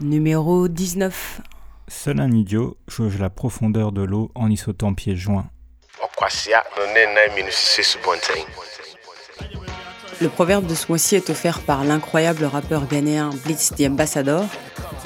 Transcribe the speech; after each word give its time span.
Numéro 0.00 0.68
19. 0.68 1.42
Seul 1.88 2.20
un 2.20 2.32
idiot 2.32 2.78
jauge 2.88 3.18
la 3.18 3.28
profondeur 3.28 3.92
de 3.92 4.02
l'eau 4.02 4.30
en 4.34 4.50
y 4.50 4.56
sautant 4.56 4.94
pieds 4.94 5.16
joints. 5.16 5.50
Le 10.20 10.28
proverbe 10.28 10.66
de 10.66 10.74
ce 10.74 10.86
mois-ci 10.88 11.14
est 11.14 11.30
offert 11.30 11.60
par 11.60 11.84
l'incroyable 11.84 12.44
rappeur 12.44 12.88
ghanéen 12.88 13.30
Blitz 13.44 13.70
the 13.76 13.82
Ambassador, 13.82 14.44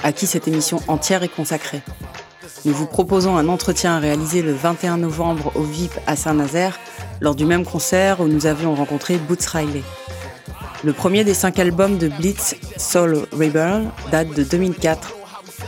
à 0.03 0.11
qui 0.11 0.27
cette 0.27 0.49
émission 0.49 0.81
entière 0.89 1.23
est 1.23 1.29
consacrée. 1.29 1.83
Nous 2.65 2.73
vous 2.73 2.87
proposons 2.87 3.37
un 3.37 3.49
entretien 3.49 3.99
réalisé 3.99 4.41
le 4.41 4.55
21 4.55 4.97
novembre 4.97 5.53
au 5.55 5.63
VIP 5.63 5.93
à 6.07 6.17
Saint-Nazaire, 6.17 6.79
lors 7.21 7.35
du 7.35 7.45
même 7.45 7.67
concert 7.67 8.21
où 8.21 8.27
nous 8.27 8.47
avions 8.47 8.75
rencontré 8.75 9.17
Boots 9.17 9.45
Riley. 9.45 9.83
Le 10.83 10.95
premier 10.95 11.25
des 11.25 11.35
cinq 11.35 11.59
albums 11.59 11.99
de 11.99 12.09
Blitz, 12.09 12.57
Soul 12.79 13.27
Rebel, 13.33 13.91
date 14.11 14.31
de 14.35 14.43
2004. 14.43 15.13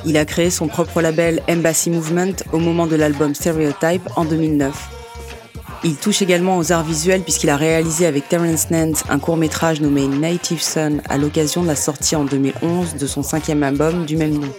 Il 0.06 0.16
a 0.16 0.24
créé 0.24 0.48
son 0.48 0.68
propre 0.68 1.02
label 1.02 1.42
Embassy 1.50 1.90
Movement 1.90 2.34
au 2.52 2.58
moment 2.58 2.86
de 2.86 2.96
l'album 2.96 3.34
Stereotype 3.34 4.08
en 4.16 4.24
2009. 4.24 4.93
Il 5.82 5.96
touche 5.96 6.22
également 6.22 6.56
aux 6.58 6.72
arts 6.72 6.84
visuels 6.84 7.22
puisqu'il 7.22 7.50
a 7.50 7.56
réalisé 7.56 8.06
avec 8.06 8.28
Terence 8.28 8.70
Nance 8.70 9.04
un 9.08 9.18
court 9.18 9.36
métrage 9.36 9.80
nommé 9.80 10.06
Native 10.06 10.62
Son 10.62 10.98
à 11.08 11.18
l'occasion 11.18 11.62
de 11.62 11.66
la 11.66 11.76
sortie 11.76 12.16
en 12.16 12.24
2011 12.24 12.96
de 12.96 13.06
son 13.06 13.22
cinquième 13.22 13.62
album 13.62 14.06
du 14.06 14.16
même 14.16 14.38
nom. 14.38 14.52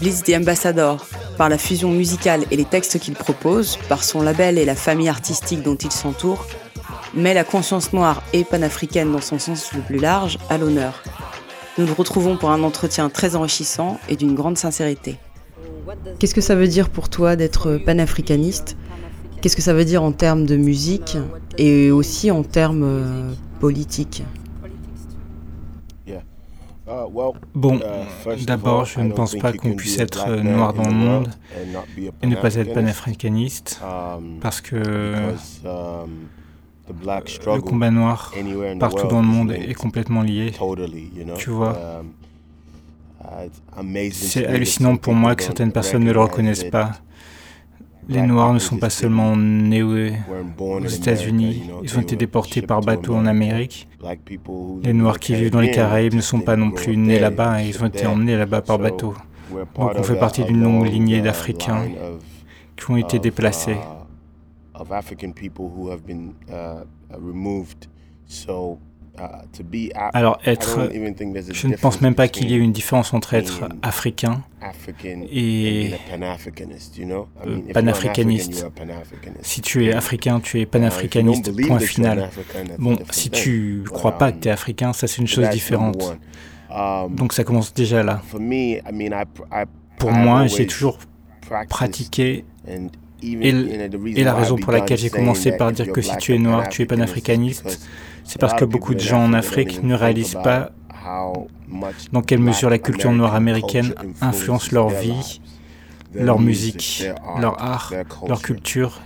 Blitz 0.00 0.22
the 0.22 0.34
Ambassador, 0.34 1.04
par 1.36 1.48
la 1.48 1.58
fusion 1.58 1.90
musicale 1.90 2.44
et 2.50 2.56
les 2.56 2.64
textes 2.64 2.98
qu'il 2.98 3.14
propose, 3.14 3.78
par 3.88 4.04
son 4.04 4.22
label 4.22 4.58
et 4.58 4.64
la 4.64 4.74
famille 4.74 5.08
artistique 5.08 5.62
dont 5.62 5.76
il 5.76 5.92
s'entoure, 5.92 6.46
met 7.14 7.34
la 7.34 7.44
conscience 7.44 7.92
noire 7.92 8.22
et 8.32 8.44
panafricaine 8.44 9.12
dans 9.12 9.20
son 9.20 9.38
sens 9.38 9.72
le 9.72 9.80
plus 9.80 9.98
large 9.98 10.38
à 10.50 10.58
l'honneur. 10.58 11.02
Nous 11.78 11.86
nous 11.86 11.94
retrouvons 11.94 12.36
pour 12.36 12.50
un 12.50 12.62
entretien 12.62 13.08
très 13.08 13.36
enrichissant 13.36 13.98
et 14.08 14.16
d'une 14.16 14.34
grande 14.34 14.58
sincérité. 14.58 15.16
Qu'est-ce 16.18 16.34
que 16.34 16.40
ça 16.40 16.54
veut 16.54 16.68
dire 16.68 16.88
pour 16.88 17.08
toi 17.08 17.36
d'être 17.36 17.76
panafricaniste? 17.76 18.76
Qu'est-ce 19.44 19.56
que 19.56 19.60
ça 19.60 19.74
veut 19.74 19.84
dire 19.84 20.02
en 20.02 20.12
termes 20.12 20.46
de 20.46 20.56
musique 20.56 21.18
et 21.58 21.90
aussi 21.90 22.30
en 22.30 22.42
termes 22.42 22.82
euh, 22.82 23.34
politiques? 23.60 24.22
Bon, 27.54 27.78
d'abord, 28.46 28.86
je 28.86 29.00
ne 29.00 29.12
pense 29.12 29.34
pas 29.34 29.52
qu'on 29.52 29.74
puisse 29.74 29.98
être 29.98 30.30
noir 30.36 30.72
dans 30.72 30.88
le 30.88 30.94
monde 30.94 31.28
et 32.22 32.26
ne 32.26 32.36
pas 32.36 32.54
être 32.54 32.72
panafricaniste. 32.72 33.82
Parce 34.40 34.62
que 34.62 34.76
le 36.88 37.60
combat 37.60 37.90
noir 37.90 38.32
partout 38.80 39.08
dans 39.08 39.20
le 39.20 39.28
monde 39.28 39.52
est 39.52 39.74
complètement 39.74 40.22
lié. 40.22 40.54
Tu 41.36 41.50
vois, 41.50 42.02
c'est 44.10 44.46
hallucinant 44.46 44.96
pour 44.96 45.12
moi 45.12 45.34
que 45.34 45.42
certaines 45.42 45.72
personnes 45.72 46.04
ne 46.04 46.12
le 46.12 46.20
reconnaissent 46.20 46.64
pas. 46.64 46.92
Les 48.08 48.22
Noirs 48.22 48.52
ne 48.52 48.58
sont 48.58 48.76
pas 48.76 48.90
seulement 48.90 49.36
nés 49.36 49.82
aux 49.82 50.86
États-Unis, 50.86 51.70
ils 51.82 51.98
ont 51.98 52.02
été 52.02 52.16
déportés 52.16 52.62
par 52.62 52.80
bateau 52.80 53.14
en 53.14 53.26
Amérique. 53.26 53.88
Les 54.82 54.92
Noirs 54.92 55.18
qui 55.18 55.34
vivent 55.34 55.50
dans 55.50 55.60
les 55.60 55.70
Caraïbes 55.70 56.14
ne 56.14 56.20
sont 56.20 56.40
pas 56.40 56.56
non 56.56 56.70
plus 56.70 56.96
nés 56.96 57.18
là-bas, 57.18 57.62
ils 57.62 57.82
ont 57.82 57.86
été 57.86 58.06
emmenés 58.06 58.36
là-bas 58.36 58.62
par 58.62 58.78
bateau. 58.78 59.14
Donc 59.52 59.92
on 59.96 60.02
fait 60.02 60.18
partie 60.18 60.44
d'une 60.44 60.62
longue 60.62 60.86
lignée 60.86 61.20
d'Africains 61.20 61.86
qui 62.76 62.90
ont 62.90 62.96
été 62.96 63.18
déplacés. 63.18 63.76
Alors 70.12 70.38
être, 70.44 70.90
je 71.52 71.68
ne 71.68 71.76
pense 71.76 72.00
même 72.00 72.16
pas 72.16 72.26
qu'il 72.26 72.50
y 72.50 72.54
ait 72.54 72.58
une 72.58 72.72
différence 72.72 73.14
entre 73.14 73.34
être 73.34 73.68
africain 73.82 74.42
et 75.30 75.92
panafricaniste. 77.72 78.66
Si 79.42 79.60
tu 79.60 79.86
es 79.86 79.92
africain, 79.92 80.40
tu 80.40 80.60
es 80.60 80.66
panafricaniste, 80.66 81.52
point 81.66 81.78
final. 81.78 82.30
Bon, 82.78 82.98
si 83.10 83.30
tu 83.30 83.84
crois 83.90 84.18
pas 84.18 84.32
que 84.32 84.40
tu 84.40 84.48
es 84.48 84.50
africain, 84.50 84.92
ça 84.92 85.06
c'est 85.06 85.20
une 85.20 85.28
chose 85.28 85.48
différente. 85.50 86.16
Um, 86.70 87.14
Donc 87.14 87.32
ça 87.32 87.44
commence 87.44 87.72
déjà 87.72 88.02
là. 88.02 88.22
Pour 89.98 90.10
moi, 90.12 90.46
j'ai 90.46 90.66
toujours 90.66 90.98
pratiqué 91.68 92.44
et, 93.22 94.24
la 94.24 94.34
raison 94.34 94.56
pour 94.56 94.72
laquelle 94.72 94.98
j'ai 94.98 95.10
commencé 95.10 95.56
par 95.56 95.72
dire 95.72 95.90
que 95.92 96.00
si 96.00 96.16
tu 96.18 96.34
es 96.34 96.38
noir, 96.38 96.68
tu 96.68 96.82
es 96.82 96.86
panafricaniste, 96.86 97.88
c'est 98.24 98.40
parce 98.40 98.54
que 98.54 98.64
beaucoup 98.64 98.94
de 98.94 99.00
gens 99.00 99.24
en 99.24 99.32
Afrique 99.32 99.82
ne 99.82 99.94
réalisent 99.94 100.38
pas 100.42 100.72
dans 102.12 102.22
quelle 102.22 102.40
mesure 102.40 102.70
la 102.70 102.78
culture 102.78 103.12
noire 103.12 103.34
américaine 103.34 103.94
influence 104.20 104.72
leur 104.72 104.88
vie, 104.88 105.40
leur 106.14 106.40
musique, 106.40 107.04
leur 107.38 107.60
art, 107.62 107.92
leur 108.26 108.40
culture 108.42 109.00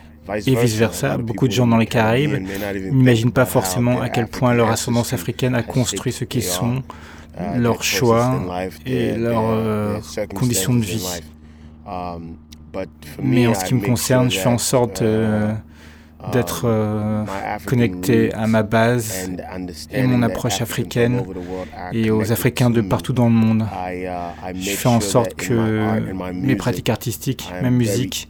et 0.46 0.54
vice-versa. 0.54 1.18
Beaucoup 1.18 1.48
de 1.48 1.52
gens 1.52 1.66
dans 1.66 1.78
les 1.78 1.86
Caraïbes 1.86 2.46
n'imaginent 2.92 3.32
pas 3.32 3.46
forcément 3.46 4.00
à 4.00 4.08
quel 4.08 4.26
point 4.26 4.54
leur 4.54 4.68
ascendance 4.68 5.12
africaine 5.12 5.54
a 5.54 5.62
construit 5.62 6.12
ce 6.12 6.24
qu'ils 6.24 6.42
sont, 6.42 6.82
leurs 7.56 7.82
choix 7.82 8.40
et 8.84 9.12
leurs 9.12 9.48
euh, 9.48 10.00
conditions 10.34 10.74
de 10.74 10.84
vie. 10.84 11.06
Mais 13.22 13.46
en 13.46 13.54
ce 13.54 13.64
qui 13.64 13.74
me 13.74 13.84
concerne, 13.84 14.30
je 14.30 14.38
fais 14.38 14.48
en 14.48 14.58
sorte 14.58 15.02
euh, 15.02 15.52
d'être 16.32 16.62
euh, 16.64 17.24
connecté 17.64 18.32
à 18.34 18.46
ma 18.46 18.62
base 18.62 19.30
et 19.92 20.02
mon 20.02 20.22
approche 20.22 20.60
africaine 20.60 21.22
et 21.92 22.10
aux 22.10 22.32
Africains 22.32 22.70
de 22.70 22.80
partout 22.80 23.12
dans 23.12 23.26
le 23.26 23.34
monde. 23.34 23.66
Je 24.54 24.70
fais 24.70 24.88
en 24.88 25.00
sorte 25.00 25.34
que 25.34 26.32
mes 26.32 26.56
pratiques 26.56 26.90
artistiques, 26.90 27.50
ma 27.62 27.70
musique, 27.70 28.28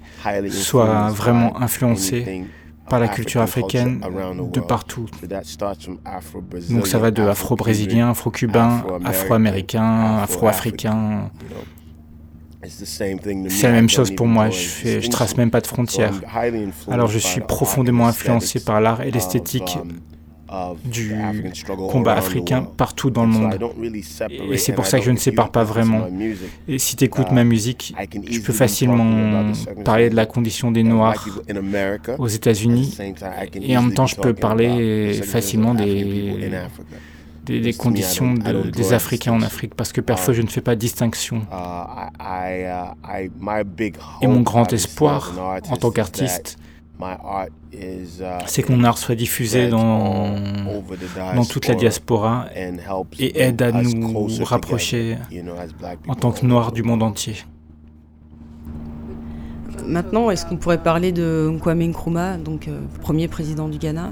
soient 0.50 1.10
vraiment 1.10 1.60
influencées 1.60 2.44
par 2.88 3.00
la 3.00 3.08
culture 3.08 3.40
africaine 3.40 4.00
de 4.52 4.60
partout. 4.60 5.06
Donc 6.70 6.86
ça 6.86 6.98
va 6.98 7.10
de 7.10 7.22
afro-brésilien, 7.22 8.10
afro-cubain, 8.10 8.84
afro-américain, 9.04 10.18
afro-africain, 10.22 11.30
c'est 12.66 13.62
la 13.62 13.72
même 13.72 13.88
chose 13.88 14.10
pour 14.10 14.26
moi, 14.26 14.50
je, 14.50 15.00
je 15.00 15.08
trace 15.08 15.36
même 15.36 15.50
pas 15.50 15.60
de 15.60 15.66
frontières. 15.66 16.20
Alors 16.90 17.08
je 17.08 17.18
suis 17.18 17.40
profondément 17.40 18.06
influencé 18.06 18.60
par 18.60 18.80
l'art 18.80 19.02
et 19.02 19.10
l'esthétique 19.12 19.78
um, 20.50 20.76
du 20.84 21.14
combat 21.88 22.14
africain 22.14 22.64
partout 22.76 23.10
dans 23.10 23.26
le 23.26 23.32
monde. 23.32 23.58
Et 24.50 24.56
c'est 24.56 24.72
pour 24.72 24.86
ça 24.86 24.98
que 24.98 25.04
je 25.04 25.12
ne 25.12 25.16
sépare 25.16 25.52
pas 25.52 25.62
vraiment. 25.62 26.08
Et 26.66 26.78
si 26.78 26.96
tu 26.96 27.04
écoutes 27.04 27.30
ma 27.30 27.42
uh, 27.42 27.44
musique, 27.44 27.94
je 28.28 28.40
peux 28.40 28.52
facilement 28.52 29.52
parler 29.84 30.10
de 30.10 30.16
la 30.16 30.26
condition 30.26 30.72
des 30.72 30.82
Noirs 30.82 31.28
aux 32.18 32.28
États-Unis 32.28 32.98
et 33.62 33.76
en 33.76 33.82
même 33.82 33.94
temps 33.94 34.06
je 34.06 34.16
peux 34.16 34.34
parler 34.34 35.12
facilement 35.22 35.74
des 35.74 36.50
des, 37.48 37.72
conditions 37.72 38.34
des 38.34 38.92
Africains 38.92 39.32
en 39.32 39.42
Afrique, 39.42 39.74
parce 39.74 39.92
que 39.92 40.00
parfois 40.00 40.34
je 40.34 40.42
ne 40.42 40.48
fais 40.48 40.60
pas 40.60 40.76
distinction. 40.76 41.42
Et 44.20 44.26
mon 44.26 44.40
grand 44.40 44.72
espoir 44.72 45.60
en 45.68 45.76
tant 45.76 45.90
qu'artiste, 45.90 46.58
c'est 48.46 48.62
que 48.62 48.72
mon 48.72 48.84
art 48.84 48.98
soit 48.98 49.14
diffusé 49.14 49.68
dans, 49.68 50.34
dans 51.34 51.44
toute 51.44 51.68
la 51.68 51.74
diaspora 51.74 52.46
et 53.18 53.40
aide 53.40 53.62
à 53.62 53.72
nous 53.72 54.28
rapprocher 54.42 55.16
en 56.06 56.14
tant 56.14 56.32
que 56.32 56.44
Noirs 56.46 56.72
du 56.72 56.82
monde 56.82 57.02
entier. 57.02 57.36
Maintenant, 59.86 60.30
est-ce 60.30 60.44
qu'on 60.44 60.56
pourrait 60.58 60.82
parler 60.82 61.12
de 61.12 61.50
Kwame 61.62 61.82
Nkrumah, 61.82 62.36
donc 62.36 62.68
euh, 62.68 62.78
premier 63.00 63.26
président 63.26 63.68
du 63.68 63.78
Ghana 63.78 64.10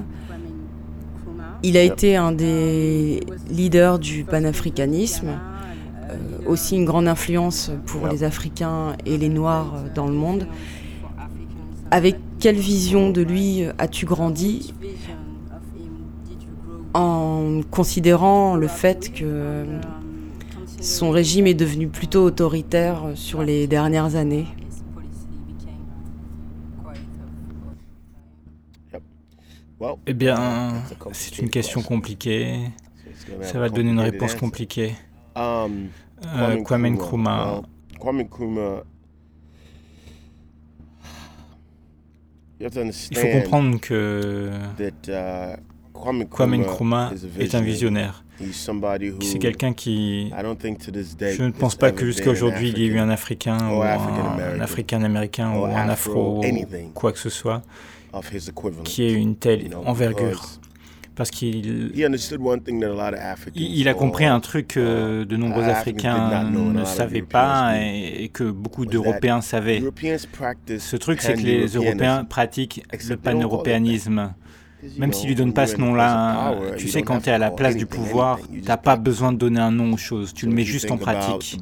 il 1.67 1.77
a 1.77 1.83
été 1.83 2.15
un 2.15 2.31
des 2.31 3.27
leaders 3.51 3.99
du 3.99 4.23
panafricanisme, 4.23 5.31
euh, 5.31 6.15
aussi 6.47 6.77
une 6.77 6.85
grande 6.85 7.09
influence 7.09 7.73
pour 7.87 8.07
les 8.07 8.23
Africains 8.23 8.97
et 9.05 9.19
les 9.19 9.29
Noirs 9.29 9.75
dans 9.93 10.07
le 10.07 10.13
monde. 10.13 10.47
Avec 11.91 12.19
quelle 12.39 12.55
vision 12.55 13.11
de 13.11 13.21
lui 13.21 13.65
as-tu 13.79 14.07
grandi 14.07 14.75
en 16.95 17.63
considérant 17.69 18.55
le 18.55 18.69
fait 18.69 19.13
que 19.13 19.65
son 20.81 21.11
régime 21.11 21.49
est 21.49 21.55
devenu 21.55 21.89
plutôt 21.89 22.23
autoritaire 22.23 23.03
sur 23.17 23.43
les 23.43 23.67
dernières 23.67 24.15
années? 24.15 24.47
Eh 30.07 30.15
bien, 30.15 30.83
c'est 31.13 31.39
une 31.39 31.51
question 31.51 31.83
compliquée. 31.83 32.61
Ça 33.43 33.59
va 33.59 33.69
donner 33.69 33.91
une 33.91 34.01
réponse 34.01 34.35
compliquée. 34.35 34.95
euh, 35.37 36.63
Kwame 36.63 36.87
Nkrumah. 36.91 37.63
Kwame 37.99 38.23
Nkrumah. 38.23 38.83
Il 42.61 43.17
faut 43.19 43.29
comprendre 43.29 43.81
que 43.81 44.51
uh, 44.79 45.57
Kwame 46.31 46.57
Nkrumah 46.57 47.13
est 47.39 47.55
un 47.55 47.61
visionnaire. 47.61 48.25
C'est 49.21 49.39
quelqu'un 49.39 49.73
qui... 49.73 50.31
Je 50.31 51.43
ne 51.43 51.51
pense 51.51 51.75
pas 51.75 51.91
que 51.91 52.05
jusqu'à 52.05 52.31
aujourd'hui 52.31 52.69
il 52.69 52.79
y 52.79 52.85
ait 52.85 52.89
eu 52.89 52.99
un 52.99 53.09
Africain 53.09 53.59
ou 53.71 53.83
un 53.83 54.61
Africain-Américain 54.61 55.53
ou 55.57 55.65
un 55.65 55.89
Afro, 55.89 56.43
quoi 56.95 57.13
que 57.13 57.19
ce 57.19 57.31
soit, 57.31 57.63
qui 58.85 59.03
ait 59.05 59.13
une 59.13 59.37
telle 59.37 59.71
envergure. 59.85 60.45
Parce 61.17 61.31
qu'il 61.31 61.93
il 63.55 63.89
a 63.89 63.95
compris 63.95 64.27
un 64.27 64.39
truc 64.41 64.69
que 64.69 65.25
de 65.25 65.37
nombreux 65.37 65.65
Africains 65.65 66.45
ne 66.51 66.85
savaient 66.85 67.23
pas 67.23 67.75
et, 67.79 68.29
que 68.33 68.45
beaucoup 68.45 68.85
d'Européens 68.85 69.41
savaient. 69.41 69.83
Ce 70.79 70.97
truc, 70.97 71.23
c'est 71.23 71.35
que 71.35 71.41
les 71.41 71.67
Européens 71.69 72.25
pratiquent 72.25 72.83
le 73.09 73.17
pan-européanisme. 73.17 74.35
Même 74.99 75.13
s'ils 75.13 75.29
lui 75.29 75.35
donnent 75.35 75.55
pas 75.55 75.67
ce 75.67 75.77
nom-là, 75.77 76.55
tu 76.77 76.89
sais, 76.89 77.03
quand 77.03 77.21
tu 77.21 77.31
es 77.31 77.33
à 77.33 77.39
la 77.39 77.51
place 77.51 77.77
du 77.77 77.87
pouvoir, 77.87 78.39
tu 78.53 78.61
n'as 78.61 78.77
pas 78.77 78.97
besoin 78.97 79.33
de 79.33 79.39
donner 79.39 79.61
un 79.61 79.71
nom 79.71 79.93
aux 79.93 79.97
choses, 79.97 80.35
tu 80.35 80.47
le 80.47 80.53
mets 80.53 80.65
juste 80.65 80.91
en 80.91 80.99
pratique. 80.99 81.59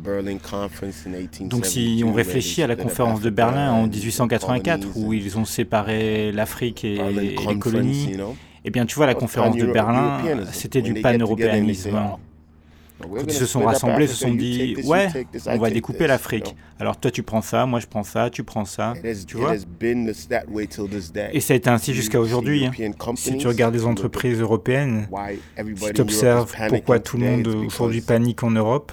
Donc 1.43 1.67
si 1.67 2.03
on 2.07 2.13
réfléchit 2.13 2.63
à 2.63 2.67
la 2.67 2.77
conférence 2.77 3.21
de 3.21 3.31
Berlin 3.31 3.73
en 3.73 3.87
1884, 3.87 4.89
où 4.97 5.13
ils 5.13 5.39
ont 5.39 5.45
séparé 5.45 6.33
l'Afrique 6.33 6.85
et, 6.85 6.99
les 7.13 7.59
colonies, 7.59 8.17
eh 8.65 8.71
bien 8.71 8.87
tu 8.87 8.95
vois, 8.97 9.07
la 9.07 9.15
conférence 9.15 9.57
de 9.57 9.67
Berlin, 9.67 10.19
c'était 10.53 10.83
du 10.83 10.95
pan-européanisme. 10.95 11.99
Quand 13.09 13.25
ils 13.27 13.33
se 13.33 13.47
sont 13.47 13.61
rassemblés, 13.61 14.07
se 14.07 14.17
sont 14.17 14.35
dit 14.35 14.77
Ouais, 14.85 15.09
on 15.47 15.59
va 15.59 15.71
découper 15.71 16.07
l'Afrique. 16.07 16.55
Alors 16.79 16.97
toi, 16.97 17.11
tu 17.11 17.23
prends 17.23 17.43
ça, 17.43 17.67
moi 17.67 17.81
je 17.81 17.87
prends 17.87 18.03
ça, 18.03 18.31
tu 18.31 18.43
prends 18.43 18.65
ça. 18.65 18.95
Tu 19.27 19.37
vois 19.37 19.55
Et 21.33 21.41
ça 21.41 21.55
a 21.55 21.57
été 21.57 21.71
ainsi 21.71 21.95
jusqu'à 21.95 22.21
aujourd'hui. 22.21 22.67
Hein. 22.67 22.73
Si 23.17 23.37
tu 23.37 23.47
regardes 23.47 23.75
les 23.75 23.87
entreprises 23.87 24.41
européennes, 24.41 25.09
si 25.77 25.93
tu 25.93 26.01
observes 26.01 26.53
pourquoi 26.69 26.99
tout 26.99 27.17
le 27.17 27.25
monde 27.25 27.47
aujourd'hui 27.47 28.01
panique 28.01 28.43
en 28.43 28.51
Europe, 28.51 28.93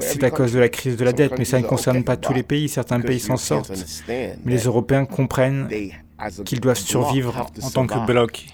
c'est 0.00 0.24
à 0.24 0.30
cause 0.30 0.52
de 0.52 0.58
la 0.58 0.68
crise 0.68 0.96
de 0.96 1.04
la 1.04 1.12
dette, 1.12 1.38
mais 1.38 1.44
ça 1.44 1.60
ne 1.60 1.66
concerne 1.66 2.04
pas 2.04 2.16
tous 2.16 2.32
les 2.32 2.42
pays. 2.42 2.68
Certains 2.68 3.00
pays 3.00 3.20
s'en 3.20 3.36
sortent. 3.36 3.72
Mais 4.08 4.36
les 4.44 4.64
Européens 4.64 5.04
comprennent 5.04 5.68
qu'ils 6.44 6.60
doivent 6.60 6.78
survivre 6.78 7.46
en 7.62 7.70
tant 7.70 7.86
que 7.86 8.06
bloc. 8.06 8.46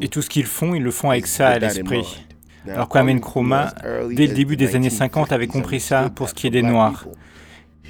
Et 0.00 0.08
tout 0.08 0.22
ce 0.22 0.28
qu'ils 0.28 0.46
font, 0.46 0.74
ils 0.74 0.82
le 0.82 0.90
font 0.90 1.10
avec 1.10 1.26
ça 1.26 1.48
à 1.48 1.58
l'esprit. 1.58 2.24
Alors 2.66 2.88
Kwame 2.88 3.10
Nkrumah, 3.10 3.74
dès 4.10 4.26
le 4.26 4.34
début 4.34 4.56
des 4.56 4.74
années 4.74 4.90
50, 4.90 5.32
avait 5.32 5.46
compris 5.46 5.80
ça 5.80 6.10
pour 6.14 6.28
ce 6.28 6.34
qui 6.34 6.46
est 6.46 6.50
des 6.50 6.62
Noirs. 6.62 7.06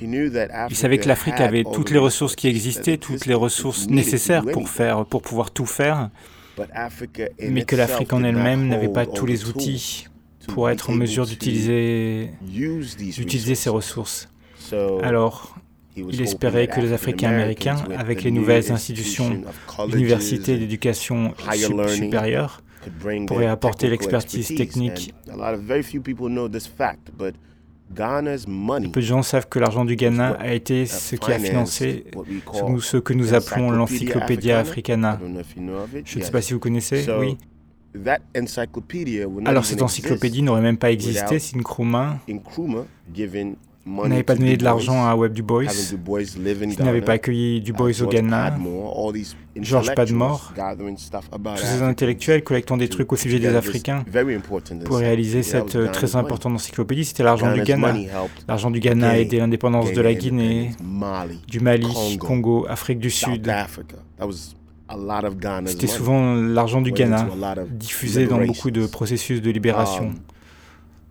Il 0.00 0.74
savait 0.74 0.98
que 0.98 1.08
l'Afrique 1.08 1.40
avait 1.40 1.64
toutes 1.64 1.90
les 1.90 1.98
ressources 1.98 2.34
qui 2.34 2.48
existaient, 2.48 2.96
toutes 2.96 3.26
les 3.26 3.34
ressources 3.34 3.88
nécessaires 3.88 4.44
pour 4.44 4.68
faire, 4.68 5.04
pour 5.06 5.22
pouvoir 5.22 5.50
tout 5.50 5.66
faire, 5.66 6.10
mais 7.48 7.64
que 7.64 7.76
l'Afrique 7.76 8.12
en 8.12 8.24
elle-même 8.24 8.68
n'avait 8.68 8.88
pas 8.88 9.06
tous 9.06 9.26
les 9.26 9.46
outils 9.46 10.08
pour 10.48 10.68
être 10.68 10.90
en 10.90 10.94
mesure 10.94 11.26
d'utiliser, 11.26 12.30
d'utiliser 12.42 13.54
ces 13.54 13.70
ressources. 13.70 14.28
Alors, 15.02 15.56
il 15.96 16.20
espérait 16.20 16.66
que 16.66 16.80
les 16.80 16.92
Africains 16.92 17.30
américains, 17.30 17.76
avec 17.96 18.22
les 18.22 18.30
nouvelles 18.30 18.72
institutions, 18.72 19.42
l'université 19.88 20.58
d'éducation 20.58 21.34
supérieure, 21.88 22.62
pourraient 23.26 23.46
apporter 23.46 23.88
l'expertise 23.88 24.54
technique. 24.54 25.14
Peu 27.94 29.00
de 29.00 29.00
gens 29.00 29.22
savent 29.22 29.48
que 29.48 29.58
l'argent 29.58 29.84
du 29.84 29.94
Ghana 29.94 30.30
a 30.40 30.54
été 30.54 30.86
ce 30.86 31.16
qui 31.16 31.30
a 31.32 31.38
financé 31.38 32.04
ce 32.80 32.96
que 32.96 33.12
nous 33.12 33.34
appelons 33.34 33.70
l'Encyclopédia 33.70 34.58
Africana. 34.58 35.20
Je 36.04 36.18
ne 36.18 36.24
sais 36.24 36.30
pas 36.30 36.42
si 36.42 36.54
vous 36.54 36.60
connaissez, 36.60 37.06
oui. 37.18 37.36
Alors 39.44 39.64
cette 39.64 39.82
encyclopédie 39.82 40.42
n'aurait 40.42 40.62
même 40.62 40.78
pas 40.78 40.90
existé 40.90 41.38
si 41.38 41.56
Nkrumah 41.56 42.18
n'avait 43.86 44.22
pas 44.22 44.34
donné 44.34 44.56
de 44.56 44.64
l'argent 44.64 45.06
à 45.06 45.14
Webb 45.14 45.32
Du 45.32 45.42
Bois, 45.42 45.64
qui 45.66 46.82
n'avait 46.82 47.00
pas 47.00 47.12
accueilli 47.12 47.60
Du 47.60 47.72
Bois 47.72 47.90
au 48.02 48.06
Ghana, 48.06 48.56
George 49.56 49.94
Padmore, 49.94 50.52
tous 50.54 51.64
ces 51.64 51.82
intellectuels 51.82 52.42
collectant 52.42 52.76
des 52.76 52.88
trucs 52.88 53.12
au 53.12 53.16
sujet 53.16 53.38
des 53.38 53.54
Africains 53.54 54.04
pour 54.84 54.98
réaliser 54.98 55.42
cette 55.42 55.92
très 55.92 56.16
importante 56.16 56.54
encyclopédie, 56.54 57.04
c'était 57.04 57.22
l'argent 57.22 57.52
du 57.52 57.62
Ghana. 57.62 57.94
L'argent 58.48 58.70
du 58.70 58.80
Ghana 58.80 59.10
a 59.10 59.18
aidé 59.18 59.38
l'indépendance 59.38 59.92
de 59.92 60.00
la 60.00 60.14
Guinée, 60.14 60.70
du 61.48 61.60
Mali, 61.60 62.18
Congo, 62.18 62.66
Afrique 62.68 62.98
du 62.98 63.10
Sud. 63.10 63.50
C'était 65.66 65.86
souvent 65.86 66.34
l'argent 66.34 66.80
du 66.82 66.92
Ghana, 66.92 67.28
diffusé 67.70 68.26
dans 68.26 68.44
beaucoup 68.44 68.70
de 68.70 68.86
processus 68.86 69.40
de 69.40 69.50
libération. 69.50 70.12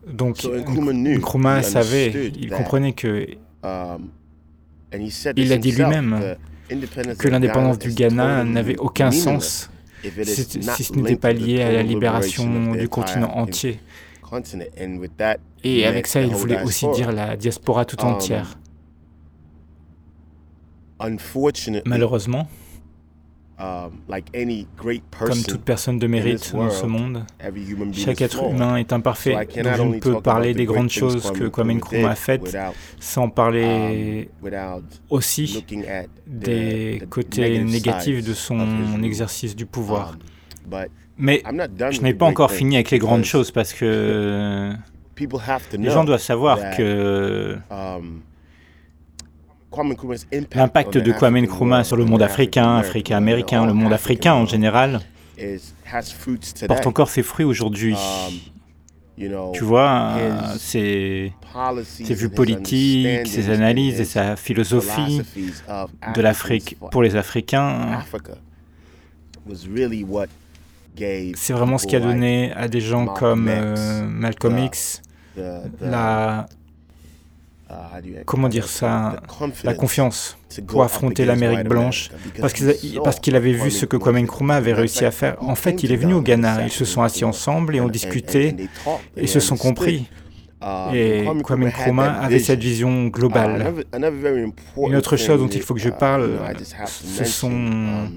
Donc 0.07 0.43
Nkrumah 0.43 1.63
savait, 1.63 2.31
il 2.35 2.49
comprenait 2.49 2.93
que... 2.93 3.27
Um, 3.63 4.09
il 5.37 5.51
a 5.51 5.57
dit 5.57 5.71
lui-même 5.71 6.35
que 7.17 7.27
l'indépendance 7.27 7.79
du 7.79 7.91
Ghana 7.91 8.43
n'avait 8.43 8.77
aucun 8.77 9.11
sens 9.11 9.69
si, 10.23 10.83
ce 10.83 10.93
n'était 10.93 11.15
pas 11.15 11.33
lié 11.33 11.61
à 11.61 11.71
la 11.71 11.83
libération 11.83 12.73
du 12.73 12.89
continent 12.89 13.31
entier. 13.37 13.79
Et 15.63 15.85
avec 15.85 16.07
ça, 16.07 16.21
il 16.21 16.33
voulait 16.33 16.61
aussi 16.63 16.87
dire 16.91 17.11
la 17.11 17.37
diaspora 17.37 17.85
tout 17.85 18.01
um, 18.01 18.13
entière. 18.13 18.57
Malheureusement, 21.85 22.47
Comme 25.19 25.43
toute 25.43 25.61
personne 25.61 25.99
de 25.99 26.07
mérite 26.07 26.53
dans 26.53 26.69
ce 26.69 26.85
monde, 26.85 27.23
chaque 27.93 28.21
être 28.21 28.43
humain 28.49 28.77
est 28.77 28.91
imparfait, 28.91 29.33
donc 29.33 29.75
je 29.77 29.83
ne 29.83 29.99
peux 29.99 30.21
parler 30.21 30.53
des 30.53 30.65
grandes 30.65 30.89
choses 30.89 31.31
que 31.31 31.45
Kwame 31.45 31.73
Nkrumah 31.73 32.11
a 32.11 32.15
faites 32.15 32.57
sans 32.99 33.29
parler 33.29 34.29
um, 34.43 34.81
aussi 35.09 35.63
des 36.27 37.01
côtés 37.09 37.63
négatifs 37.63 38.23
de 38.25 38.33
son 38.33 39.01
exercice 39.03 39.55
du 39.55 39.65
pouvoir. 39.65 40.17
Um, 40.71 40.85
Mais 41.17 41.43
je 41.91 42.01
n'ai 42.01 42.13
pas 42.13 42.25
encore 42.25 42.51
fini 42.51 42.75
avec 42.75 42.91
les 42.91 42.99
grandes 42.99 43.25
choses 43.25 43.51
parce 43.51 43.73
que 43.73 44.73
les 45.77 45.89
gens 45.89 46.03
doivent 46.03 46.21
savoir 46.21 46.75
que 46.75 47.57
L'impact 50.53 50.97
de 50.97 51.11
Kwame 51.11 51.41
Nkrumah 51.41 51.83
sur 51.83 51.97
le 51.97 52.05
monde 52.05 52.21
africain, 52.21 52.77
africain-américain, 52.77 53.65
le 53.65 53.73
monde 53.73 53.93
africain 53.93 54.33
en 54.33 54.45
général, 54.45 55.01
porte 56.67 56.87
encore 56.87 57.09
ses 57.09 57.23
fruits 57.23 57.45
aujourd'hui. 57.45 57.95
Um, 57.95 59.51
tu 59.53 59.63
vois, 59.63 60.15
ses, 60.57 61.33
ses 61.85 62.13
vues 62.15 62.29
politiques, 62.29 63.27
ses 63.27 63.49
analyses 63.51 63.99
et 63.99 64.05
sa 64.05 64.35
philosophie 64.35 65.21
de 66.15 66.21
l'Afrique 66.21 66.77
pour 66.91 67.03
les 67.03 67.15
Africains, 67.15 67.99
c'est 71.35 71.53
vraiment 71.53 71.77
ce 71.77 71.87
qui 71.87 71.95
a 71.95 71.99
donné 71.99 72.51
à 72.53 72.67
des 72.67 72.81
gens 72.81 73.05
comme 73.05 73.47
euh, 73.49 74.03
Malcolm 74.07 74.57
X 74.59 75.01
la 75.81 76.45
comment 78.25 78.49
dire 78.49 78.67
ça, 78.67 79.21
la 79.63 79.73
confiance. 79.73 80.37
Pour 80.67 80.83
affronter 80.83 81.25
l'Amérique 81.25 81.67
blanche, 81.67 82.11
parce 82.39 82.53
qu'il 82.53 82.75
qu'il 83.21 83.35
avait 83.35 83.53
vu 83.53 83.71
ce 83.71 83.87
que 83.87 83.97
Kwame 83.97 84.19
Nkrumah 84.19 84.55
avait 84.55 84.73
réussi 84.73 85.03
à 85.03 85.09
faire. 85.11 85.37
En 85.41 85.55
fait, 85.55 85.81
il 85.81 85.91
est 85.91 85.95
venu 85.95 86.13
au 86.13 86.21
Ghana, 86.21 86.65
ils 86.65 86.71
se 86.71 86.85
sont 86.85 87.01
assis 87.01 87.25
ensemble 87.25 87.75
et 87.75 87.81
ont 87.81 87.89
discuté 87.89 88.55
et 89.17 89.27
se 89.27 89.39
sont 89.39 89.57
compris. 89.57 90.07
Et 90.93 91.25
Kwame 91.43 91.67
Nkrumah 91.67 92.19
avait 92.21 92.39
cette 92.39 92.61
vision 92.61 93.07
globale. 93.07 93.73
Une 94.77 94.95
autre 94.95 95.17
chose 95.17 95.39
dont 95.39 95.47
il 95.47 95.61
faut 95.61 95.73
que 95.73 95.79
je 95.79 95.89
parle, 95.89 96.39
ce 96.85 97.23
sont 97.23 98.09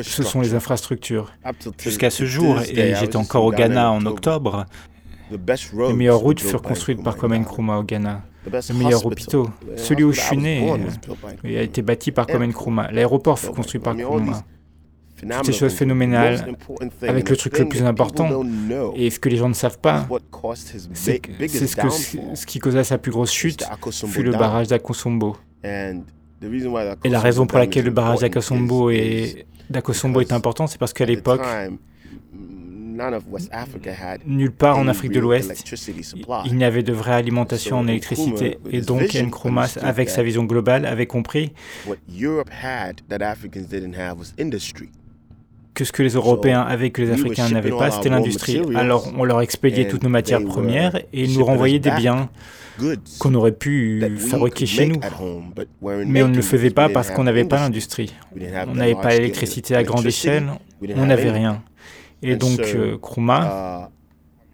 ce 0.00 0.22
sont 0.22 0.40
les 0.40 0.54
infrastructures. 0.54 1.32
Jusqu'à 1.78 2.10
ce 2.10 2.24
jour, 2.24 2.60
et 2.62 2.94
j'étais 2.94 3.16
encore 3.16 3.44
au 3.44 3.52
Ghana 3.52 3.92
en 3.92 4.06
octobre, 4.06 4.66
les 5.30 5.92
meilleures 5.94 6.18
routes 6.18 6.40
furent 6.40 6.62
construites 6.62 7.02
par 7.02 7.16
Kwame 7.16 7.38
Nkrumah 7.38 7.78
au 7.78 7.82
Ghana. 7.82 8.22
Les 8.46 8.74
meilleurs 8.74 9.04
hôpitaux, 9.04 9.48
celui 9.76 10.04
où 10.04 10.12
je 10.12 10.20
suis 10.20 10.36
né, 10.36 10.70
a 11.44 11.62
été 11.62 11.82
bâti 11.82 12.12
par 12.12 12.26
Kwame 12.26 12.46
Nkrumah. 12.46 12.90
L'aéroport 12.92 13.38
fut 13.38 13.50
construit 13.50 13.80
par 13.80 13.94
Nkrumah. 13.94 14.44
Toutes 15.20 15.46
ces 15.46 15.52
choses 15.52 15.74
phénoménales, 15.74 16.54
avec 17.02 17.28
le 17.28 17.36
truc 17.36 17.58
le 17.58 17.68
plus 17.68 17.82
important, 17.82 18.44
et 18.94 19.10
ce 19.10 19.18
que 19.18 19.28
les 19.28 19.36
gens 19.36 19.48
ne 19.48 19.54
savent 19.54 19.78
pas, 19.78 20.06
c'est 20.54 20.78
ce, 20.78 21.76
que, 21.76 21.88
ce 21.90 22.46
qui 22.46 22.60
causa 22.60 22.84
sa 22.84 22.98
plus 22.98 23.10
grosse 23.10 23.32
chute, 23.32 23.64
fut 24.06 24.22
le 24.22 24.30
barrage 24.30 24.68
d'Akosombo. 24.68 25.36
Et 25.64 27.08
la 27.08 27.20
raison 27.20 27.46
pour 27.46 27.58
laquelle 27.58 27.84
le 27.84 27.90
barrage 27.90 28.20
d'Akosombo 28.20 28.90
est, 28.90 29.46
est 29.74 30.32
important, 30.32 30.68
c'est 30.68 30.78
parce 30.78 30.92
qu'à 30.92 31.04
l'époque, 31.04 31.42
nulle 34.26 34.50
part 34.50 34.78
en 34.78 34.88
Afrique 34.88 35.12
de 35.12 35.20
l'Ouest, 35.20 35.74
il 36.46 36.56
n'y 36.56 36.64
avait 36.64 36.82
de 36.82 36.92
vraie 36.92 37.14
alimentation 37.14 37.78
en 37.78 37.86
électricité. 37.88 38.58
Et 38.70 38.80
donc 38.80 39.14
Nkrumah, 39.14 39.68
avec 39.82 40.10
sa 40.10 40.22
vision 40.22 40.44
globale, 40.44 40.86
avait 40.86 41.06
compris 41.06 41.52
que 45.74 45.84
ce 45.84 45.92
que 45.92 46.02
les 46.02 46.14
Européens 46.14 46.62
avaient 46.62 46.90
que 46.90 47.02
les 47.02 47.12
Africains 47.12 47.48
n'avaient 47.50 47.70
pas, 47.70 47.90
c'était 47.90 48.08
l'industrie. 48.08 48.60
Alors 48.74 49.12
on 49.16 49.24
leur 49.24 49.40
expédiait 49.40 49.88
toutes 49.88 50.02
nos 50.02 50.08
matières 50.08 50.44
premières 50.44 50.96
et 50.96 51.24
ils 51.24 51.38
nous 51.38 51.44
renvoyaient 51.44 51.78
des 51.78 51.92
biens 51.92 52.28
qu'on 53.18 53.34
aurait 53.34 53.52
pu 53.52 54.04
fabriquer 54.18 54.66
chez 54.66 54.86
nous. 54.86 55.00
Mais 55.82 56.22
on 56.22 56.28
ne 56.28 56.36
le 56.36 56.42
faisait 56.42 56.70
pas 56.70 56.88
parce 56.88 57.10
qu'on 57.10 57.24
n'avait 57.24 57.44
pas 57.44 57.60
l'industrie. 57.60 58.14
On 58.66 58.74
n'avait 58.74 58.94
pas 58.94 59.10
l'électricité 59.10 59.74
à 59.74 59.82
grande 59.84 60.06
échelle, 60.06 60.50
on 60.96 61.06
n'avait 61.06 61.30
rien. 61.30 61.62
Et 62.22 62.36
donc 62.36 62.60
euh, 62.60 62.96
Nkrumah 62.96 63.90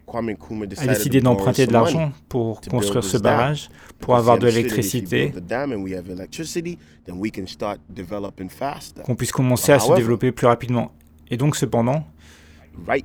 a 0.07 0.87
décidé 0.87 1.21
d'emprunter 1.21 1.67
de 1.67 1.73
l'argent 1.73 2.13
pour 2.29 2.61
construire 2.61 3.05
ce 3.05 3.19
barrage, 3.19 3.69
pour 4.01 4.17
avoir 4.17 4.39
de 4.39 4.47
l'électricité, 4.47 5.33
qu'on 9.05 9.15
puisse 9.17 9.33
commencer 9.33 9.73
à 9.73 9.79
se 9.79 9.93
développer 9.95 10.33
plus 10.33 10.47
rapidement. 10.47 10.93
Et 11.31 11.37
donc 11.37 11.57
cependant, 11.57 12.05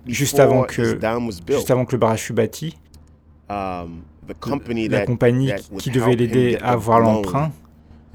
juste 0.07 0.39
avant 0.39 0.63
que, 0.63 0.99
juste 1.47 1.71
avant 1.71 1.85
que 1.85 1.93
le 1.93 1.97
barrage 1.97 2.23
fût 2.23 2.33
bâti, 2.33 2.77
um, 3.49 4.01
la 4.89 5.05
compagnie 5.05 5.51
qui 5.79 5.89
devait 5.89 6.15
l'aider 6.15 6.57
à 6.61 6.71
avoir 6.71 6.99
l'emprunt 6.99 7.51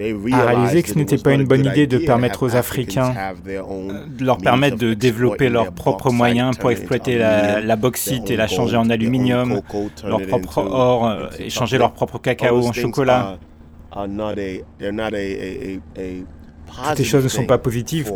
a 0.00 0.46
réalisé 0.46 0.82
que 0.82 0.88
ce 0.88 0.94
n'était 0.94 1.18
pas 1.18 1.32
une 1.32 1.44
bonne 1.44 1.64
idée 1.64 1.86
de 1.86 1.98
permettre 1.98 2.42
aux 2.44 2.56
Africains 2.56 3.14
de 3.44 4.24
leur 4.24 4.38
permettre 4.38 4.76
de 4.76 4.94
développer 4.94 5.48
leurs 5.48 5.72
propres 5.72 6.10
moyens 6.10 6.56
pour 6.56 6.70
exploiter 6.70 7.18
la, 7.18 7.76
bauxite 7.76 8.30
et 8.30 8.36
la 8.36 8.46
changer 8.46 8.76
en 8.76 8.90
aluminium, 8.90 9.60
leur 10.04 10.22
propre 10.26 10.58
or, 10.58 11.06
euh, 11.06 11.26
et 11.38 11.50
changer 11.50 11.78
leur 11.78 11.92
propre 11.92 12.18
cacao 12.18 12.66
en 12.66 12.72
chocolat. 12.72 13.38
Toutes 16.86 16.96
ces 16.96 17.04
choses 17.04 17.24
ne 17.24 17.28
sont 17.28 17.46
pas 17.46 17.58
positives 17.58 18.12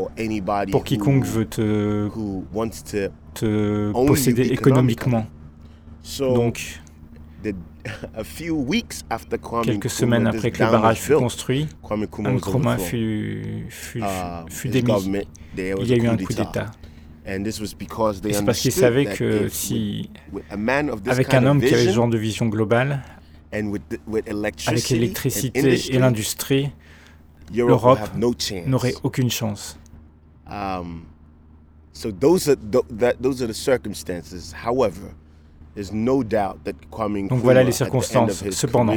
pour 0.71 0.85
quiconque 0.85 1.25
veut 1.25 1.45
te, 1.45 2.09
te 3.35 3.93
posséder 3.93 4.49
économiquement. 4.49 5.27
Donc, 6.19 6.81
Quelques 9.63 9.91
semaines 9.91 10.27
après 10.27 10.51
que 10.51 10.63
le 10.63 10.71
barrage 10.71 11.01
fut 11.01 11.15
construit, 11.15 11.69
Nkrumah 11.89 12.79
fut, 12.79 13.67
fut, 13.69 14.01
uh, 14.01 14.51
fut 14.51 14.69
démis. 14.69 15.27
Il 15.57 15.87
y 15.87 15.93
a 15.93 15.97
eu 15.97 16.07
un 16.09 16.17
coup 16.17 16.33
d'État. 16.33 16.67
Et 17.27 17.53
c'est 17.53 18.45
parce 18.45 18.59
qu'ils 18.59 18.73
savaient 18.73 19.05
que 19.05 19.49
si, 19.49 20.11
avec 21.07 21.35
un 21.35 21.47
homme 21.47 21.61
qui 21.61 21.75
avait 21.75 21.87
ce 21.87 21.93
genre 21.93 22.09
de 22.09 22.19
vision 22.19 22.47
globale, 22.47 23.03
avec 23.53 24.89
l'électricité 24.91 25.95
et 25.95 25.99
l'industrie, 25.99 26.71
l'Europe 27.55 28.01
n'aurait 28.17 28.95
aucune 29.03 29.31
chance. 29.31 29.79
Um, 30.51 31.05
so 31.93 32.11
those 32.11 32.49
are 32.49 32.57
those 33.21 33.43
are 33.43 33.49
the 33.49 33.53
circumstances. 33.53 34.55
However, 34.55 35.15
donc 37.29 37.41
voilà 37.41 37.63
les 37.63 37.73
circonstances. 37.73 38.45
Cependant, 38.51 38.95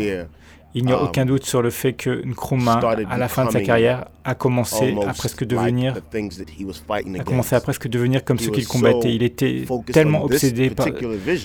il 0.74 0.86
n'y 0.86 0.92
a 0.92 1.04
aucun 1.04 1.24
um, 1.24 1.28
doute 1.28 1.46
sur 1.46 1.62
le 1.62 1.70
fait 1.70 1.94
que 1.94 2.26
Nkrumah, 2.26 2.80
à 3.10 3.18
la 3.18 3.28
fin 3.28 3.46
de 3.46 3.52
sa 3.52 3.62
carrière, 3.62 4.08
a 4.24 4.36
commencé 4.36 4.96
à 5.06 5.14
presque 5.14 5.44
devenir, 5.44 5.96
a 5.96 7.24
commencé 7.24 7.56
à 7.56 7.62
presque 7.62 7.88
devenir 7.88 8.24
comme 8.24 8.40
ceux 8.40 8.52
qu'il 8.52 8.68
combattait. 8.68 9.14
Il 9.14 9.24
était 9.24 9.66
tellement 9.92 10.24
obsédé 10.24 10.70
par, 10.70 10.88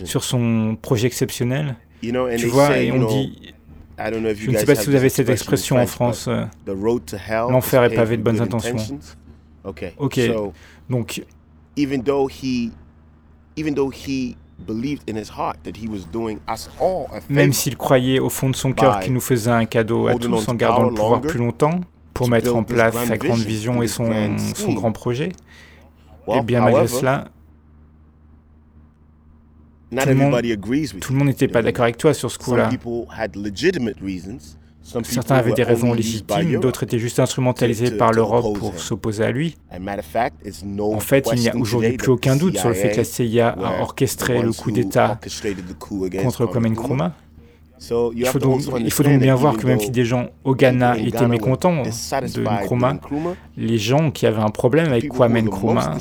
sur 0.04 0.22
son 0.24 0.76
projet 0.80 1.06
exceptionnel. 1.06 1.76
Tu 2.00 2.46
vois, 2.46 2.78
et 2.78 2.92
on 2.92 3.06
dit, 3.06 3.54
je 3.98 4.50
ne 4.50 4.56
sais 4.56 4.66
pas 4.66 4.74
si 4.74 4.88
vous 4.88 4.96
avez 4.96 5.08
cette 5.08 5.28
expression 5.28 5.76
en 5.76 5.86
France, 5.86 6.28
l'enfer 6.66 7.84
est 7.84 7.94
pavé 7.94 8.16
de 8.16 8.22
bonnes 8.22 8.40
intentions. 8.40 8.98
Ok, 9.98 10.20
donc, 10.88 11.24
même 17.28 17.52
s'il 17.52 17.76
croyait 17.76 18.18
au 18.18 18.30
fond 18.30 18.50
de 18.50 18.56
son 18.56 18.72
cœur 18.72 19.00
qu'il 19.00 19.12
nous 19.12 19.20
faisait 19.20 19.50
un 19.50 19.66
cadeau 19.66 20.06
à 20.08 20.14
tous 20.14 20.48
en 20.48 20.54
gardant 20.54 20.88
le 20.88 20.94
pouvoir 20.94 21.20
plus 21.20 21.38
longtemps 21.38 21.80
pour 22.14 22.28
mettre 22.28 22.54
en 22.54 22.62
place 22.62 22.94
sa 23.06 23.18
grande 23.18 23.40
vision 23.40 23.82
et 23.82 23.88
son, 23.88 24.36
son 24.54 24.72
grand 24.72 24.92
projet, 24.92 25.28
et 26.28 26.32
eh 26.34 26.40
bien 26.40 26.62
malgré 26.62 26.88
cela, 26.88 27.28
tout 29.90 31.12
le 31.12 31.18
monde 31.18 31.28
n'était 31.28 31.48
pas 31.48 31.62
d'accord 31.62 31.84
avec 31.84 31.98
toi 31.98 32.14
sur 32.14 32.30
ce 32.30 32.38
coup-là. 32.38 32.70
Certains 35.04 35.34
avaient 35.36 35.52
des 35.52 35.62
raisons 35.64 35.92
légitimes, 35.92 36.60
d'autres 36.60 36.84
étaient 36.84 36.98
juste 36.98 37.18
instrumentalisés 37.18 37.90
par 37.92 38.12
l'Europe 38.12 38.56
pour 38.58 38.78
s'opposer 38.78 39.24
à 39.24 39.30
lui. 39.32 39.56
En 40.78 41.00
fait, 41.00 41.28
il 41.32 41.40
n'y 41.40 41.48
a 41.48 41.56
aujourd'hui 41.56 41.96
plus 41.96 42.10
aucun 42.12 42.36
doute 42.36 42.56
sur 42.58 42.68
le 42.68 42.74
fait 42.74 42.92
que 42.92 42.98
la 42.98 43.04
CIA 43.04 43.48
a 43.48 43.80
orchestré 43.82 44.40
le 44.42 44.52
coup 44.52 44.70
d'État 44.70 45.18
contre 46.22 46.46
Kwame 46.46 46.68
Nkrumah. 46.68 47.12
Il 48.14 48.26
faut, 48.26 48.38
donc, 48.38 48.60
il 48.78 48.90
faut 48.90 49.02
donc 49.02 49.18
bien 49.18 49.34
voir 49.34 49.56
que 49.56 49.66
même 49.66 49.80
si 49.80 49.90
des 49.90 50.04
gens 50.04 50.28
au 50.44 50.54
Ghana 50.54 50.98
étaient 50.98 51.26
mécontents 51.26 51.82
de 51.82 52.40
Nkrumah, 52.42 52.98
les 53.56 53.78
gens 53.78 54.10
qui 54.10 54.26
avaient 54.26 54.42
un 54.42 54.50
problème 54.50 54.88
avec 54.88 55.08
Kwame 55.08 55.38
Nkrumah, 55.38 55.96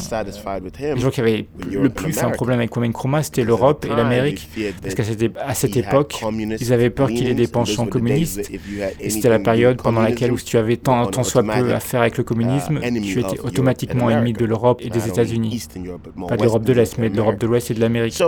les 0.80 1.00
gens 1.00 1.10
qui 1.10 1.22
avaient 1.22 1.48
le 1.72 1.90
plus 1.90 2.18
un 2.24 2.30
problème 2.32 2.60
avec 2.60 2.72
Kwame 2.72 2.88
Nkrumah, 2.90 3.24
c'était 3.24 3.44
l'Europe 3.44 3.86
et 3.86 3.96
l'Amérique. 3.96 4.50
Parce 4.82 4.96
qu'à 4.96 5.04
cette, 5.04 5.38
à 5.38 5.54
cette 5.54 5.78
époque, 5.78 6.24
ils 6.60 6.74
avaient 6.74 6.90
peur 6.90 7.10
qu'il 7.10 7.28
ait 7.28 7.34
des 7.34 7.48
penchants 7.48 7.86
communistes. 7.86 8.52
Et 9.00 9.10
c'était 9.10 9.30
la 9.30 9.40
période 9.40 9.82
pendant 9.82 10.02
laquelle, 10.02 10.32
où 10.32 10.38
si 10.38 10.46
tu 10.46 10.58
avais 10.58 10.78
tant, 10.78 11.06
tant 11.08 11.24
soit 11.24 11.44
peu 11.44 11.74
à 11.74 11.80
faire 11.80 12.02
avec 12.02 12.18
le 12.18 12.24
communisme, 12.24 12.80
tu 13.04 13.20
étais 13.20 13.40
automatiquement 13.40 14.10
ennemi 14.10 14.34
de 14.34 14.46
l'Europe 14.46 14.82
et 14.84 14.90
des 14.90 15.08
États-Unis. 15.08 15.68
Pas 16.28 16.38
de 16.38 16.44
l'Europe 16.44 16.64
de 16.64 16.74
l'Est, 16.74 16.98
mais 16.98 17.10
de 17.10 17.16
l'Europe 17.16 17.38
de 17.38 17.48
l'Ouest 17.48 17.72
et 17.72 17.74
de 17.74 17.80
l'Amérique. 17.80 18.22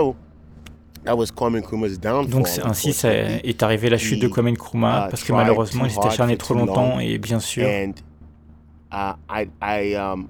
Donc 2.28 2.48
ainsi 2.64 2.92
ça 2.92 3.12
est 3.12 3.62
arrivé 3.62 3.90
la 3.90 3.98
chute 3.98 4.20
de 4.20 4.28
Kwame 4.28 4.50
Nkrumah 4.50 5.06
uh, 5.06 5.10
parce 5.10 5.24
que 5.24 5.32
malheureusement 5.32 5.84
il 5.84 5.90
s'était 5.90 6.08
acharné 6.08 6.36
trop 6.36 6.54
longtemps 6.54 7.00
et 7.00 7.18
bien 7.18 7.40
sûr. 7.40 7.66
Uh, 8.90 9.14
um, 9.96 10.28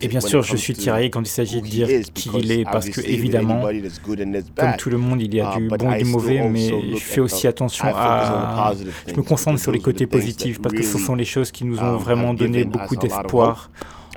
et 0.00 0.08
bien 0.08 0.20
sûr, 0.20 0.42
je 0.42 0.56
suis 0.56 0.74
tiraillé 0.74 1.10
quand 1.10 1.20
il 1.20 1.26
s'agit 1.26 1.60
de 1.60 1.66
dire 1.66 1.88
qui 2.14 2.30
il 2.34 2.50
est, 2.50 2.64
parce 2.64 2.88
que 2.88 3.00
évidemment, 3.02 3.62
comme 4.56 4.76
tout 4.78 4.90
le 4.90 4.98
monde, 4.98 5.20
il 5.20 5.34
y 5.34 5.40
a 5.40 5.52
uh, 5.52 5.60
du 5.60 5.68
bon 5.68 5.92
et 5.92 6.02
du 6.02 6.08
mauvais, 6.08 6.48
mais 6.48 6.70
je 6.94 6.96
fais 6.96 7.20
aussi 7.20 7.46
attention 7.46 7.88
à... 7.94 8.72
Je 9.06 9.14
me 9.14 9.22
concentre 9.22 9.60
sur 9.60 9.72
les 9.72 9.80
côtés 9.80 10.06
positifs, 10.06 10.60
parce 10.60 10.74
que 10.74 10.82
ce 10.82 10.98
sont 10.98 11.14
les 11.14 11.24
choses 11.24 11.50
qui 11.50 11.64
nous 11.64 11.78
ont 11.78 11.96
um, 11.96 11.96
vraiment 11.96 12.34
donné 12.34 12.64
beaucoup 12.64 12.96
d'espoir 12.96 13.70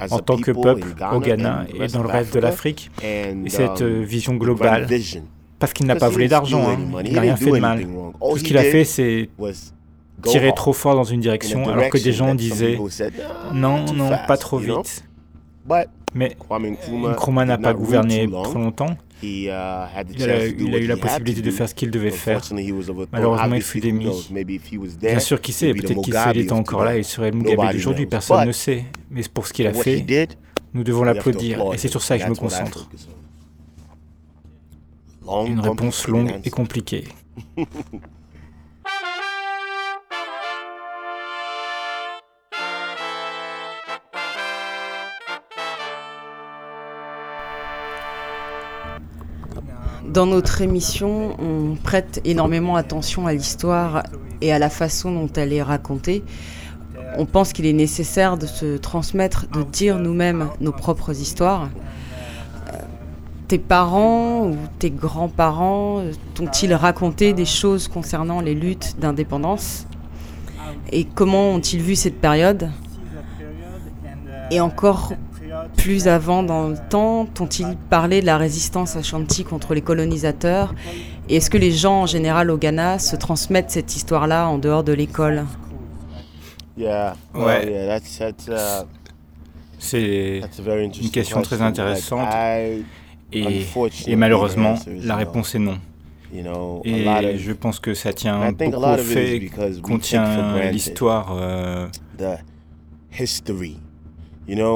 en 0.10 0.20
tant 0.20 0.38
que 0.38 0.52
peuple 0.52 0.96
au 1.14 1.20
Ghana 1.20 1.66
et 1.74 1.88
dans 1.88 2.04
le 2.04 2.10
reste 2.10 2.34
de 2.34 2.40
l'Afrique, 2.40 2.92
et 3.04 3.34
cette 3.48 3.82
um, 3.82 3.88
euh, 3.88 4.04
vision 4.04 4.36
globale, 4.36 4.88
parce 5.60 5.74
qu'il 5.74 5.86
n'a 5.86 5.96
pas 5.96 6.10
volé 6.10 6.28
d'argent, 6.28 6.70
hein. 6.70 6.78
il 7.04 7.14
n'a 7.14 7.22
rien 7.22 7.36
fait 7.36 7.52
de 7.52 7.60
mal. 7.60 7.86
Tout 8.20 8.38
ce 8.38 8.44
qu'il 8.44 8.58
a 8.58 8.64
fait, 8.64 8.84
c'est 8.84 9.30
tirer 10.24 10.54
trop 10.56 10.74
fort 10.74 10.96
dans 10.96 11.04
une 11.04 11.22
direction, 11.22 11.68
alors 11.70 11.90
que 11.90 11.98
des 11.98 12.14
gens 12.14 12.36
disaient 12.36 12.80
non, 13.54 13.86
non, 13.94 14.10
pas 14.28 14.38
trop 14.38 14.58
vite. 14.58 15.04
Mais 16.14 16.38
Nkrumah 16.50 17.46
n'a 17.46 17.58
pas 17.58 17.74
gouverné 17.74 18.30
trop 18.30 18.60
longtemps. 18.60 18.96
Uh, 19.24 19.28
il 19.28 20.30
a, 20.30 20.78
eu 20.78 20.88
la 20.88 20.98
possibilité 20.98 21.42
de 21.42 21.50
faire 21.52 21.70
ce 21.70 21.74
qu'il 21.74 21.90
devait 21.90 22.12
faire. 22.12 22.42
Malheureusement, 23.12 23.56
il 23.56 23.62
fut 23.62 23.80
démis. 23.80 24.30
Bien 25.00 25.20
sûr, 25.20 25.42
qui 25.42 25.54
sait, 25.54 25.74
peut-être 25.74 26.02
qu'il 26.02 26.14
serait 26.14 26.38
était 26.38 26.52
encore 26.52 26.84
là, 26.84 26.98
il 26.98 27.06
serait 27.06 27.32
le 27.32 27.38
Mugabe 27.38 27.72
d'aujourd'hui, 27.72 28.06
personne 28.06 28.48
ne 28.48 28.52
sait. 28.52 28.86
Mais 29.10 29.22
pour 29.34 29.48
ce 29.48 29.54
qu'il 29.54 29.68
a 29.68 29.74
fait, 29.74 30.06
nous 30.74 30.84
devons 30.84 31.04
l'applaudir, 31.04 31.74
et 31.74 31.78
c'est 31.78 31.88
sur 31.88 32.02
ça 32.02 32.18
que 32.18 32.24
je 32.24 32.30
me 32.30 32.36
concentre. 32.36 32.90
Une 35.48 35.60
réponse 35.60 36.08
longue 36.08 36.34
et 36.44 36.50
compliquée. 36.50 37.06
Dans 50.16 50.26
notre 50.26 50.62
émission, 50.62 51.36
on 51.42 51.76
prête 51.76 52.22
énormément 52.24 52.78
attention 52.78 53.28
à 53.28 53.34
l'histoire 53.34 54.04
et 54.40 54.54
à 54.54 54.60
la 54.60 54.70
façon 54.70 55.12
dont 55.12 55.30
elle 55.36 55.52
est 55.52 55.62
racontée. 55.62 56.24
On 57.18 57.26
pense 57.26 57.52
qu'il 57.52 57.66
est 57.66 57.74
nécessaire 57.74 58.38
de 58.38 58.46
se 58.46 58.78
transmettre, 58.78 59.46
de 59.50 59.64
dire 59.64 60.00
nous-mêmes 60.00 60.48
nos 60.62 60.72
propres 60.72 61.12
histoires. 61.12 61.70
Euh, 62.70 62.78
tes 63.50 63.58
parents 63.58 64.48
ou 64.48 64.56
tes 64.80 64.90
grands-parents 64.90 66.02
t'ont-ils 66.34 66.74
raconté 66.74 67.34
des 67.34 67.44
choses 67.44 67.90
concernant 67.90 68.40
les 68.40 68.56
luttes 68.56 68.96
d'indépendance? 68.98 69.86
Et 70.94 71.04
comment 71.04 71.50
ont-ils 71.50 71.82
vu 71.82 71.98
cette 71.98 72.22
période? 72.22 72.72
Et 74.50 74.62
encore 74.62 75.12
Plus 75.78 76.08
avant 76.08 76.44
dans 76.44 76.70
le 76.70 76.78
temps, 76.90 77.26
t'ont-ils 77.26 77.76
parlé 77.90 78.22
de 78.22 78.26
la 78.26 78.38
résistance 78.38 78.96
Ashanti 78.96 79.44
contre 79.44 79.74
les 79.74 79.82
colonisateurs? 79.82 80.74
Et 81.30 81.38
est-ce 81.38 81.50
que 81.50 81.58
les 81.58 81.72
gens 81.72 82.02
en 82.02 82.06
général 82.06 82.52
au 82.52 82.58
Ghana 82.58 83.00
se 83.00 83.16
transmettent 83.16 83.72
cette 83.72 83.96
histoire-là 83.96 84.48
en 84.48 84.58
dehors 84.58 84.84
de 84.84 84.94
l'école? 84.94 85.46
Ouais. 86.78 88.02
C'est 89.80 90.42
une 91.02 91.12
question 91.12 91.42
très 91.42 91.62
intéressante. 91.62 92.28
Et, 93.32 93.66
et 94.08 94.16
malheureusement, 94.16 94.76
la 95.04 95.16
réponse 95.16 95.56
est 95.56 95.60
non. 95.60 95.78
Et 96.84 97.38
je 97.38 97.52
pense 97.54 97.80
que 97.80 97.94
ça 97.94 98.14
tient 98.14 98.52
beaucoup 98.52 98.84
au 98.84 98.98
fait 98.98 99.50
qu'on 99.82 100.00
tient 100.00 100.70
l'histoire 100.72 101.36
euh, 101.38 101.88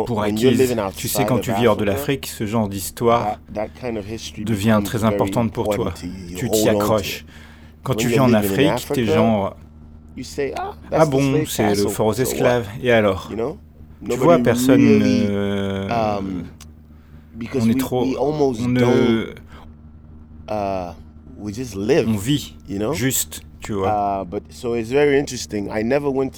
pour 0.05 0.21
acquise. 0.21 0.75
Tu 0.95 1.07
sais, 1.07 1.25
quand 1.25 1.39
tu 1.39 1.53
vis 1.53 1.67
hors 1.67 1.77
de 1.77 1.83
l'Afrique, 1.83 2.27
ce 2.27 2.45
genre 2.45 2.69
d'histoire 2.69 3.38
devient 4.45 4.81
très 4.83 5.03
importante 5.03 5.51
pour 5.51 5.69
toi. 5.75 5.93
Tu 6.35 6.49
t'y 6.49 6.69
accroches. 6.69 7.25
Quand 7.83 7.95
tu 7.95 8.07
vis 8.07 8.19
en 8.19 8.33
Afrique, 8.33 8.88
t'es 8.93 9.05
genre... 9.05 9.55
Ah, 10.57 10.73
ah 10.91 11.05
bon, 11.05 11.45
c'est 11.47 11.75
le 11.75 11.88
fort 11.88 12.07
aux 12.07 12.13
esclaves. 12.13 12.67
Et 12.81 12.91
alors? 12.91 13.31
Tu 14.09 14.15
vois, 14.17 14.39
personne... 14.39 15.01
Um, 15.89 16.43
on 17.55 17.69
est 17.69 17.79
trop... 17.79 18.05
On 18.19 18.51
ne... 18.51 19.33
Uh, 20.51 20.93
on 21.41 22.17
vit, 22.17 22.57
juste, 22.91 23.41
tu 23.69 23.73
vois. 23.75 24.25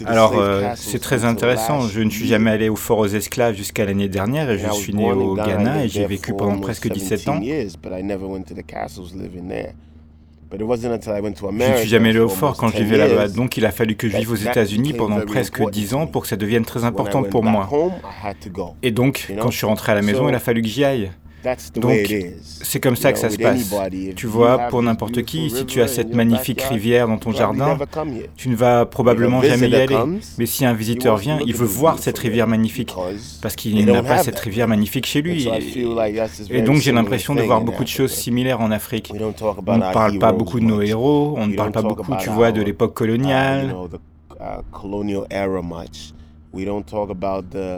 Alors, 0.05 0.33
c'est 0.75 0.99
très 0.99 1.23
intéressant. 1.23 1.87
Je 1.87 2.01
ne 2.01 2.09
suis 2.09 2.27
jamais 2.27 2.51
allé 2.51 2.67
au 2.67 2.75
fort 2.75 2.99
aux 2.99 3.07
esclaves 3.07 3.55
jusqu'à 3.55 3.85
l'année 3.85 4.09
dernière 4.09 4.49
et 4.49 4.59
je 4.59 4.69
suis 4.71 4.93
né 4.93 5.09
au 5.11 5.35
Ghana 5.35 5.85
et 5.85 5.87
j'ai 5.87 6.05
vécu 6.05 6.33
pendant 6.33 6.59
presque 6.59 6.91
17 6.91 7.29
ans. 7.29 7.39
Je 7.41 7.47
ne 11.71 11.77
suis 11.77 11.87
jamais 11.87 12.09
allé 12.09 12.19
au 12.19 12.27
fort 12.27 12.57
quand 12.57 12.67
je 12.67 12.77
vivais 12.77 12.97
là-bas, 12.97 13.29
donc 13.29 13.55
il 13.55 13.65
a 13.65 13.71
fallu 13.71 13.95
que 13.95 14.09
je 14.09 14.17
vive 14.17 14.31
aux 14.31 14.35
États-Unis 14.35 14.91
pendant 14.91 15.21
presque 15.21 15.69
10 15.69 15.93
ans 15.93 16.07
pour 16.07 16.23
que 16.23 16.27
ça 16.27 16.35
devienne 16.35 16.65
très 16.65 16.83
important 16.83 17.23
pour 17.23 17.43
moi. 17.43 17.69
Et 18.83 18.91
donc, 18.91 19.33
quand 19.39 19.51
je 19.51 19.57
suis 19.57 19.65
rentré 19.65 19.93
à 19.93 19.95
la 19.95 20.01
maison, 20.01 20.27
il 20.27 20.35
a 20.35 20.39
fallu 20.39 20.61
que 20.61 20.67
j'y 20.67 20.83
aille. 20.83 21.11
Donc, 21.75 22.13
c'est 22.43 22.79
comme 22.79 22.95
ça 22.95 23.11
que 23.13 23.19
ça 23.19 23.29
se 23.29 23.37
passe. 23.37 23.73
Tu 24.15 24.27
vois, 24.27 24.57
pour 24.69 24.81
n'importe 24.81 25.23
qui, 25.23 25.49
si 25.49 25.65
tu 25.65 25.81
as 25.81 25.87
cette 25.87 26.13
magnifique 26.13 26.61
rivière 26.61 27.07
dans 27.07 27.17
ton 27.17 27.31
jardin, 27.31 27.77
tu 28.35 28.49
ne 28.49 28.55
vas 28.55 28.85
probablement 28.85 29.41
jamais 29.41 29.69
y 29.69 29.75
aller. 29.75 29.97
Mais 30.37 30.45
si 30.45 30.65
un 30.65 30.73
visiteur 30.73 31.17
vient, 31.17 31.39
il 31.45 31.55
veut 31.55 31.65
voir 31.65 31.99
cette 31.99 32.17
rivière 32.17 32.47
magnifique, 32.47 32.93
parce 33.41 33.55
qu'il 33.55 33.85
n'a 33.85 34.03
pas 34.03 34.19
cette 34.19 34.39
rivière 34.39 34.67
magnifique 34.67 35.05
chez 35.05 35.21
lui. 35.21 35.47
Et 36.49 36.61
donc, 36.61 36.77
j'ai 36.77 36.91
l'impression 36.91 37.35
de 37.35 37.41
voir 37.41 37.61
beaucoup 37.61 37.83
de 37.83 37.89
choses 37.89 38.11
similaires 38.11 38.61
en 38.61 38.71
Afrique. 38.71 39.11
On 39.13 39.77
ne 39.77 39.93
parle 39.93 40.19
pas 40.19 40.31
beaucoup 40.31 40.59
de 40.59 40.65
nos 40.65 40.81
héros, 40.81 41.35
on 41.37 41.47
ne 41.47 41.55
parle 41.55 41.71
pas 41.71 41.81
beaucoup, 41.81 42.15
tu 42.19 42.29
vois, 42.29 42.51
de 42.51 42.61
l'époque 42.61 42.93
coloniale. 42.93 43.75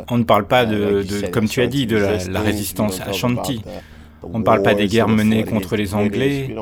On 0.10 0.18
ne 0.18 0.24
parle 0.24 0.48
pas 0.48 0.66
de, 0.66 1.04
comme 1.32 1.48
tu 1.48 1.62
as 1.62 1.68
dit, 1.68 1.86
de 1.86 1.98
la, 1.98 2.42
résistance 2.42 3.00
Ashanti. 3.02 3.62
On 4.24 4.40
ne 4.40 4.44
parle 4.44 4.64
pas 4.64 4.74
des 4.74 4.88
guerres 4.88 5.10
menées 5.10 5.44
contre 5.44 5.76
les 5.76 5.94
Anglais. 5.94 6.56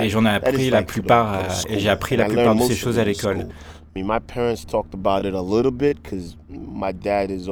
Et 0.00 0.08
j'en 0.08 0.24
ai 0.26 0.30
appris 0.30 0.70
la 0.70 0.82
plupart, 0.82 1.42
et 1.68 1.78
j'ai 1.78 1.88
appris 1.88 2.16
la 2.16 2.24
plupart 2.26 2.54
de 2.54 2.62
ces 2.62 2.74
choses 2.74 2.98
à 2.98 3.04
l'école. 3.04 3.46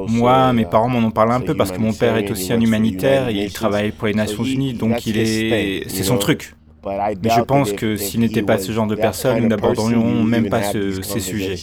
Moi, 0.08 0.52
mes 0.52 0.66
parents 0.66 0.88
m'en 0.90 0.98
ont 1.06 1.10
parlé 1.10 1.32
un 1.32 1.40
peu 1.40 1.54
parce 1.54 1.70
que 1.72 1.78
mon 1.78 1.92
père 1.94 2.16
est 2.18 2.30
aussi 2.30 2.52
un 2.52 2.60
humanitaire, 2.60 3.28
et 3.28 3.34
il 3.44 3.52
travaille 3.52 3.92
pour 3.92 4.08
les 4.08 4.14
Nations 4.14 4.44
Unies, 4.44 4.74
donc 4.74 5.06
il 5.06 5.16
est, 5.18 5.88
c'est 5.88 6.02
son 6.02 6.18
truc. 6.18 6.54
Mais 6.86 7.30
je 7.30 7.40
pense 7.40 7.72
que 7.72 7.96
s'il 7.96 8.20
n'était 8.20 8.42
pas 8.42 8.58
ce 8.58 8.72
genre 8.72 8.86
de 8.86 8.94
personne, 8.94 9.40
nous 9.40 9.48
n'aborderions 9.48 10.22
même 10.24 10.50
pas 10.50 10.62
ces 10.62 11.20
sujets. 11.20 11.56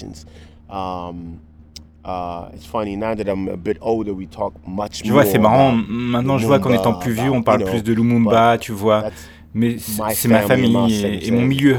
Tu 5.04 5.12
vois, 5.12 5.26
c'est 5.26 5.40
marrant. 5.40 5.72
Maintenant, 5.72 6.38
je 6.38 6.48
vois 6.48 6.60
qu'en 6.60 6.74
étant 6.74 6.94
plus 6.94 7.14
vieux, 7.14 7.32
on 7.32 7.44
parle 7.44 7.64
plus 7.64 7.84
de 7.84 7.94
Lumumba, 7.94 8.58
tu 8.58 8.72
vois. 8.72 9.06
Mais 9.54 9.78
c'est 9.80 10.30
ma 10.30 10.42
famille 10.42 11.22
et, 11.24 11.32
mon 11.32 11.42
milieu. 11.42 11.78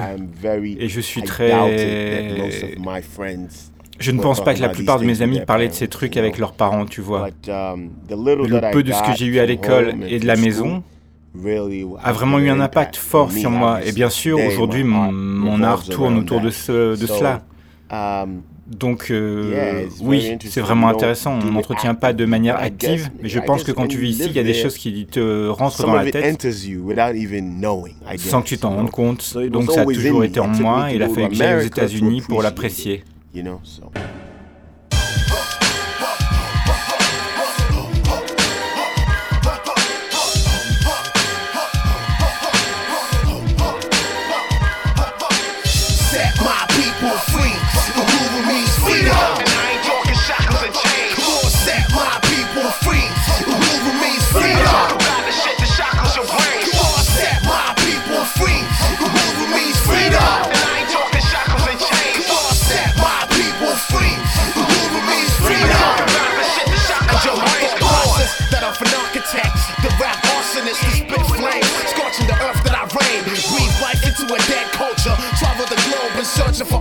Et 0.79 0.89
je 0.89 1.01
suis 1.01 1.23
très... 1.23 1.51
Je 3.99 4.11
ne 4.11 4.21
pense 4.21 4.43
pas 4.43 4.55
que 4.55 4.61
la 4.61 4.69
plupart 4.69 4.99
de 4.99 5.05
mes 5.05 5.23
amis 5.23 5.41
parlaient 5.41 5.69
de 5.69 5.75
ces 5.75 5.89
trucs 5.89 6.17
avec 6.17 6.39
leurs 6.39 6.53
parents, 6.53 6.87
tu 6.87 7.01
vois. 7.01 7.29
Um, 7.49 7.91
le 8.11 8.73
peu 8.73 8.83
de 8.83 8.93
ce 8.93 9.03
que 9.03 9.17
j'ai 9.17 9.27
eu 9.27 9.39
à 9.39 9.47
l'école 9.47 9.95
et 10.09 10.19
de 10.19 10.27
la 10.27 10.37
maison 10.37 10.83
a 12.03 12.13
vraiment 12.13 12.39
eu 12.39 12.51
un 12.51 12.61
impact 12.61 12.97
fort 12.97 13.33
sur 13.33 13.51
moi. 13.51 13.85
Et 13.85 13.93
bien 13.93 14.11
sûr, 14.11 14.39
aujourd'hui, 14.39 14.85
mon, 14.85 15.63
art 15.63 15.85
tourne 15.85 16.19
autour 16.19 16.41
de, 16.41 16.51
ce, 16.51 17.01
de 17.01 17.07
cela. 17.07 17.43
Donc 18.73 19.11
euh, 19.11 19.87
oui, 20.01 20.37
c'est 20.49 20.61
vraiment 20.61 20.89
intéressant. 20.89 21.39
On 21.43 21.53
n'entretient 21.53 21.95
pas 21.95 22.13
de 22.13 22.25
manière 22.25 22.57
active, 22.57 23.11
mais 23.23 23.29
je 23.29 23.39
pense 23.41 23.65
que 23.65 23.73
quand 23.73 23.87
tu 23.87 23.99
vis 23.99 24.11
ici, 24.11 24.27
il 24.27 24.33
y 24.33 24.39
a 24.39 24.43
des 24.43 24.55
choses 24.55 24.77
qui 24.77 25.07
te 25.07 25.49
rentrent 25.49 25.85
dans 25.87 25.95
la 25.95 26.11
tête. 26.11 26.47
sans 28.19 28.43
que 28.43 28.49
tu 28.49 28.59
t'en 28.59 28.71
rendes 28.71 28.91
compte. 28.91 29.37
Donc 29.51 29.71
ça 29.71 29.83
a 29.83 29.85
toujours 29.85 30.25
été 30.25 30.41
en 30.41 30.49
moi. 30.49 30.93
et 30.93 30.97
il 30.97 31.03
a 31.03 31.09
fallu 31.09 31.29
que 31.29 31.35
j'aille 31.35 31.57
aux 31.63 31.67
États-Unis 31.67 32.23
pour 32.23 32.43
l'apprécier. 32.43 33.05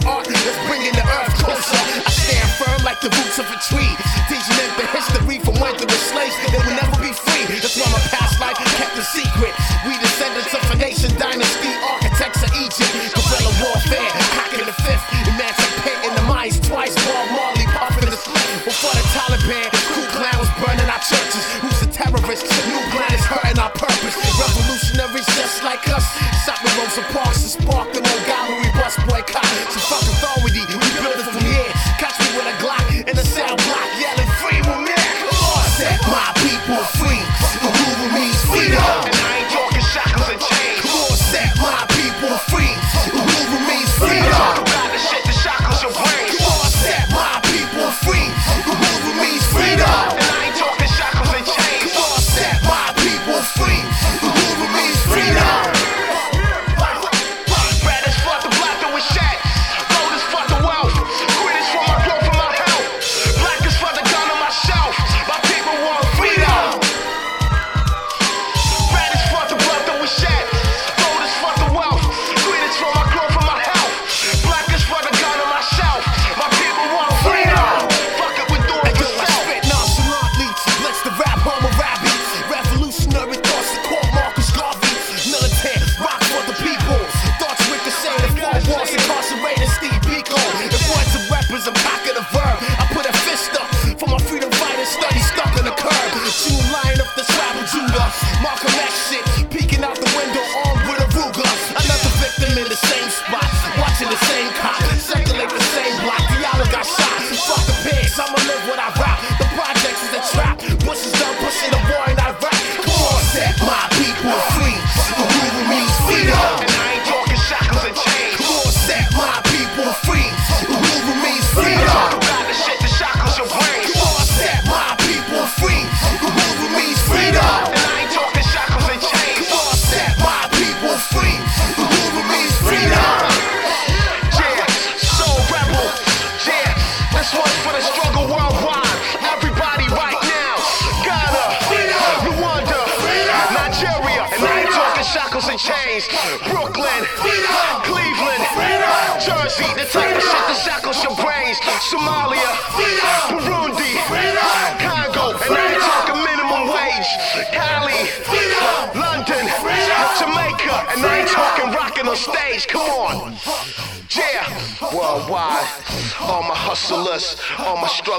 art 0.05 0.25
that's 0.27 0.61
bringing 0.67 0.93
the 0.93 1.05
earth 1.05 1.33
closer. 1.37 1.77
I 1.77 2.09
stand 2.09 2.49
firm 2.57 2.83
like 2.83 3.01
the 3.01 3.09
roots 3.09 3.37
of 3.39 3.47
a 3.49 3.57
tree, 3.69 3.93
teaching 4.29 4.57
them 4.57 4.71
the 4.77 4.87
history 4.93 5.39
from 5.39 5.59
when 5.59 5.75
to 5.77 5.85
the 5.85 5.99
slaves. 6.09 6.35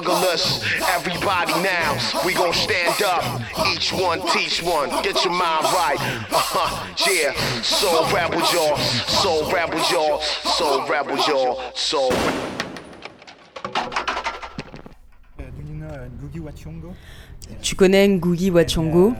Strugglers, 0.02 0.62
everybody 0.88 1.52
now. 1.62 1.98
We 2.24 2.34
gon' 2.34 2.52
stand 2.52 3.02
up. 3.02 3.24
Each 3.68 3.92
one 3.92 4.20
teach 4.28 4.62
one. 4.62 4.88
Get 5.02 5.24
your 5.24 5.32
mind 5.32 5.64
right. 5.64 5.96
Uh-huh. 6.30 6.94
Yeah. 7.10 7.32
Soul 7.62 8.04
rebel 8.12 8.40
y'all. 8.52 8.76
Soul 8.76 9.50
rebel 9.52 9.78
y'all. 9.90 10.20
Soul 10.20 10.86
rebel 10.88 11.16
y'all. 11.28 11.72
Soul. 11.74 12.12
Tu 17.62 17.76
connais 17.76 18.08
Ngugi 18.08 18.50
wa 18.50 18.64
Thiong'o 18.64 19.14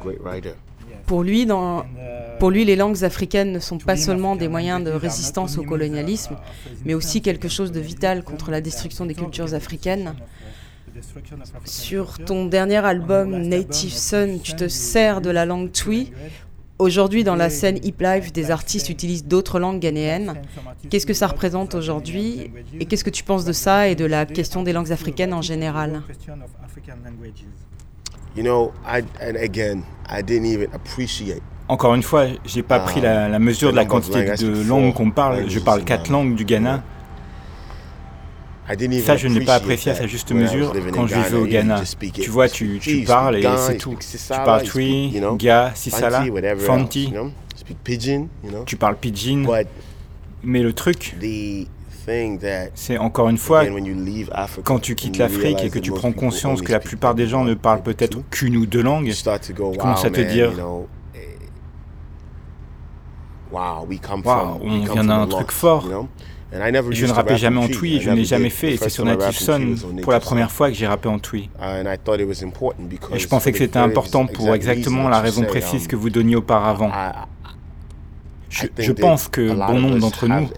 Great 0.00 0.20
writer. 0.20 0.56
Pour 1.06 1.22
lui, 1.22 1.46
dans, 1.46 1.84
pour 2.38 2.50
lui, 2.50 2.64
les 2.64 2.76
langues 2.76 3.04
africaines 3.04 3.52
ne 3.52 3.58
sont 3.58 3.78
pas 3.78 3.96
seulement 3.96 4.36
des 4.36 4.48
moyens 4.48 4.82
de 4.82 4.90
résistance 4.90 5.58
au 5.58 5.62
colonialisme, 5.62 6.36
mais 6.84 6.94
aussi 6.94 7.22
quelque 7.22 7.48
chose 7.48 7.72
de 7.72 7.80
vital 7.80 8.24
contre 8.24 8.50
la 8.50 8.60
destruction 8.60 9.06
des 9.06 9.14
cultures 9.14 9.54
africaines. 9.54 10.14
Sur 11.64 12.18
ton 12.18 12.46
dernier 12.46 12.84
album 12.84 13.36
Native 13.36 13.92
Son, 13.92 14.38
tu 14.42 14.54
te 14.54 14.68
sers 14.68 15.20
de 15.20 15.30
la 15.30 15.44
langue 15.44 15.72
Twi. 15.72 16.12
Aujourd'hui, 16.78 17.22
dans 17.22 17.36
la 17.36 17.50
scène 17.50 17.78
hip 17.84 17.96
life, 18.00 18.32
des 18.32 18.50
artistes 18.50 18.88
utilisent 18.88 19.24
d'autres 19.24 19.60
langues 19.60 19.80
ghanéennes. 19.80 20.34
Qu'est-ce 20.90 21.06
que 21.06 21.14
ça 21.14 21.28
représente 21.28 21.74
aujourd'hui 21.74 22.50
Et 22.80 22.86
qu'est-ce 22.86 23.04
que 23.04 23.10
tu 23.10 23.22
penses 23.22 23.44
de 23.44 23.52
ça 23.52 23.88
et 23.88 23.94
de 23.94 24.04
la 24.04 24.26
question 24.26 24.62
des 24.62 24.72
langues 24.72 24.92
africaines 24.92 25.32
en 25.32 25.42
général 25.42 26.02
You 28.36 28.42
know, 28.42 28.72
I 28.84 29.02
and 29.20 29.36
again, 29.36 29.84
I 30.08 30.22
didn't 30.22 30.46
even 30.46 30.68
appreciate. 30.72 31.42
Encore 31.68 31.94
une 31.94 32.02
fois, 32.02 32.26
j'ai 32.44 32.62
pas 32.62 32.80
pris 32.80 33.00
la, 33.00 33.28
la 33.28 33.38
mesure 33.38 33.70
de 33.70 33.76
la 33.76 33.86
quantité 33.86 34.24
de 34.24 34.68
langues 34.68 34.92
qu'on 34.92 35.10
parle. 35.10 35.48
Je 35.48 35.58
parle 35.60 35.84
quatre 35.84 36.10
langues 36.10 36.34
du 36.34 36.44
Ghana. 36.44 36.82
Ça, 39.04 39.16
je 39.16 39.28
ne 39.28 39.38
l'ai 39.38 39.44
pas 39.44 39.56
apprécié 39.56 39.92
à 39.92 39.94
sa 39.94 40.06
juste 40.06 40.32
mesure 40.32 40.72
quand 40.92 41.06
je 41.06 41.14
vivais 41.14 41.36
au 41.36 41.46
Ghana. 41.46 41.82
Tu 42.14 42.30
vois, 42.30 42.48
tu, 42.48 42.80
parles 43.06 43.36
et 43.36 43.46
c'est 43.58 43.76
tout. 43.76 43.96
Tu 43.98 44.18
parles 44.28 44.62
Twi, 44.62 45.20
Ga, 45.36 45.72
Sisala, 45.74 46.24
Fanti. 46.58 47.12
Tu 48.66 48.76
parles 48.76 48.96
pidgin. 48.96 49.42
But 49.44 49.68
Mais 50.42 50.62
le 50.62 50.72
truc, 50.72 51.16
c'est 52.74 52.98
encore 52.98 53.28
une 53.28 53.38
fois, 53.38 53.64
quand 54.62 54.78
tu 54.78 54.94
quittes 54.94 55.18
l'Afrique 55.18 55.62
et 55.62 55.70
que 55.70 55.78
tu 55.78 55.92
prends 55.92 56.12
conscience 56.12 56.62
que 56.62 56.72
la 56.72 56.80
plupart 56.80 57.14
des 57.14 57.26
gens 57.26 57.44
ne 57.44 57.54
parlent 57.54 57.82
peut-être 57.82 58.18
qu'une 58.30 58.56
ou 58.56 58.66
deux 58.66 58.82
langues, 58.82 59.10
tu 59.10 59.54
commences 59.54 60.04
à 60.04 60.10
te 60.10 60.20
dire, 60.20 60.52
eh, 61.14 61.38
wow, 63.52 63.86
on 64.62 64.78
vient 64.92 65.04
d'un 65.04 65.26
truc 65.26 65.50
fort. 65.50 65.88
je 66.52 67.06
ne 67.06 67.12
rappais 67.12 67.32
rap 67.32 67.38
jamais 67.38 67.60
en 67.60 67.68
Twi. 67.68 68.00
Je 68.00 68.10
n'ai 68.10 68.24
jamais 68.24 68.50
fait. 68.50 68.74
Et 68.74 68.76
c'est 68.76 68.90
sur 68.90 69.04
Native 69.04 69.38
Son 69.38 69.74
pour 70.02 70.12
la 70.12 70.20
première 70.20 70.50
fois 70.50 70.68
que 70.68 70.74
j'ai 70.74 70.86
rappé 70.86 71.08
en 71.08 71.18
Twi. 71.18 71.48
Et 73.12 73.18
je 73.18 73.28
pensais 73.28 73.52
que 73.52 73.58
c'était 73.58 73.78
important 73.78 74.26
pour 74.26 74.54
exactement 74.54 75.08
la 75.08 75.20
raison 75.20 75.44
précise 75.44 75.86
que 75.86 75.96
vous 75.96 76.10
donniez 76.10 76.36
auparavant. 76.36 76.90
Je, 78.50 78.66
je 78.78 78.92
pense 78.92 79.26
que 79.26 79.52
bon 79.52 79.80
nombre 79.80 79.98
d'entre 79.98 80.28
nous 80.28 80.48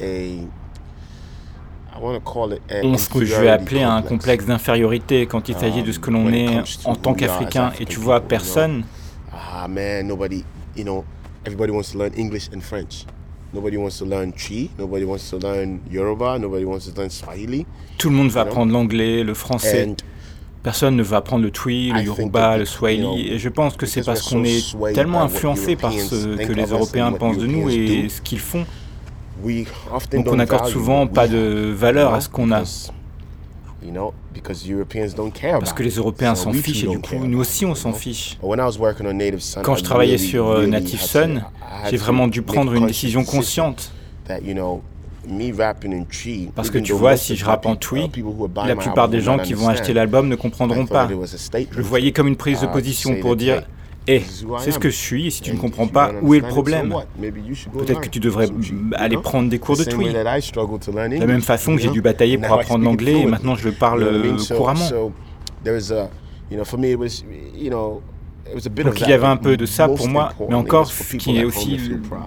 ont 2.02 2.98
ce 2.98 3.09
que 3.09 3.24
je 3.24 3.35
vais 3.37 3.48
appeler 3.48 3.82
un 3.82 4.02
complexe 4.02 4.46
d'infériorité 4.46 5.26
quand 5.26 5.48
il 5.48 5.56
s'agit 5.56 5.82
de 5.82 5.92
ce 5.92 5.98
que 5.98 6.11
l'on 6.11 6.32
est 6.32 6.62
en 6.85 6.94
tant 6.94 7.14
qu'Africain. 7.14 7.72
Et 7.80 7.85
tu 7.85 7.98
vois, 7.98 8.20
personne, 8.20 8.85
Ah 9.32 9.68
man, 9.68 10.06
nobody, 10.06 10.44
you 10.76 10.85
know, 10.85 11.04
everybody 11.44 11.70
wants 11.72 11.92
to 11.92 11.98
learn 11.98 12.12
English 12.18 12.48
and 12.54 12.61
French. 12.61 13.04
Nobody 13.52 13.76
wants 13.76 13.98
to 13.98 14.04
learn 14.04 14.32
Chi. 14.32 14.70
Nobody 14.78 15.04
wants 15.04 15.30
to 15.30 15.38
learn 15.38 15.80
Yoruba. 15.90 16.38
Nobody 16.38 16.64
wants 16.64 16.87
to 16.87 16.92
learn 17.00 17.11
Swahili. 17.11 17.64
tout 17.96 18.11
le 18.11 18.16
monde 18.16 18.28
va 18.30 18.42
apprendre 18.42 18.72
l'anglais, 18.72 19.22
le 19.22 19.35
français. 19.35 19.94
Personne 20.62 20.96
ne 20.96 21.02
va 21.02 21.18
apprendre 21.18 21.44
le 21.44 21.50
Twi, 21.50 21.90
le 21.92 22.00
I 22.00 22.04
think 22.04 22.18
Yoruba, 22.18 22.59
le 22.59 22.64
Swahili. 22.64 23.28
Et 23.32 23.38
je 23.38 23.48
pense 23.48 23.76
que 23.76 23.87
c'est 23.87 24.00
because 24.00 24.20
parce 24.20 24.28
qu'on 24.30 24.44
est 24.44 24.94
tellement 24.94 25.22
influencé 25.22 25.76
par 25.76 25.92
ce 25.92 26.37
que 26.37 26.52
les 26.52 26.66
Européens 26.66 27.06
and 27.09 27.12
what 27.12 27.18
pensent 27.18 27.38
de 27.38 27.46
nous 27.46 27.70
et 27.70 28.09
ce 28.09 28.20
qu'ils 28.20 28.40
font. 28.40 28.66
We 29.42 29.66
often 29.92 30.22
Donc 30.22 30.33
on 30.33 30.37
n'accorde 30.37 30.68
souvent 30.68 31.07
pas 31.07 31.29
de 31.29 31.72
valeur 31.75 32.14
à 32.14 32.20
ce 32.20 32.29
qu'on 32.29 32.53
a. 32.53 32.61
because, 32.61 32.92
You 33.83 33.92
know, 33.92 34.14
because 34.35 34.68
Europeans 34.68 35.14
don't 35.14 35.31
care 35.31 35.59
Parce 35.59 35.72
que 35.72 35.83
les. 35.83 35.96
Européens 35.96 36.35
s'en 36.35 36.53
fichent 36.53 36.85
et 36.85 36.88
du 36.88 36.99
coup, 36.99 37.25
nous 37.25 37.40
aussi, 37.40 37.64
on 37.64 37.75
s'en 37.75 37.92
fiche. 37.92 38.38
Quand 39.62 39.77
je 39.77 39.85
travaillais 39.85 40.18
sur 40.18 40.49
euh, 40.49 40.66
Native 40.66 41.01
Son, 41.01 41.40
j'ai 41.90 41.96
vraiment 41.96 42.29
dû 42.29 42.42
prendre 42.42 42.75
une 42.75 42.87
décision 42.87 43.25
consciente. 43.25 43.92
Parce 46.55 46.70
que 46.70 46.79
tu 46.79 46.92
vois, 46.92 47.16
si 47.16 47.37
je 47.37 47.44
the 47.44 47.46
rappe 47.46 47.66
en 47.66 47.77
Twi, 47.77 48.11
uh, 48.16 48.22
la 48.66 48.77
plupart 48.77 49.09
des 49.09 49.20
gens 49.20 49.38
qui 49.38 49.55
vont 49.55 49.68
acheter 49.68 49.92
l'album 49.92 50.29
ne 50.29 50.37
comprendront 50.37 50.87
pas. 50.87 51.09
Je 51.09 51.77
le 51.77 51.83
voyais 51.83 52.12
comme 52.12 52.29
une 52.29 52.37
prise 52.37 52.61
de 52.61 52.66
position 52.66 53.16
pour 53.20 53.37
dire 53.37 53.62
Hé, 54.09 54.19
I 54.19 54.23
c'est 54.61 54.71
ce 54.71 54.79
que 54.79 54.88
je 54.88 54.97
suis, 54.97 55.27
et 55.27 55.31
si 55.31 55.42
tu 55.42 55.53
ne 55.53 55.59
comprends 55.59 55.88
pas, 55.88 56.12
où 56.23 56.35
est 56.35 56.40
le 56.40 56.47
problème 56.47 56.95
Peut-être 57.73 58.01
que 58.01 58.09
tu 58.09 58.21
devrais 58.21 58.49
aller 58.95 59.16
prendre 59.16 59.51
des 59.51 59.59
cours 59.59 59.77
de 59.77 59.83
learn 59.85 60.12
De 61.09 61.21
la 61.21 61.27
même 61.27 61.42
façon 61.42 61.75
que 61.75 61.83
j'ai 61.83 61.90
dû 61.90 62.03
batailler 62.03 62.38
pour 62.38 62.53
apprendre 62.53 62.85
l'anglais 62.85 63.21
et 63.23 63.27
maintenant 63.27 63.57
je 63.57 63.64
le 63.64 63.73
parle 63.73 64.03
euh, 64.03 64.37
couramment. 64.57 65.12
Donc 68.54 69.00
il 69.00 69.09
y 69.09 69.12
avait 69.12 69.26
un 69.26 69.37
peu 69.37 69.56
de 69.56 69.66
ça 69.66 69.88
pour 69.88 70.09
moi, 70.09 70.32
mais 70.48 70.54
encore 70.54 70.87
ce 70.87 71.16
qui 71.16 71.38
est 71.38 71.44
aussi 71.44 71.78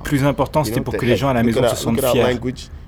plus 0.04 0.24
important, 0.24 0.64
c'était 0.64 0.82
pour 0.82 0.96
que 0.96 1.06
les 1.06 1.16
gens 1.16 1.30
à 1.30 1.34
la 1.34 1.44
maison 1.44 1.68
se 1.68 1.76
sentent 1.76 2.02
fiers 2.02 2.40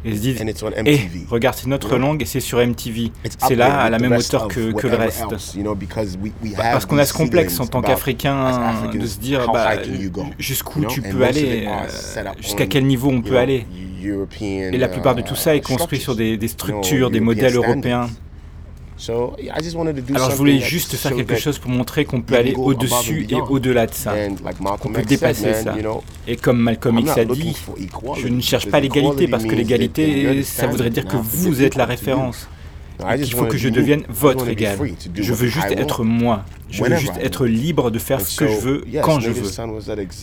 et 0.04 0.16
se 0.16 0.20
disent 0.20 0.42
MTV. 0.42 1.26
regarde, 1.30 1.56
c'est 1.56 1.68
notre 1.68 1.98
langue 1.98 2.22
et 2.22 2.26
c'est 2.26 2.40
sur 2.40 2.66
MTV. 2.66 3.12
C'est 3.48 3.56
là 3.56 3.82
à 3.82 3.90
la 3.90 4.00
même 4.00 4.14
hauteur 4.14 4.48
que, 4.48 4.72
que 4.72 4.88
le 4.88 4.96
reste. 4.96 5.22
have 5.22 6.18
Parce 6.58 6.86
qu'on 6.86 6.98
a 6.98 7.06
ce 7.06 7.14
complexe 7.14 7.60
en 7.60 7.68
tant 7.68 7.82
qu'Africain 7.82 8.90
de 8.94 9.06
se 9.06 9.20
dire 9.20 9.52
bah, 9.52 9.74
jusqu'où 10.40 10.86
tu 10.86 11.02
peux 11.02 11.24
aller, 11.24 11.68
euh, 11.68 12.24
jusqu'à 12.40 12.66
quel 12.66 12.86
niveau 12.86 13.10
on 13.10 13.22
peut 13.22 13.38
aller. 13.38 13.66
Et 14.42 14.78
la 14.78 14.88
plupart 14.88 15.16
de 15.16 15.22
tout 15.22 15.36
ça 15.36 15.56
est 15.56 15.60
uh, 15.60 15.62
construit 15.62 16.00
sur 16.00 16.16
des, 16.16 16.36
des 16.36 16.48
structures, 16.48 17.12
des 17.12 17.20
modèles 17.20 17.56
européens. 17.56 18.08
Alors 20.16 20.32
je 20.32 20.36
voulais 20.36 20.60
juste 20.60 20.96
faire 20.96 21.16
quelque 21.16 21.36
chose 21.36 21.58
pour 21.58 21.72
montrer 21.72 22.06
qu'on 22.06 22.22
peut 22.22 22.36
aller 22.36 22.54
au-dessus 22.56 23.26
et 23.30 23.36
au-delà 23.36 23.88
de 23.88 23.94
ça. 23.94 24.14
Malcolm 24.60 24.94
peut 24.94 25.02
dépasser 25.04 25.54
ça. 25.56 25.76
Et 26.28 26.36
comme 26.36 26.60
Malcolm 26.60 27.00
X 27.00 27.18
a 27.18 27.26
dit, 27.26 27.56
je 28.18 28.28
ne 28.28 28.42
cherche 28.42 28.70
pas 28.70 28.80
l'égalité 28.80 29.28
parce 29.28 29.44
que 29.44 29.56
l'égalité, 29.56 30.44
ça 30.44 30.68
voudrait 30.68 30.90
dire 30.92 31.06
que 31.06 31.18
vous 31.18 31.62
êtes 31.64 31.76
la 31.76 31.86
référence. 31.86 32.48
Il 33.18 33.34
faut 33.34 33.46
que 33.46 33.58
je 33.58 33.70
devienne 33.70 34.04
votre 34.10 34.48
égal. 34.48 34.78
Je 35.16 35.34
veux 35.34 35.48
juste 35.48 35.72
être 35.72 36.04
moi. 36.04 36.44
Je 36.70 36.84
veux 36.84 36.96
juste 36.96 37.18
être 37.22 37.46
libre 37.46 37.92
de 37.92 38.00
faire 38.00 38.22
ce 38.22 38.38
que 38.38 38.48
je 38.48 38.58
veux 38.58 38.84
quand 39.04 39.20
je 39.20 39.30
veux. 39.30 39.50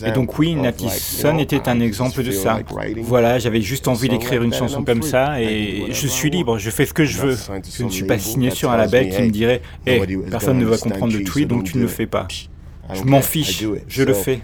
Et 0.05 0.11
donc 0.11 0.37
oui, 0.39 0.57
Son 0.87 1.31
know, 1.31 1.39
était 1.39 1.69
un 1.69 1.79
exemple 1.79 2.23
de 2.23 2.31
ça. 2.31 2.59
Voilà, 3.01 3.39
j'avais 3.39 3.61
juste 3.61 3.87
envie 3.87 4.09
d'écrire 4.09 4.43
une 4.43 4.53
chanson 4.53 4.83
comme 4.83 5.03
ça 5.03 5.41
et 5.41 5.85
je 5.91 6.07
suis 6.07 6.29
libre, 6.29 6.57
je 6.57 6.69
fais 6.69 6.85
ce 6.85 6.93
que 6.93 7.05
je 7.05 7.21
veux. 7.21 7.37
Je 7.77 7.83
ne 7.83 7.89
suis 7.89 8.05
pas 8.05 8.19
signé 8.19 8.49
sur 8.49 8.71
un 8.71 8.77
label 8.77 9.09
qui 9.09 9.21
me 9.21 9.25
hey, 9.25 9.31
dirait 9.31 9.61
is 9.87 10.17
personne 10.29 10.57
ne 10.57 10.65
va 10.65 10.77
comprendre 10.77 11.13
le 11.13 11.23
tweet 11.23 11.47
donc 11.47 11.63
tu 11.63 11.77
ne 11.77 11.83
le 11.83 11.87
fais 11.87 12.07
pas. 12.07 12.27
Je 12.93 13.03
m'en 13.03 13.21
fiche, 13.21 13.63
je 13.87 14.03
le 14.03 14.13
fais. 14.13 14.41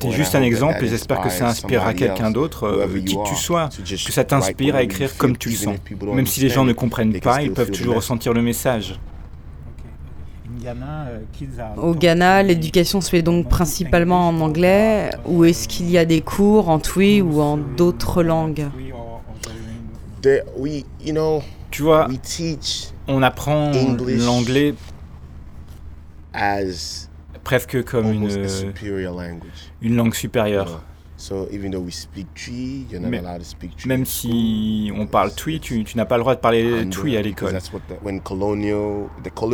C'est 0.00 0.10
juste 0.12 0.34
un 0.34 0.42
exemple 0.42 0.84
et 0.84 0.88
j'espère 0.88 1.20
que 1.20 1.30
ça 1.30 1.48
inspirera 1.48 1.94
quelqu'un 1.94 2.30
d'autre, 2.30 2.64
euh, 2.64 2.86
qui 3.04 3.16
que 3.16 3.28
tu 3.28 3.36
sois, 3.36 3.68
que 3.68 4.12
ça 4.12 4.24
t'inspire 4.24 4.76
à 4.76 4.82
écrire 4.82 5.16
comme 5.16 5.36
tu 5.36 5.50
le 5.50 5.56
sens. 5.56 5.76
Même 6.14 6.26
si 6.26 6.40
les 6.40 6.48
gens 6.48 6.64
ne 6.64 6.72
comprennent 6.72 7.18
pas, 7.20 7.42
ils 7.42 7.52
peuvent 7.52 7.70
toujours 7.70 7.96
ressentir 7.96 8.32
le 8.32 8.42
message. 8.42 8.98
Au 11.76 11.94
Ghana, 11.94 12.42
l'éducation 12.42 13.00
se 13.00 13.08
fait 13.08 13.22
donc 13.22 13.48
principalement 13.48 14.28
en 14.28 14.40
anglais 14.40 15.10
ou 15.24 15.44
est-ce 15.44 15.68
qu'il 15.68 15.88
y 15.90 15.98
a 15.98 16.04
des 16.04 16.22
cours 16.22 16.68
en 16.68 16.80
Twi 16.80 17.20
ou 17.22 17.40
en 17.40 17.56
d'autres 17.56 18.22
langues? 18.22 18.66
Tu 21.70 21.82
vois, 21.82 22.08
on 23.06 23.22
apprend 23.22 23.70
l'anglais 24.06 24.74
presque 27.44 27.82
comme 27.84 28.12
une, 28.12 28.28
une 29.82 29.96
langue 29.96 30.14
supérieure. 30.14 30.82
Même 33.86 34.04
si 34.04 34.92
on 34.94 35.06
parle 35.06 35.34
Twi, 35.34 35.60
tu, 35.60 35.82
tu 35.84 35.96
n'as 35.96 36.04
pas 36.04 36.16
le 36.18 36.22
droit 36.22 36.34
de 36.34 36.40
parler 36.40 36.86
Twi 36.90 37.16
à 37.16 37.22
l'école. 37.22 37.52
Parce 37.52 37.70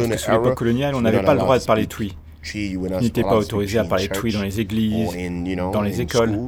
que 0.09 0.17
sous 0.19 0.31
l'époque 0.33 0.55
coloniale, 0.57 0.95
on 0.97 1.01
n'avait 1.03 1.23
pas 1.23 1.35
le 1.35 1.39
droit 1.41 1.59
de 1.59 1.65
parler 1.65 1.87
Twi. 1.87 2.17
Tu 2.43 2.79
n'étais 3.01 3.23
pas 3.23 3.37
autorisé 3.37 3.79
à 3.79 3.85
parler 3.85 4.09
Twi 4.09 4.33
dans 4.33 4.43
les 4.43 4.61
églises, 4.61 5.11
dans 5.73 5.83
les 5.83 6.01
écoles. 6.01 6.39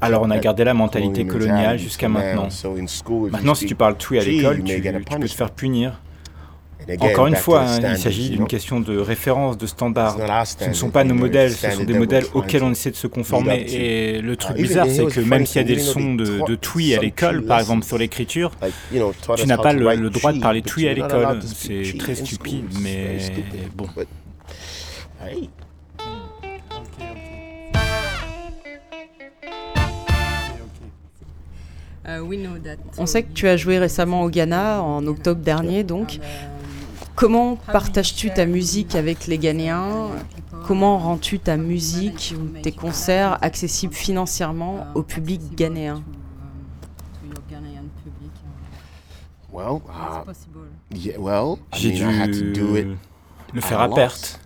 Alors 0.00 0.22
on 0.22 0.30
a 0.30 0.38
gardé 0.38 0.62
la 0.64 0.74
mentalité 0.74 1.26
coloniale 1.26 1.78
jusqu'à 1.78 2.08
maintenant. 2.08 2.48
Maintenant, 3.30 3.54
si 3.54 3.66
tu 3.66 3.74
parles 3.74 3.96
Twi 3.96 4.18
à 4.18 4.22
l'école, 4.24 4.62
tu, 4.62 4.80
tu 4.80 5.18
peux 5.18 5.28
te 5.28 5.34
faire 5.34 5.50
punir. 5.50 6.00
Encore 7.00 7.26
une 7.26 7.36
fois, 7.36 7.62
hein, 7.62 7.80
il 7.90 7.98
s'agit 7.98 8.30
d'une 8.30 8.46
question 8.46 8.80
de 8.80 8.98
référence, 8.98 9.58
de 9.58 9.66
standard. 9.66 10.16
Ce 10.44 10.68
ne 10.68 10.74
sont 10.74 10.90
pas 10.90 11.04
nos 11.04 11.14
modèles, 11.14 11.52
ce 11.52 11.70
sont 11.70 11.84
des 11.84 11.98
modèles 11.98 12.24
auxquels 12.34 12.62
on 12.62 12.72
essaie 12.72 12.90
de 12.90 12.96
se 12.96 13.06
conformer. 13.06 13.66
Et 13.68 14.20
le 14.20 14.36
truc 14.36 14.56
bizarre, 14.56 14.86
c'est 14.88 15.06
que 15.06 15.20
même 15.20 15.46
s'il 15.46 15.60
y 15.60 15.64
a 15.64 15.66
des 15.66 15.76
leçons 15.76 16.14
de, 16.14 16.46
de 16.46 16.54
TWI 16.54 16.94
à 16.94 17.00
l'école, 17.00 17.42
par 17.42 17.60
exemple 17.60 17.84
sur 17.84 17.98
l'écriture, 17.98 18.52
tu 19.36 19.46
n'as 19.46 19.58
pas 19.58 19.72
le, 19.72 20.10
droit 20.10 20.32
de 20.32 20.40
parler 20.40 20.62
TWI 20.62 20.88
à 20.88 20.94
l'école. 20.94 21.40
C'est 21.42 21.98
très 21.98 22.14
stupide, 22.14 22.66
mais 22.82 23.18
bon. 23.74 23.86
On 32.98 33.06
sait 33.06 33.22
que 33.22 33.32
tu 33.32 33.46
as 33.46 33.56
joué 33.56 33.78
récemment 33.78 34.22
au 34.22 34.30
Ghana, 34.30 34.82
en 34.82 35.06
octobre 35.06 35.40
dernier 35.40 35.84
donc. 35.84 36.18
Comment 37.20 37.56
partages-tu 37.56 38.30
ta 38.30 38.46
musique 38.46 38.94
avec 38.94 39.26
les 39.26 39.36
Ghanéens? 39.36 40.08
Comment 40.66 40.96
rends-tu 40.96 41.38
ta 41.38 41.58
musique 41.58 42.34
ou 42.34 42.58
tes 42.62 42.72
concerts 42.72 43.36
accessibles 43.42 43.92
financièrement 43.92 44.86
au 44.94 45.02
public 45.02 45.42
ghanéen? 45.54 46.02
J'ai 51.74 51.90
dû 51.90 52.04
le 53.52 53.60
faire 53.60 53.80
à 53.80 53.94
perte. 53.94 54.40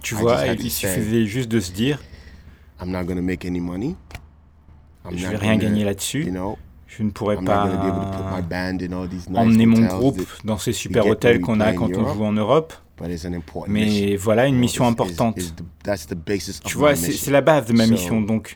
Tu 0.00 0.14
vois, 0.14 0.46
il 0.46 0.70
suffisait 0.70 1.26
juste 1.26 1.48
de 1.48 1.58
se 1.58 1.72
dire 1.72 2.00
je 2.80 2.86
ne 5.26 5.30
vais 5.30 5.36
rien 5.36 5.56
gagner 5.56 5.82
là-dessus. 5.82 6.32
Je 6.96 7.02
ne 7.02 7.10
pourrais 7.10 7.36
pas 7.36 7.68
emmener 9.34 9.66
mon 9.66 9.80
groupe 9.86 10.20
dans 10.44 10.58
ces 10.58 10.72
super 10.72 11.06
hôtels 11.06 11.40
qu'on 11.40 11.60
a 11.60 11.72
quand 11.72 11.88
on 11.96 12.14
joue 12.14 12.24
en 12.24 12.32
Europe. 12.32 12.72
Mais 13.68 14.16
voilà 14.16 14.46
une 14.46 14.56
mission 14.56 14.86
importante. 14.86 15.38
Tu 16.64 16.76
vois, 16.78 16.94
c'est 16.94 17.30
la 17.30 17.40
base 17.40 17.66
de 17.66 17.72
ma 17.72 17.86
mission. 17.86 18.20
Donc, 18.20 18.54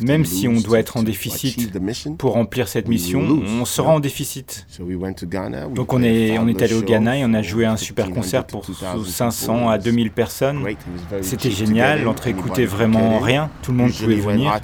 même 0.00 0.24
si 0.24 0.48
on 0.48 0.60
doit 0.60 0.78
être 0.78 0.96
en 0.96 1.02
déficit 1.02 1.70
pour 2.18 2.32
remplir 2.32 2.68
cette 2.68 2.88
mission, 2.88 3.20
on 3.60 3.64
sera 3.64 3.92
en 3.92 4.00
déficit. 4.00 4.66
Donc, 5.74 5.92
on 5.92 6.02
est, 6.02 6.38
on 6.38 6.48
est 6.48 6.62
allé 6.62 6.74
au 6.74 6.82
Ghana 6.82 7.18
et 7.18 7.24
on 7.24 7.34
a 7.34 7.42
joué 7.42 7.66
un 7.66 7.76
super 7.76 8.10
concert 8.10 8.46
pour 8.46 8.64
500 9.06 9.68
à 9.68 9.78
2000 9.78 10.10
personnes. 10.10 10.64
C'était 11.22 11.50
génial. 11.50 12.02
L'entrée 12.02 12.32
coûtait 12.32 12.64
vraiment 12.66 13.18
rien. 13.20 13.50
Tout 13.62 13.72
le 13.72 13.78
monde 13.78 13.92
pouvait 13.92 14.16
venir. 14.16 14.58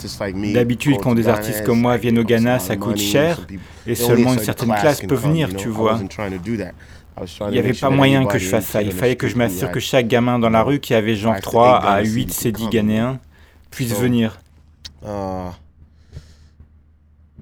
D'habitude, 0.54 0.96
quand 1.02 1.14
des 1.14 1.28
artistes 1.28 1.64
comme 1.64 1.80
moi 1.80 1.96
viennent 1.96 2.18
au 2.18 2.24
Ghana, 2.24 2.58
ça 2.58 2.76
coûte 2.76 2.98
cher 2.98 3.46
et 3.86 3.94
seulement 3.94 4.32
une 4.32 4.38
certaine 4.40 4.74
classe 4.74 5.00
peut 5.02 5.14
venir, 5.14 5.54
tu 5.54 5.68
vois. 5.68 6.00
Il 7.48 7.52
n'y 7.52 7.58
avait 7.58 7.72
pas 7.74 7.90
moyen 7.90 8.24
que 8.26 8.38
je 8.38 8.48
fasse 8.48 8.66
ça. 8.66 8.82
Il 8.82 8.92
fallait 8.92 9.16
que 9.16 9.28
je 9.28 9.36
m'assure 9.36 9.70
que 9.70 9.80
chaque 9.80 10.08
gamin 10.08 10.38
dans 10.38 10.50
la 10.50 10.62
rue 10.62 10.80
qui 10.80 10.94
avait 10.94 11.16
genre 11.16 11.38
3 11.40 11.78
à 11.78 12.02
8 12.02 12.32
CD 12.32 12.62
ghanéens 12.70 13.18
puisse 13.70 13.94
venir. 13.94 14.38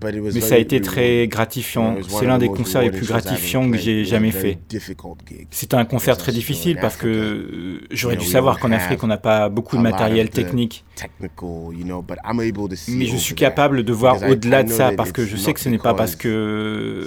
Mais 0.02 0.40
ça 0.40 0.54
a 0.54 0.58
été 0.58 0.80
très 0.80 1.28
gratifiant. 1.28 1.96
C'est 2.08 2.26
l'un 2.26 2.38
des 2.38 2.48
concerts 2.48 2.82
les 2.82 2.90
plus 2.90 3.06
gratifiants 3.06 3.70
que 3.70 3.78
j'ai 3.78 4.04
jamais 4.04 4.30
fait. 4.30 4.58
C'était 5.50 5.76
un 5.76 5.84
concert 5.84 6.16
très 6.16 6.32
difficile 6.32 6.78
parce 6.80 6.96
que 6.96 7.80
j'aurais 7.90 8.16
dû 8.16 8.26
savoir 8.26 8.58
qu'en 8.58 8.72
Afrique, 8.72 9.02
on 9.02 9.06
n'a 9.06 9.18
pas 9.18 9.48
beaucoup 9.48 9.76
de 9.76 9.82
matériel 9.82 10.30
technique. 10.30 10.84
Mais 12.88 13.06
je 13.06 13.16
suis 13.16 13.34
capable 13.34 13.84
de 13.84 13.92
voir 13.92 14.16
au-delà 14.28 14.62
de 14.62 14.70
ça 14.70 14.92
parce 14.96 15.12
que 15.12 15.24
je 15.24 15.36
sais 15.36 15.52
que 15.54 15.60
ce 15.60 15.68
n'est 15.68 15.78
pas 15.78 15.94
parce 15.94 16.14
que 16.16 17.04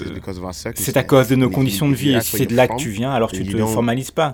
c'est 0.75 0.97
à 0.97 1.03
cause 1.03 1.27
de 1.27 1.35
nos 1.35 1.49
conditions 1.49 1.89
de 1.89 1.95
vie 1.95 2.13
et 2.13 2.21
si 2.21 2.37
c'est 2.37 2.45
de 2.45 2.55
là 2.55 2.67
que 2.67 2.75
tu 2.75 2.89
viens, 2.89 3.11
alors 3.11 3.31
tu 3.31 3.43
ne 3.43 3.51
te 3.51 3.65
formalises 3.65 4.11
pas. 4.11 4.33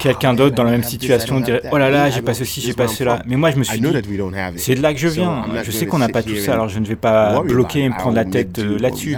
Quelqu'un 0.00 0.34
d'autre 0.34 0.54
dans 0.56 0.64
la 0.64 0.70
même 0.72 0.82
situation 0.82 1.40
dirait 1.40 1.62
Oh 1.72 1.78
là 1.78 1.90
là, 1.90 2.10
j'ai 2.10 2.22
pas 2.22 2.34
ceci, 2.34 2.60
j'ai 2.60 2.74
pas 2.74 2.88
cela. 2.88 3.22
Mais 3.26 3.36
moi, 3.36 3.50
je 3.50 3.56
me 3.58 3.64
suis 3.64 3.80
dit 3.80 3.86
C'est 4.56 4.74
de 4.74 4.82
là 4.82 4.92
que 4.92 4.98
je 5.00 5.08
viens. 5.08 5.44
Je 5.62 5.70
sais 5.70 5.86
qu'on 5.86 5.98
n'a 5.98 6.08
pas 6.08 6.22
tout 6.22 6.36
ça, 6.36 6.54
alors 6.54 6.68
je 6.68 6.78
ne 6.78 6.86
vais 6.86 6.96
pas 6.96 7.23
bloquer 7.44 7.80
et 7.80 7.88
me 7.88 7.94
prendre 7.94 8.16
la 8.16 8.24
tête 8.24 8.58
euh, 8.58 8.78
là-dessus. 8.78 9.16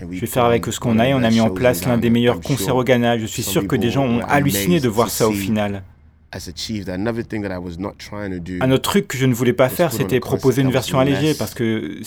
Je 0.00 0.20
vais 0.20 0.26
faire 0.26 0.44
avec 0.44 0.66
ce 0.66 0.80
qu'on 0.80 0.98
a 0.98 1.08
et 1.08 1.14
on 1.14 1.22
a 1.22 1.30
mis 1.30 1.40
en 1.40 1.50
place 1.50 1.86
l'un 1.86 1.98
des 1.98 2.10
meilleurs 2.10 2.40
concerts 2.40 2.76
au 2.76 2.84
Ghana. 2.84 3.18
Je 3.18 3.26
suis 3.26 3.42
sûr 3.42 3.66
que 3.66 3.76
des 3.76 3.90
gens 3.90 4.04
ont 4.04 4.20
halluciné 4.20 4.80
de 4.80 4.88
voir 4.88 5.10
ça 5.10 5.28
au 5.28 5.32
final. 5.32 5.82
Un 8.60 8.70
autre 8.72 8.82
truc 8.82 9.06
que 9.08 9.16
je 9.16 9.26
ne 9.26 9.34
voulais 9.34 9.52
pas 9.52 9.68
faire, 9.68 9.92
c'était 9.92 10.20
proposer 10.20 10.62
une 10.62 10.72
version 10.72 10.98
allégée 10.98 11.34
parce 11.34 11.54
que 11.54 12.00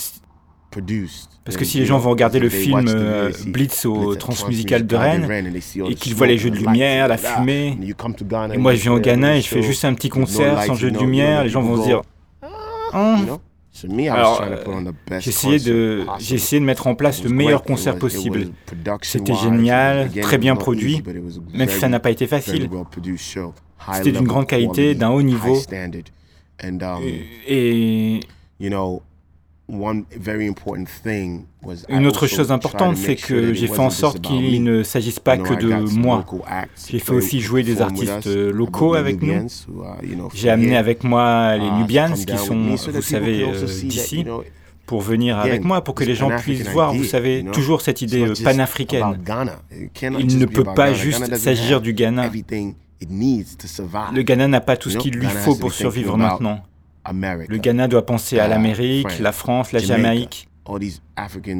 parce 1.45 1.55
que 1.55 1.65
si 1.65 1.79
les 1.79 1.85
gens 1.85 1.97
vont 1.97 2.09
regarder 2.09 2.39
le 2.39 2.49
film 2.49 2.87
euh, 2.87 3.31
Blitz 3.47 3.85
au 3.85 4.15
Transmusical 4.15 4.85
de 4.85 4.95
Rennes 4.95 5.53
et 5.87 5.95
qu'ils 5.95 6.13
voient 6.13 6.27
les 6.27 6.37
jeux 6.37 6.51
de 6.51 6.57
lumière, 6.57 7.07
la 7.07 7.17
fumée, 7.17 7.77
et 8.53 8.57
moi 8.57 8.75
je 8.75 8.81
viens 8.81 8.93
au 8.93 8.99
Ghana 8.99 9.37
et 9.37 9.41
je 9.41 9.47
fais 9.47 9.61
juste 9.61 9.85
un 9.85 9.93
petit 9.93 10.09
concert 10.09 10.61
sans 10.63 10.75
jeu 10.75 10.91
de 10.91 10.99
lumière, 10.99 11.43
les 11.43 11.49
gens 11.49 11.61
vont 11.61 11.81
se 11.81 11.87
dire 11.87 12.01
oh, 12.93 13.15
j'ai 15.19 15.29
essayé, 15.29 15.59
de, 15.59 16.05
j'ai 16.17 16.35
essayé 16.35 16.59
de 16.59 16.65
mettre 16.65 16.87
en 16.87 16.95
place 16.95 17.23
le 17.23 17.29
meilleur 17.29 17.63
concert 17.63 17.97
possible. 17.97 18.47
C'était 19.01 19.35
génial, 19.35 20.09
très 20.21 20.37
bien 20.37 20.55
produit, 20.55 21.03
même 21.53 21.69
si 21.69 21.79
ça 21.79 21.87
n'a 21.87 21.99
pas 21.99 22.11
été 22.11 22.27
facile. 22.27 22.69
C'était 23.93 24.11
d'une 24.11 24.27
grande 24.27 24.47
qualité, 24.47 24.95
d'un 24.95 25.09
haut 25.09 25.21
niveau. 25.21 25.59
Et, 27.47 28.19
une 29.69 30.05
autre 32.07 32.27
chose 32.27 32.51
importante, 32.51 32.95
c'est 32.95 33.15
que 33.15 33.53
j'ai 33.53 33.67
fait 33.67 33.79
en 33.79 33.89
sorte 33.89 34.21
qu'il 34.21 34.63
ne 34.63 34.83
s'agisse 34.83 35.19
pas 35.19 35.37
que 35.37 35.53
de 35.53 35.97
moi. 35.97 36.25
J'ai 36.89 36.99
fait 36.99 37.13
aussi 37.13 37.41
jouer 37.41 37.63
des 37.63 37.81
artistes 37.81 38.27
locaux 38.27 38.93
avec 38.93 39.21
nous. 39.21 39.47
J'ai 40.33 40.49
amené 40.49 40.77
avec 40.77 41.03
moi 41.03 41.57
les 41.57 41.69
Nubians, 41.71 42.13
qui 42.13 42.37
sont, 42.37 42.55
vous 42.55 43.01
savez, 43.01 43.43
euh, 43.43 43.65
d'ici, 43.83 44.25
pour 44.85 45.01
venir 45.01 45.37
avec 45.37 45.63
moi, 45.63 45.83
pour 45.83 45.95
que 45.95 46.05
les 46.05 46.15
gens 46.15 46.29
puissent 46.37 46.69
voir, 46.69 46.93
vous 46.93 47.03
savez, 47.03 47.45
toujours 47.51 47.81
cette 47.81 48.01
idée 48.01 48.23
euh, 48.23 48.33
panafricaine. 48.43 49.19
Il 50.01 50.37
ne 50.37 50.45
peut 50.45 50.63
pas 50.63 50.93
juste 50.93 51.35
s'agir 51.35 51.81
du 51.81 51.93
Ghana. 51.93 52.31
Le 53.01 54.21
Ghana 54.21 54.47
n'a 54.47 54.61
pas 54.61 54.77
tout 54.77 54.89
ce 54.89 54.97
qu'il 54.97 55.15
lui 55.15 55.27
faut 55.27 55.55
pour 55.55 55.73
survivre 55.73 56.17
maintenant. 56.17 56.61
Le 57.11 57.57
Ghana 57.57 57.87
doit 57.87 58.05
penser 58.05 58.39
à 58.39 58.47
uh, 58.47 58.49
l'Amérique, 58.49 59.19
la 59.19 59.31
France, 59.31 59.71
la 59.71 59.79
Jamaïque, 59.79 60.47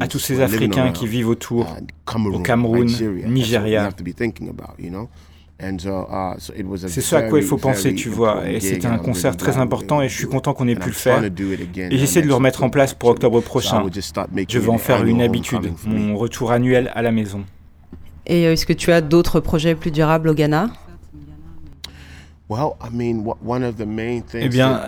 à 0.00 0.08
tous 0.08 0.18
ces 0.18 0.40
Africains 0.40 0.92
qui 0.92 1.06
vivent 1.06 1.28
autour, 1.28 1.66
au 2.14 2.40
Cameroun, 2.40 2.86
Nigeria. 3.26 3.90
C'est 5.60 7.00
ce 7.00 7.16
à 7.16 7.22
quoi 7.22 7.40
il 7.40 7.44
faut 7.44 7.56
penser, 7.56 7.94
tu 7.94 8.08
vois. 8.08 8.48
Et 8.48 8.60
c'était 8.60 8.86
un 8.86 8.98
concert 8.98 9.36
très 9.36 9.56
important 9.56 10.02
et 10.02 10.08
je 10.08 10.16
suis 10.16 10.26
content 10.26 10.54
qu'on 10.54 10.68
ait 10.68 10.76
pu 10.76 10.88
le 10.88 10.94
faire. 10.94 11.22
Et 11.24 11.98
j'essaie 11.98 12.22
de 12.22 12.28
le 12.28 12.34
remettre 12.34 12.62
en 12.62 12.70
place 12.70 12.94
pour 12.94 13.10
octobre 13.10 13.40
prochain. 13.40 13.84
Je 14.48 14.58
vais 14.58 14.68
en 14.68 14.78
faire 14.78 15.04
une 15.04 15.22
habitude, 15.22 15.72
mon 15.86 16.16
retour 16.16 16.52
annuel 16.52 16.90
à 16.94 17.02
la 17.02 17.12
maison. 17.12 17.44
Et 18.26 18.46
euh, 18.46 18.52
est-ce 18.52 18.66
que 18.66 18.74
tu 18.74 18.92
as 18.92 19.00
d'autres 19.00 19.40
projets 19.40 19.74
plus 19.74 19.90
durables 19.90 20.28
au 20.28 20.34
Ghana? 20.34 20.68
Eh 24.44 24.48
bien, 24.48 24.80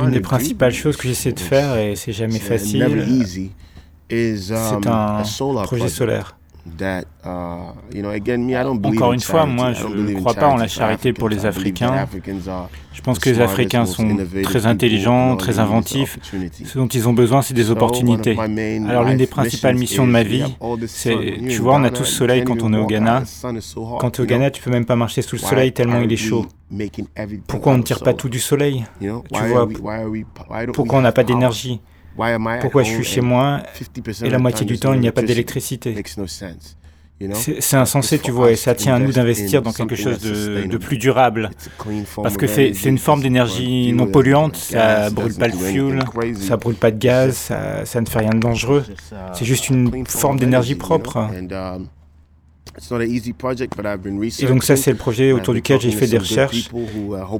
l'une 0.00 0.10
des 0.12 0.20
principales 0.20 0.72
choses 0.72 0.96
que 0.96 1.06
j'essaie 1.08 1.32
de 1.32 1.40
faire, 1.40 1.76
et 1.76 1.94
c'est 1.94 2.12
jamais 2.12 2.38
facile, 2.38 2.80
c'est 4.70 4.86
un 4.86 5.18
projet 5.64 5.88
solaire. 5.88 6.36
Encore 8.84 9.12
une 9.12 9.20
fois, 9.20 9.46
moi, 9.46 9.72
je 9.72 9.86
ne 9.86 10.14
crois 10.14 10.34
pas 10.34 10.48
en 10.48 10.56
la 10.56 10.68
charité 10.68 11.12
pour 11.12 11.28
les 11.28 11.44
Africains. 11.44 12.06
Je 12.92 13.00
pense 13.00 13.18
que 13.18 13.30
les 13.30 13.40
Africains 13.40 13.84
sont 13.84 14.16
très 14.44 14.66
intelligents, 14.66 15.36
très 15.36 15.58
inventifs. 15.58 16.18
Ce 16.64 16.78
dont 16.78 16.86
ils 16.86 17.08
ont 17.08 17.12
besoin, 17.12 17.42
c'est 17.42 17.54
des 17.54 17.70
opportunités. 17.70 18.38
Alors, 18.88 19.04
l'une 19.04 19.16
des 19.16 19.26
principales 19.26 19.76
missions 19.76 20.06
de 20.06 20.12
ma 20.12 20.22
vie, 20.22 20.44
c'est, 20.86 21.38
tu 21.48 21.58
vois, 21.58 21.74
on 21.76 21.84
a 21.84 21.90
tous 21.90 22.04
soleil 22.04 22.44
quand 22.44 22.62
on 22.62 22.72
est 22.72 22.78
au 22.78 22.86
Ghana. 22.86 23.24
Quand 23.98 24.10
tu 24.10 24.20
es 24.20 24.24
au 24.24 24.26
Ghana, 24.26 24.50
tu 24.50 24.62
peux 24.62 24.70
même 24.70 24.86
pas 24.86 24.96
marcher 24.96 25.22
sous 25.22 25.36
le 25.36 25.40
soleil 25.40 25.72
tellement 25.72 26.00
il 26.00 26.12
est 26.12 26.16
chaud. 26.16 26.46
Pourquoi 27.46 27.72
on 27.72 27.78
ne 27.78 27.82
tire 27.82 28.00
pas 28.00 28.14
tout 28.14 28.28
du 28.28 28.40
soleil? 28.40 28.84
Tu 29.00 29.08
vois, 29.48 29.68
pourquoi 30.72 30.98
on 30.98 31.02
n'a 31.02 31.12
pas 31.12 31.24
d'énergie? 31.24 31.80
Pourquoi 32.60 32.82
je 32.82 32.90
suis 32.90 33.04
chez 33.04 33.20
moi 33.20 33.62
et 34.22 34.30
la 34.30 34.38
moitié 34.38 34.66
du 34.66 34.78
temps 34.78 34.92
il 34.92 35.00
n'y 35.00 35.08
a 35.08 35.12
pas 35.12 35.22
d'électricité. 35.22 35.94
C'est 37.34 37.76
insensé, 37.76 38.18
tu 38.18 38.30
vois, 38.30 38.50
et 38.50 38.56
ça 38.56 38.74
tient 38.74 38.96
à 38.96 38.98
nous 38.98 39.12
d'investir 39.12 39.62
dans 39.62 39.72
quelque 39.72 39.94
chose 39.94 40.18
de, 40.20 40.76
plus 40.76 40.98
durable. 40.98 41.50
Parce 42.16 42.36
que 42.36 42.46
c'est 42.46 42.84
une 42.84 42.98
forme 42.98 43.22
d'énergie 43.22 43.92
non 43.92 44.06
polluante, 44.06 44.56
ça 44.56 45.10
brûle 45.10 45.34
pas 45.34 45.48
le 45.48 45.54
fuel, 45.54 46.04
ça 46.36 46.56
brûle 46.56 46.76
pas 46.76 46.90
de 46.90 46.98
gaz, 46.98 47.34
ça, 47.34 47.84
ça 47.84 48.00
ne 48.00 48.06
fait 48.06 48.20
rien 48.20 48.30
de 48.30 48.40
dangereux. 48.40 48.84
C'est 49.34 49.44
juste 49.44 49.68
une 49.68 50.06
forme 50.06 50.38
d'énergie 50.38 50.74
propre. 50.74 51.28
Et 54.40 54.46
donc 54.46 54.64
ça, 54.64 54.76
c'est 54.76 54.90
le 54.90 54.96
projet 54.96 55.32
autour 55.32 55.54
duquel 55.54 55.80
j'ai 55.80 55.90
fait 55.90 56.06
des 56.06 56.18
recherches. 56.18 56.70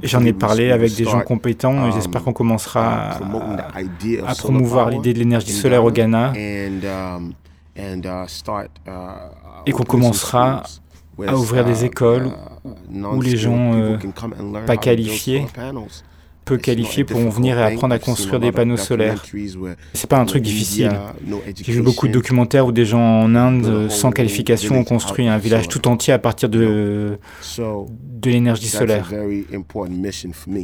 J'en 0.03 0.23
ai 0.23 0.33
parlé 0.33 0.71
avec 0.71 0.95
des 0.95 1.05
gens 1.05 1.21
compétents 1.21 1.87
et 1.87 1.91
j'espère 1.91 2.23
qu'on 2.23 2.33
commencera 2.33 3.17
à, 3.17 4.35
promouvoir 4.35 4.89
l'idée 4.89 5.13
de 5.13 5.19
l'énergie 5.19 5.51
solaire 5.51 5.83
au 5.83 5.91
Ghana 5.91 6.33
et 9.65 9.71
qu'on 9.71 9.83
commencera 9.83 10.63
à 11.27 11.35
ouvrir 11.35 11.65
des 11.65 11.85
écoles 11.85 12.29
où 12.93 13.21
les 13.21 13.37
gens 13.37 13.73
euh, 13.73 13.97
pas 14.65 14.77
qualifiés 14.77 15.45
peu 16.45 16.57
qualifiés 16.57 17.03
pourront 17.03 17.29
venir 17.29 17.57
et 17.59 17.63
apprendre 17.63 17.93
à 17.93 17.99
construire 17.99 18.39
des 18.39 18.51
panneaux 18.51 18.77
solaires. 18.77 19.23
C'est 19.93 20.09
pas 20.09 20.17
un 20.17 20.25
truc 20.25 20.43
difficile. 20.43 20.91
J'ai 21.61 21.73
vu 21.73 21.81
beaucoup 21.81 22.07
de 22.07 22.13
documentaires 22.13 22.65
où 22.65 22.71
des 22.71 22.85
gens 22.85 23.21
en 23.21 23.35
Inde, 23.35 23.89
sans 23.89 24.11
qualification, 24.11 24.79
ont 24.79 24.83
construit 24.83 25.27
un 25.27 25.37
village 25.37 25.67
tout 25.67 25.87
entier 25.87 26.13
à 26.13 26.19
partir 26.19 26.49
de, 26.49 27.17
de 27.57 28.29
l'énergie 28.29 28.67
solaire. 28.67 29.11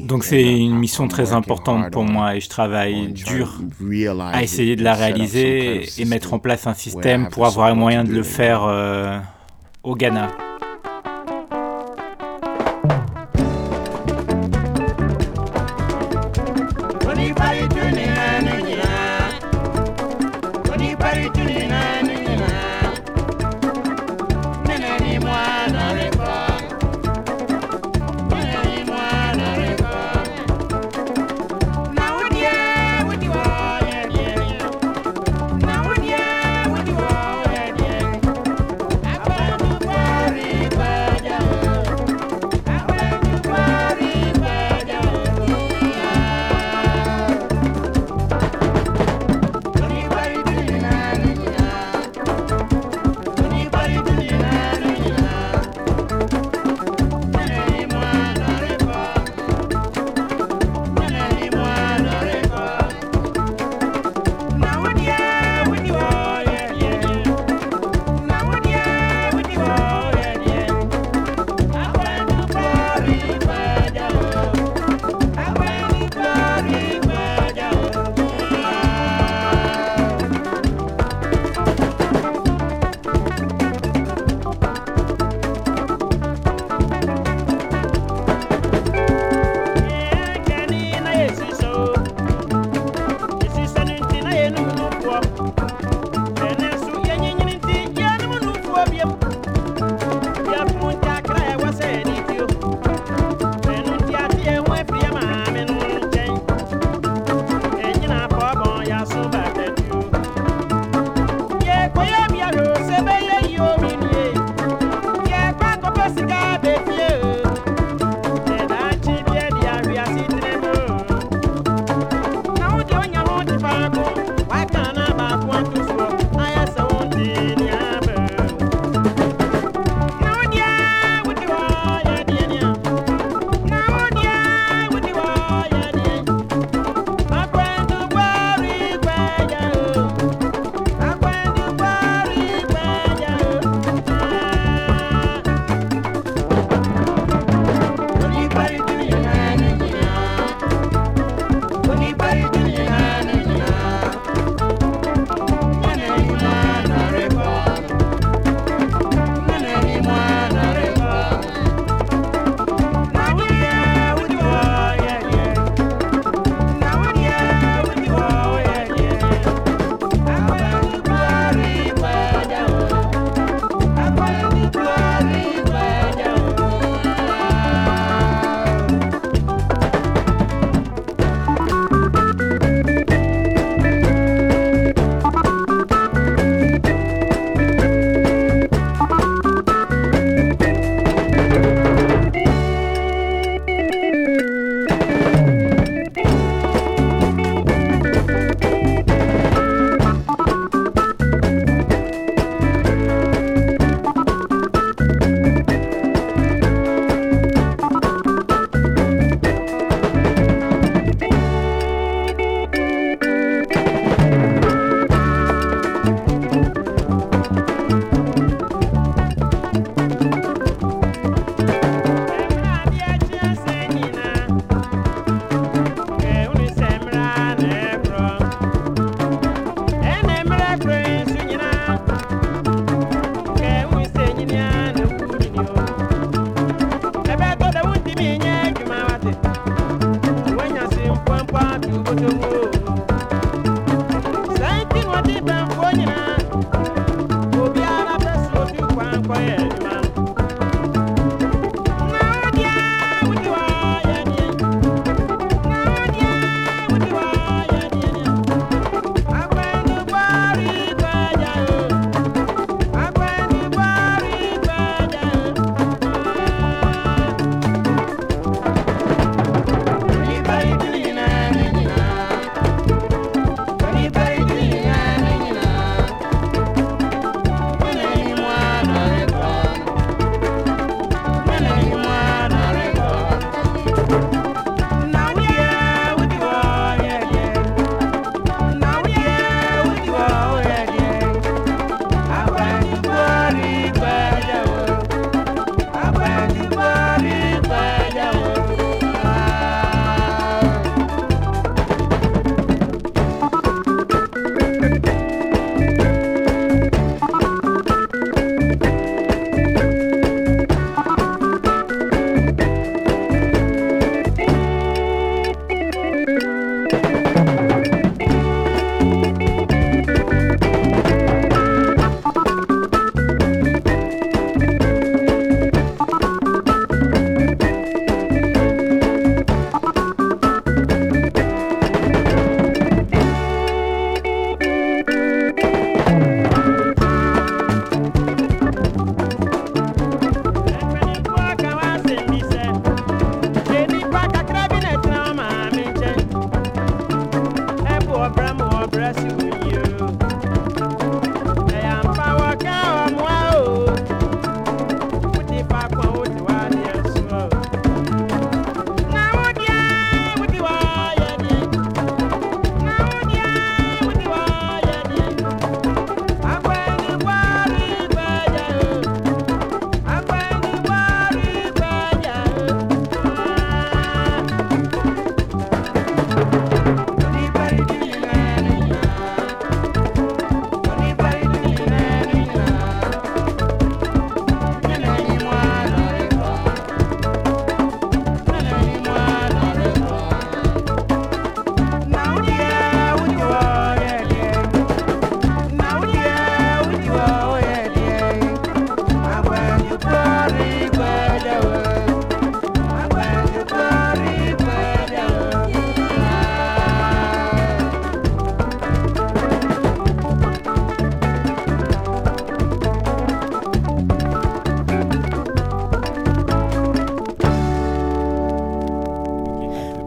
Donc 0.07 0.23
c'est 0.23 0.43
une 0.43 0.77
mission 0.77 1.07
très 1.07 1.33
importante 1.33 1.91
pour 1.91 2.03
moi 2.03 2.35
et 2.35 2.39
je 2.39 2.49
travaille 2.49 3.11
dur 3.13 3.61
à 4.19 4.43
essayer 4.43 4.75
de 4.75 4.83
la 4.83 4.93
réaliser 4.93 5.89
et 5.97 6.05
mettre 6.05 6.33
en 6.33 6.39
place 6.39 6.67
un 6.67 6.73
système 6.73 7.29
pour 7.29 7.45
avoir 7.45 7.67
un 7.67 7.75
moyen 7.75 8.03
de 8.03 8.11
le 8.11 8.23
faire 8.23 8.63
euh, 8.63 9.19
au 9.83 9.95
Ghana. 9.95 10.29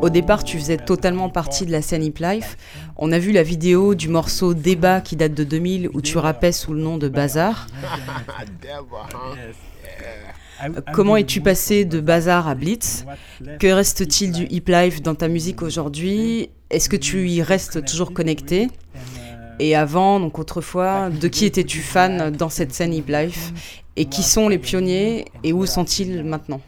Au 0.03 0.11
départ, 0.11 0.42
tu 0.42 0.59
faisais 0.59 0.78
totalement 0.78 1.28
partie 1.28 1.64
de 1.64 1.70
la 1.70 1.80
scène 1.80 2.03
Hip 2.03 2.18
Life. 2.18 2.57
On 2.96 3.12
a 3.12 3.20
vu 3.20 3.30
la 3.30 3.44
vidéo 3.44 3.94
du 3.94 4.09
morceau 4.09 4.53
Débat 4.53 5.00
qui 5.00 5.14
date 5.14 5.32
de 5.32 5.44
2000 5.44 5.90
où 5.94 6.00
tu 6.00 6.18
rappais 6.18 6.50
sous 6.50 6.74
le 6.74 6.80
nom 6.80 6.98
de 6.98 7.09
Bazar. 7.09 7.68
Comment 10.92 11.16
es-tu 11.16 11.40
passé 11.40 11.84
de 11.84 12.00
Bazar 12.00 12.48
à 12.48 12.57
Blitz? 12.57 13.05
Que 13.61 13.68
reste-t-il 13.68 14.32
du 14.32 14.48
hip 14.50 14.64
life 14.66 15.03
dans 15.03 15.14
ta 15.14 15.28
musique 15.28 15.62
aujourd'hui? 15.62 16.50
Est-ce 16.70 16.88
que 16.88 16.96
tu 16.96 17.28
y 17.28 17.40
restes 17.40 17.84
toujours 17.84 18.12
connecté? 18.12 18.70
Et 19.61 19.76
avant, 19.76 20.18
donc 20.18 20.40
autrefois, 20.40 21.11
de 21.11 21.28
qui 21.28 21.44
étais-tu 21.44 21.78
fan 21.78 22.32
dans 22.32 22.48
cette 22.48 22.74
scène 22.74 22.92
hip 22.92 23.05
life? 23.07 23.53
Et 23.94 24.07
qui 24.07 24.24
sont 24.24 24.48
les 24.48 24.59
pionniers 24.59 25.26
et 25.44 25.53
où 25.53 25.64
sont-ils 25.64 26.24
maintenant? 26.24 26.61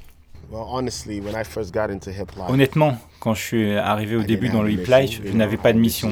Honnêtement, 2.49 2.97
quand 3.21 3.35
je 3.35 3.43
suis 3.43 3.77
arrivé 3.77 4.17
au 4.17 4.23
début 4.23 4.49
dans 4.49 4.63
le 4.63 4.71
hip 4.71 4.87
life, 4.89 5.21
je 5.25 5.33
n'avais 5.33 5.57
pas 5.57 5.73
de 5.73 5.79
mission. 5.79 6.11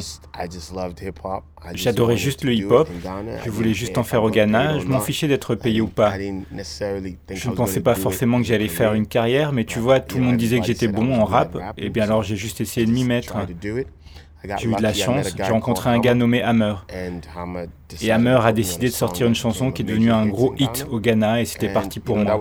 J'adorais 1.74 2.16
juste 2.16 2.42
le 2.42 2.52
hip-hop, 2.54 2.88
je 3.44 3.50
voulais 3.50 3.74
juste 3.74 3.98
en 3.98 4.02
faire 4.02 4.22
au 4.24 4.30
Ghana, 4.30 4.80
je 4.80 4.86
m'en 4.86 5.00
fichais 5.00 5.28
d'être 5.28 5.54
payé 5.54 5.80
ou 5.80 5.86
pas. 5.86 6.14
Je 6.18 7.48
ne 7.48 7.54
pensais 7.54 7.80
pas 7.80 7.94
forcément 7.94 8.38
que 8.38 8.44
j'allais 8.44 8.68
faire 8.68 8.94
une 8.94 9.06
carrière, 9.06 9.52
mais 9.52 9.64
tu 9.64 9.78
vois, 9.78 10.00
tout 10.00 10.18
le 10.18 10.24
monde 10.24 10.36
disait 10.36 10.58
que 10.60 10.66
j'étais 10.66 10.88
bon 10.88 11.14
en 11.14 11.24
rap, 11.24 11.56
et 11.76 11.88
bien 11.90 12.04
alors 12.04 12.22
j'ai 12.22 12.36
juste 12.36 12.60
essayé 12.60 12.86
de 12.86 12.92
m'y 12.92 13.04
mettre. 13.04 13.36
J'ai 14.58 14.68
eu 14.68 14.74
de 14.74 14.82
la 14.82 14.92
chance, 14.92 15.34
j'ai 15.36 15.42
rencontré 15.44 15.88
un 15.90 16.00
gars 16.00 16.14
nommé 16.14 16.42
Hammer. 16.42 16.74
Et 18.00 18.10
Hammer 18.10 18.40
a 18.42 18.52
décidé 18.52 18.88
de 18.88 18.92
sortir 18.92 19.28
une 19.28 19.36
chanson 19.36 19.70
qui 19.70 19.82
est 19.82 19.84
devenue 19.84 20.10
un 20.10 20.26
gros 20.26 20.54
hit 20.58 20.84
au 20.90 20.98
Ghana, 20.98 21.42
et 21.42 21.44
c'était 21.44 21.72
parti 21.72 22.00
pour 22.00 22.16
moi. 22.16 22.40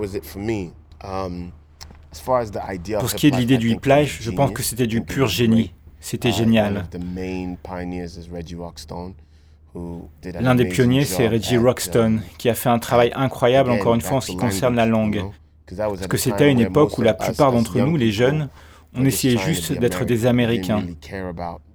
Pour 2.99 3.09
ce 3.09 3.15
qui 3.15 3.27
est 3.27 3.31
de 3.31 3.37
l'idée 3.37 3.57
du 3.57 3.77
life, 3.85 4.19
je 4.21 4.31
pense 4.31 4.51
que 4.51 4.63
c'était 4.63 4.87
du 4.87 5.01
pur 5.01 5.27
génie. 5.27 5.73
C'était 5.99 6.29
uh, 6.29 6.33
génial. 6.33 6.85
L'un 10.39 10.55
des 10.55 10.65
pionniers, 10.65 11.05
c'est 11.05 11.27
Reggie 11.27 11.57
Rockstone, 11.57 12.21
qui 12.37 12.49
a 12.49 12.55
fait 12.55 12.69
un 12.69 12.79
travail 12.79 13.11
incroyable, 13.15 13.69
encore 13.69 13.95
une 13.95 14.01
fois, 14.01 14.17
en 14.17 14.21
ce 14.21 14.31
qui 14.31 14.37
concerne 14.37 14.75
la 14.75 14.85
langue. 14.85 15.23
Parce 15.77 16.07
que 16.07 16.17
c'était 16.17 16.51
une 16.51 16.59
époque 16.59 16.97
où 16.97 17.01
la 17.01 17.13
plupart 17.13 17.51
d'entre 17.51 17.79
nous, 17.79 17.95
les 17.95 18.11
jeunes, 18.11 18.49
on 18.93 19.05
essayait 19.05 19.37
juste 19.37 19.71
d'être 19.71 20.03
des 20.03 20.25
Américains. 20.25 20.83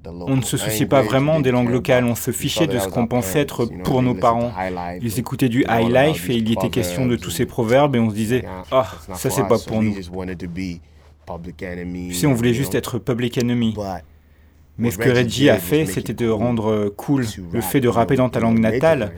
On 0.09 0.37
ne 0.37 0.43
se 0.43 0.57
souciait 0.57 0.87
pas 0.87 1.03
vraiment 1.03 1.41
des 1.41 1.51
langues 1.51 1.71
locales, 1.71 2.05
on 2.05 2.15
se 2.15 2.31
fichait 2.31 2.67
de 2.67 2.79
ce 2.79 2.89
qu'on 2.89 3.07
pensait 3.07 3.41
être 3.41 3.67
pour 3.85 4.03
nos 4.03 4.15
parents. 4.15 4.53
Ils 5.01 5.19
écoutaient 5.19 5.49
du 5.49 5.65
high 5.69 5.91
life 5.93 6.31
et 6.31 6.37
il 6.37 6.49
y 6.49 6.53
était 6.53 6.71
question 6.71 7.07
de 7.07 7.17
tous 7.17 7.31
ces 7.31 7.47
proverbes 7.47 7.97
et 7.97 7.99
on 7.99 8.11
se 8.11 8.15
disait 8.15 8.45
Ah, 8.71 8.87
ça 9.15 9.31
c'est 9.31 9.47
pas 9.49 9.59
pour 9.59 9.83
nous. 9.83 9.95
Sais, 12.13 12.27
on 12.27 12.35
voulait 12.35 12.55
juste 12.55 12.75
être 12.75 12.99
public 12.99 13.39
enemy. 13.39 13.75
Mais 14.79 14.91
ce 14.91 14.99
que 14.99 15.09
Reggie 15.09 15.49
a 15.49 15.59
fait, 15.59 15.87
c'était 15.87 16.15
de 16.15 16.29
rendre 16.29 16.89
cool 16.97 17.25
le 17.53 17.61
fait 17.61 17.81
de 17.81 17.89
rapper 17.89 18.17
dans 18.17 18.29
ta 18.29 18.41
langue 18.41 18.59
natale. 18.59 19.13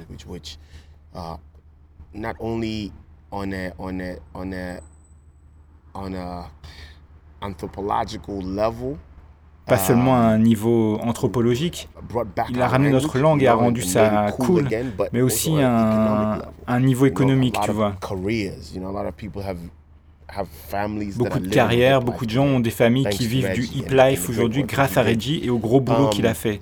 Pas 9.69 9.77
seulement 9.77 10.17
à 10.17 10.21
un 10.21 10.39
niveau 10.39 10.99
anthropologique, 11.03 11.89
il 12.51 12.63
a 12.63 12.69
ramené 12.69 12.91
notre 12.91 13.19
langue 13.19 13.43
et 13.43 13.47
a 13.47 13.55
rendu 13.55 13.83
ça 13.83 14.33
cool, 14.39 14.69
mais 15.13 15.21
aussi 15.21 15.61
à 15.61 16.35
un, 16.35 16.43
un 16.67 16.81
niveau 16.81 17.07
économique, 17.07 17.57
tu 17.63 17.71
vois. 17.71 17.95
Beaucoup 21.17 21.39
de 21.39 21.49
carrières, 21.49 22.03
beaucoup 22.03 22.27
de 22.27 22.31
gens 22.31 22.45
ont 22.45 22.61
des 22.61 22.71
familles 22.71 23.09
qui 23.11 23.27
vivent 23.27 23.53
du 23.53 23.65
hip 23.65 23.91
life 23.91 24.29
aujourd'hui 24.29 24.65
grâce 24.65 24.97
à 24.97 25.03
Reggie 25.03 25.41
et 25.43 25.51
au 25.51 25.59
gros 25.59 25.81
boulot 25.81 26.09
qu'il 26.09 26.27
a 26.27 26.31
um, 26.31 26.35
fait. 26.35 26.61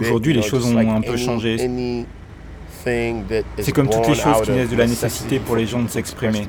Aujourd'hui, 0.00 0.34
les 0.34 0.42
choses 0.42 0.66
ont 0.66 0.94
un 0.94 1.00
peu 1.00 1.16
changé. 1.16 1.56
C'est 2.84 3.72
comme 3.72 3.88
toutes 3.88 4.08
les 4.08 4.14
choses 4.14 4.42
qui 4.42 4.50
naissent 4.50 4.70
de 4.70 4.76
la 4.76 4.86
nécessité 4.86 5.38
pour 5.38 5.56
les 5.56 5.66
gens 5.66 5.82
de 5.82 5.88
s'exprimer. 5.88 6.46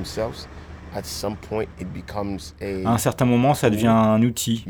À 2.86 2.94
un 2.94 2.98
certain 2.98 3.26
moment, 3.26 3.54
ça 3.54 3.70
devient 3.70 3.88
un 3.88 4.22
outil 4.24 4.64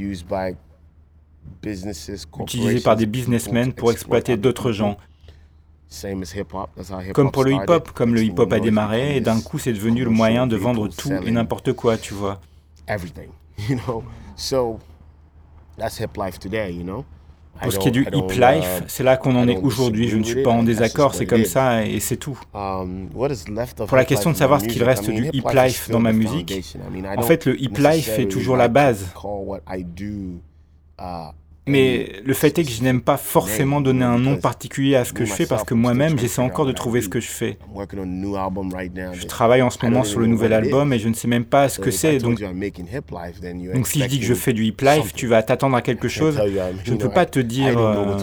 utilisé 2.43 2.79
par 2.81 2.95
des 2.95 3.05
businessmen 3.05 3.73
pour 3.73 3.91
exploiter 3.91 4.37
d'autres 4.37 4.71
gens. 4.71 4.97
Comme 7.13 7.31
pour 7.31 7.43
le 7.43 7.51
hip-hop, 7.53 7.91
comme 7.91 8.13
le 8.13 8.23
hip-hop 8.23 8.51
a 8.53 8.59
démarré, 8.59 9.17
et 9.17 9.21
d'un 9.21 9.41
coup 9.41 9.57
c'est 9.57 9.73
devenu 9.73 10.03
le 10.03 10.09
moyen 10.11 10.45
de 10.45 10.55
vendre 10.55 10.87
tout 10.87 11.09
et 11.25 11.31
n'importe 11.31 11.73
quoi, 11.73 11.97
tu 11.97 12.13
vois. 12.13 12.39
Pour 17.61 17.73
ce 17.73 17.79
qui 17.79 17.87
est 17.89 17.91
du 17.91 18.07
hip 18.13 18.31
life, 18.31 18.83
c'est 18.87 19.03
là 19.03 19.17
qu'on 19.17 19.35
en 19.35 19.47
est 19.47 19.57
aujourd'hui. 19.57 20.07
Je 20.07 20.17
ne 20.17 20.23
suis 20.23 20.43
pas 20.43 20.51
en 20.51 20.63
désaccord, 20.63 21.13
c'est 21.15 21.25
comme 21.25 21.45
ça 21.45 21.85
et 21.85 21.99
c'est 21.99 22.17
tout. 22.17 22.39
Um, 22.53 23.09
pour 23.87 23.97
la 23.97 24.05
question 24.05 24.31
de 24.31 24.37
savoir 24.37 24.61
ce 24.61 24.67
qu'il 24.67 24.83
reste 24.83 25.09
du 25.09 25.29
hip 25.33 25.49
life 25.53 25.89
dans 25.89 25.99
ma 25.99 26.13
musique, 26.13 26.53
en 27.17 27.21
fait 27.23 27.45
le 27.45 27.61
hip 27.61 27.77
life 27.77 28.19
est 28.19 28.27
toujours 28.27 28.57
la 28.57 28.67
base. 28.67 29.07
Mais 31.69 32.11
le 32.25 32.33
fait 32.33 32.57
est 32.57 32.63
que 32.63 32.71
je 32.71 32.81
n'aime 32.83 33.01
pas 33.01 33.17
forcément 33.17 33.81
donner 33.81 34.05
un 34.05 34.17
nom 34.17 34.37
particulier 34.37 34.95
à 34.95 35.05
ce 35.05 35.13
que 35.13 35.25
je 35.25 35.33
fais 35.33 35.45
parce 35.45 35.63
que 35.63 35.73
moi-même, 35.73 36.17
j'essaie 36.17 36.41
encore 36.41 36.65
de 36.65 36.71
trouver 36.71 37.01
ce 37.01 37.09
que 37.09 37.19
je 37.19 37.27
fais. 37.29 37.57
Je 39.13 39.25
travaille 39.27 39.61
en 39.61 39.69
ce 39.69 39.77
moment 39.85 40.03
sur 40.03 40.19
le 40.19 40.27
nouvel 40.27 40.53
album 40.53 40.91
et 40.93 40.99
je 40.99 41.07
ne 41.09 41.13
sais 41.13 41.27
même 41.27 41.45
pas 41.45 41.69
ce 41.69 41.79
que 41.79 41.91
c'est. 41.91 42.17
Donc, 42.19 42.39
donc 42.41 43.87
si 43.87 44.01
je 44.01 44.05
dis 44.07 44.19
que 44.19 44.25
je 44.25 44.33
fais 44.33 44.53
du 44.53 44.65
hip 44.65 44.77
life, 44.81 45.13
tu 45.13 45.27
vas 45.27 45.43
t'attendre 45.43 45.75
à 45.75 45.81
quelque 45.81 46.07
chose. 46.07 46.39
Je 46.83 46.93
ne 46.93 46.97
peux 46.97 47.09
pas 47.09 47.25
te 47.25 47.39
dire... 47.39 47.77
Euh, 47.77 48.17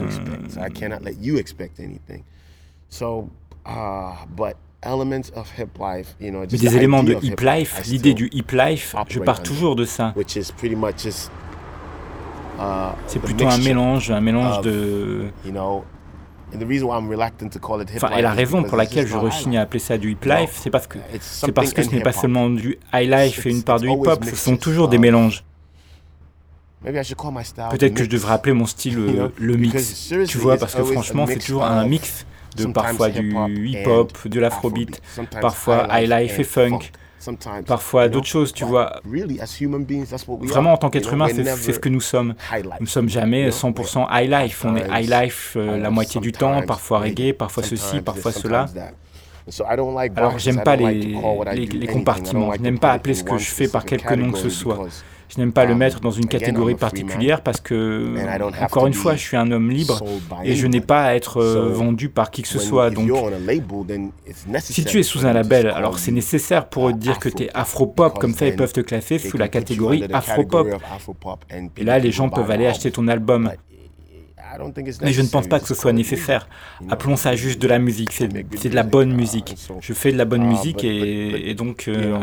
Mais 6.21 6.47
des 6.47 6.77
éléments 6.77 7.03
de 7.03 7.17
hip 7.23 7.41
life, 7.41 7.83
l'idée 7.87 8.15
du 8.15 8.29
hip 8.33 8.53
life, 8.53 8.95
je 9.09 9.19
pars 9.21 9.43
toujours 9.43 9.75
de 9.77 9.85
ça. 9.85 10.15
C'est 13.07 13.19
plutôt 13.21 13.47
un 13.47 13.59
mélange, 13.59 14.11
un 14.11 14.21
mélange 14.21 14.61
de. 14.63 15.27
Enfin, 17.97 18.17
et 18.17 18.23
la 18.23 18.31
raison 18.33 18.63
pour 18.63 18.77
laquelle 18.77 19.07
je 19.07 19.17
rechigne 19.17 19.59
à 19.59 19.63
appeler 19.63 19.81
ça 19.81 19.99
du 19.99 20.13
hip 20.13 20.19
life, 20.25 20.53
c'est 20.63 20.71
parce 20.71 20.87
que 20.87 20.99
c'est 21.21 21.53
parce 21.53 21.73
que 21.73 21.83
ce 21.83 21.91
n'est 21.91 22.01
pas 22.01 22.13
seulement 22.13 22.49
du 22.49 22.79
high 22.95 23.11
life 23.11 23.45
et 23.47 23.51
une 23.51 23.63
part 23.63 23.81
du 23.81 23.89
hip 23.91 24.07
hop, 24.07 24.25
ce 24.25 24.37
sont 24.37 24.57
toujours 24.57 24.89
des 24.89 24.99
mélanges. 24.99 25.45
Peut-être 27.71 27.95
que 27.95 28.05
je 28.05 28.09
devrais 28.09 28.35
appeler 28.35 28.53
mon 28.53 28.67
style 28.67 28.99
euh, 28.99 29.29
le 29.37 29.57
mix, 29.57 30.13
tu 30.29 30.39
vois, 30.39 30.57
parce 30.57 30.75
que 30.75 30.85
franchement, 30.85 31.27
c'est 31.27 31.39
toujours 31.39 31.65
un 31.65 31.85
mix 31.87 32.27
de 32.57 32.67
parfois 32.67 33.11
du 33.11 33.69
hip 33.69 33.87
hop, 33.87 34.29
de 34.29 34.41
l'afrobeat, 34.41 35.03
parfois 35.41 35.89
high 35.91 36.09
life 36.09 36.39
et 36.39 36.45
funk 36.45 36.79
parfois 37.67 38.09
d'autres 38.09 38.27
choses, 38.27 38.53
tu 38.53 38.65
vois. 38.65 39.01
Vraiment, 40.47 40.73
en 40.73 40.77
tant 40.77 40.91
qu'être 40.91 41.13
humain, 41.13 41.27
c'est 41.57 41.73
ce 41.73 41.79
que 41.79 41.89
nous 41.89 42.01
sommes. 42.01 42.35
Nous 42.81 42.87
ne 42.87 42.87
sommes 42.87 43.09
jamais 43.09 43.49
100% 43.51 44.07
high 44.11 44.31
life. 44.31 44.65
On 44.65 44.77
est 44.77 44.87
high 44.91 45.09
life 45.11 45.55
euh, 45.57 45.79
la 45.79 45.91
moitié 45.91 46.21
du 46.21 46.33
temps, 46.33 46.63
parfois 46.63 47.01
reggae, 47.01 47.33
parfois 47.33 47.63
ceci, 47.63 48.01
parfois 48.01 48.33
cela. 48.33 48.67
Alors, 50.17 50.39
j'aime 50.39 50.63
pas 50.63 50.77
les, 50.77 50.93
les, 51.55 51.67
les 51.67 51.87
compartiments. 51.87 52.53
Je 52.55 52.61
n'aime 52.61 52.79
pas 52.81 52.93
appeler 52.93 53.15
ce 53.15 53.23
que 53.25 53.39
je 53.39 53.49
fais 53.51 53.69
par 53.69 53.85
quelque 53.85 54.15
nom 54.15 54.33
que 54.33 54.39
ce 54.39 54.51
soit. 54.51 54.87
Je 55.29 55.41
n'aime 55.41 55.53
pas 55.53 55.65
le 55.65 55.75
mettre 55.75 56.01
dans 56.01 56.11
une 56.11 56.27
catégorie 56.27 56.75
particulière 56.75 57.41
parce 57.41 57.61
que, 57.61 58.15
encore 58.63 58.87
une 58.87 58.95
fois, 58.95 59.17
je 59.17 59.21
suis 59.21 59.37
un 59.37 59.51
homme 59.51 59.71
libre 59.71 60.03
et 60.45 60.55
je 60.55 60.67
n'ai 60.67 60.81
pas 60.81 61.05
à 61.05 61.15
être 61.15 61.39
euh, 61.39 61.73
vendu 61.73 62.09
par 62.09 62.31
qui 62.31 62.43
que 62.43 62.49
ce 62.49 62.59
soit. 62.59 62.91
Donc, 62.91 63.11
si 64.61 64.85
tu 64.85 64.99
es 64.99 65.03
sous 65.03 65.27
un 65.27 65.33
label, 65.33 65.69
alors 65.69 65.99
c'est 65.99 66.13
nécessaire 66.13 66.69
pour 66.69 66.89
eux 66.89 66.93
de 66.93 66.99
dire 66.99 67.19
que 67.19 67.29
tu 67.29 67.45
es 67.45 67.51
afro-pop, 67.55 68.19
comme 68.19 68.35
ça 68.35 68.47
ils 68.47 68.57
peuvent 68.57 68.73
te 68.73 68.81
classer 68.81 69.19
sous 69.19 69.37
la 69.37 69.49
catégorie 69.49 70.05
afro-pop. 70.13 70.69
Et 71.77 71.85
là, 71.85 71.99
les 71.99 72.13
gens 72.13 72.29
peuvent 72.29 72.51
aller 72.51 72.67
acheter 72.67 72.91
ton 72.91 73.09
album. 73.09 73.51
Mais 75.03 75.13
je 75.13 75.23
ne 75.23 75.29
pense 75.29 75.47
pas 75.47 75.61
que 75.61 75.67
ce 75.67 75.75
soit 75.75 75.93
nécessaire. 75.93 76.49
Appelons 76.89 77.17
ça 77.17 77.35
juste 77.37 77.61
de 77.61 77.69
la 77.69 77.79
musique. 77.79 78.13
C'est 78.13 78.29
de 78.29 78.75
la 78.75 78.83
bonne 78.83 79.13
musique. 79.13 79.55
Je 79.81 79.93
fais 79.93 80.13
de 80.13 80.19
la 80.19 80.25
bonne 80.25 80.45
musique 80.45 80.85
et, 80.85 81.55
donc... 81.55 81.89
Euh, 81.89 82.19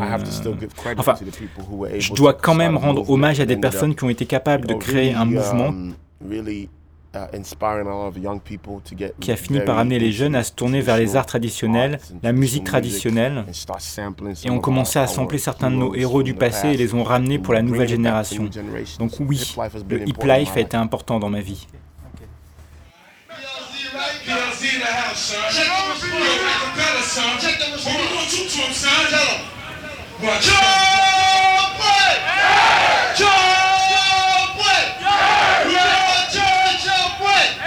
enfin, 0.97 1.15
je 1.97 2.13
dois 2.13 2.33
quand 2.33 2.55
même 2.55 2.77
rendre 2.77 3.09
hommage 3.09 3.39
à 3.39 3.45
des 3.45 3.57
personnes 3.57 3.95
qui 3.95 4.03
ont 4.03 4.09
été 4.09 4.25
capables 4.25 4.67
de 4.67 4.73
créer 4.73 5.13
un 5.13 5.25
mouvement 5.25 5.67
um, 5.67 5.93
uh, 6.31 6.67
qui 9.19 9.31
a 9.31 9.35
fini 9.35 9.59
par 9.59 9.77
amener 9.77 9.99
les 9.99 10.11
jeunes 10.11 10.35
à 10.35 10.43
se 10.43 10.51
tourner 10.51 10.81
vers 10.81 10.97
les 10.97 11.15
arts 11.15 11.25
traditionnels, 11.25 11.99
la 12.23 12.31
musique 12.31 12.63
traditionnelle, 12.63 13.45
et 14.43 14.49
ont 14.49 14.59
commencé 14.59 14.99
à 14.99 15.07
sampler 15.07 15.37
certains 15.37 15.69
de 15.69 15.75
nos 15.75 15.93
héros 15.93 16.23
du 16.23 16.33
passé 16.33 16.69
et 16.69 16.77
les 16.77 16.93
ont 16.93 17.03
ramenés 17.03 17.39
pour 17.39 17.53
la 17.53 17.61
nouvelle 17.61 17.87
génération. 17.89 18.49
Donc 18.99 19.11
oui, 19.19 19.55
le 19.89 20.07
hip 20.07 20.23
life 20.23 20.55
a 20.55 20.59
été 20.59 20.77
important 20.77 21.19
dans 21.19 21.29
ma 21.29 21.41
vie. 21.41 21.67
D 24.63 24.69
in 24.75 24.79
the 24.79 24.85
house, 24.85 25.19
son. 25.19 25.43
Check 25.51 25.67
the 25.67 25.91
response. 25.91 26.23
Yo, 26.23 26.39
Rick 26.39 26.55
Capella, 26.63 27.03
son. 27.03 27.35
Check 27.43 27.59
the 27.59 27.67
response. 27.75 27.83
What 27.83 27.99
we 27.99 28.07
gonna 28.15 28.31
do 28.31 28.47
to 28.47 28.59
him, 28.63 28.71
son? 28.71 28.95
Tell 29.11 29.27
him. 29.27 29.43
Watch 30.23 30.47
Jump 30.47 31.75
play! 31.75 32.15
Yeah. 32.23 33.11
Jump 33.19 34.55
Jump, 36.31 36.79
jump 36.79 37.11
play! 37.19 37.59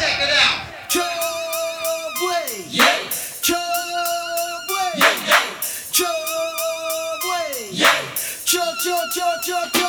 Check 0.00 0.24
it 0.24 0.32
out. 0.40 0.56
Jump 0.88 2.16
play! 2.16 2.64
Yeah. 2.72 3.04
Jump 3.44 4.72
play! 4.72 5.04
Yeah. 5.04 5.52
Jump 5.92 7.20
play! 7.20 7.76
Yeah. 7.76 8.00
Jump, 8.46 8.72
jump, 8.80 9.12
jump, 9.12 9.44
jump. 9.44 9.79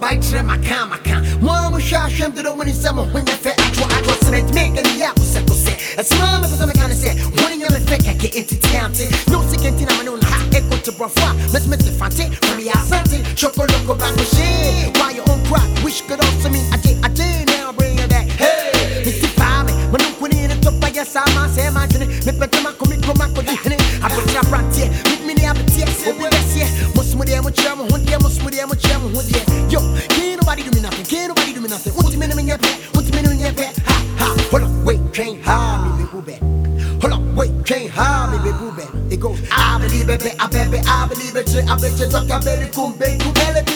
baitre 0.00 0.42
makamaka 0.42 1.22
mwamushashemdiro 1.40 2.56
muri 2.56 2.72
zamo 2.72 3.02
hunyafe 3.04 3.50
atwa 3.50 3.90
atwa 3.98 4.14
sinetmegani 4.24 5.00
yakusekuse 5.00 5.76
esimame 5.98 6.48
kuzamekanise 6.48 7.16
huninyametekake 7.42 8.26
intitiamte 8.26 9.08
nusikentina 9.28 9.92
manuna 9.96 10.26
ha 10.26 10.56
ekotibrafa 10.58 11.34
mesmetifante 11.52 12.30
famiasante 12.40 13.18
chokoloko 13.34 13.94
bangushe 13.94 14.46
Why 14.94 15.10
you 15.16 15.22
on 15.32 15.42
crack? 15.44 15.84
Wish 15.84 16.02
could 16.02 16.20
also 16.20 16.48
mean 16.50 16.64
I 16.72 16.76
did, 16.78 17.04
I 17.04 17.08
did, 17.08 17.48
now 17.48 17.72
bring 17.72 17.98
it. 17.98 18.08
Back 18.10 18.28
Hey! 18.28 19.04
Mr. 19.04 19.28
Fame, 19.36 19.72
manukwini 19.92 20.48
ni 20.48 20.54
topa 20.54 20.88
ya 20.88 21.04
sama 21.04 21.48
sema 21.54 21.86
jini 21.86 22.06
Mipete 22.06 22.60
mako 22.60 22.86
mikro 22.86 23.14
mako 23.14 23.42
most 23.42 23.82
Abuja 24.02 24.42
brantie, 24.50 24.90
mitmini 25.10 25.46
abitie, 25.46 25.84
obi 26.10 26.24
besie 26.30 26.66
Musmudie 26.94 27.40
muchemo, 27.40 27.84
hundie 27.90 28.18
musmudie 28.18 28.66
muchemo 28.66 28.85
me 31.66 31.74
nothing. 31.74 31.92
What's 31.94 32.10
the 32.10 32.18
minimum 32.18 32.40
in 32.40 32.46
your? 32.48 32.58
What's 32.92 33.10
the 33.10 33.16
minimum 33.16 33.38
in 33.38 33.44
your 33.44 33.52
bet? 33.52 33.76
Ha 33.86 33.96
ha. 34.18 34.36
Hold 34.50 34.62
up, 34.62 34.70
wait, 34.84 35.00
can't 35.12 35.42
hide 35.42 35.98
me, 35.98 36.04
baby. 36.04 36.20
bet. 36.30 36.40
Hold 37.02 37.12
up, 37.12 37.22
wait, 37.36 37.52
can't 37.64 37.90
hide 37.90 38.30
me, 38.32 38.38
baby. 38.50 38.70
bet. 38.76 39.12
It 39.12 39.20
goes, 39.20 39.40
I 39.50 39.78
believe 39.80 40.08
it, 40.08 40.22
I 40.24 40.26
bet, 40.26 40.36
I 40.38 40.46
believe 40.48 40.74
it, 40.74 40.86
I 40.86 41.06
bet 41.06 41.48
you, 41.52 41.60
I 41.60 41.76
bet 41.76 41.98
you, 41.98 42.06
I 42.06 42.18
bet 42.18 42.26
you, 42.28 42.34
I 42.34 42.38
bet 42.38 43.22
you, 43.22 43.32
I 43.32 43.52
bet 43.52 43.70
you, 43.70 43.75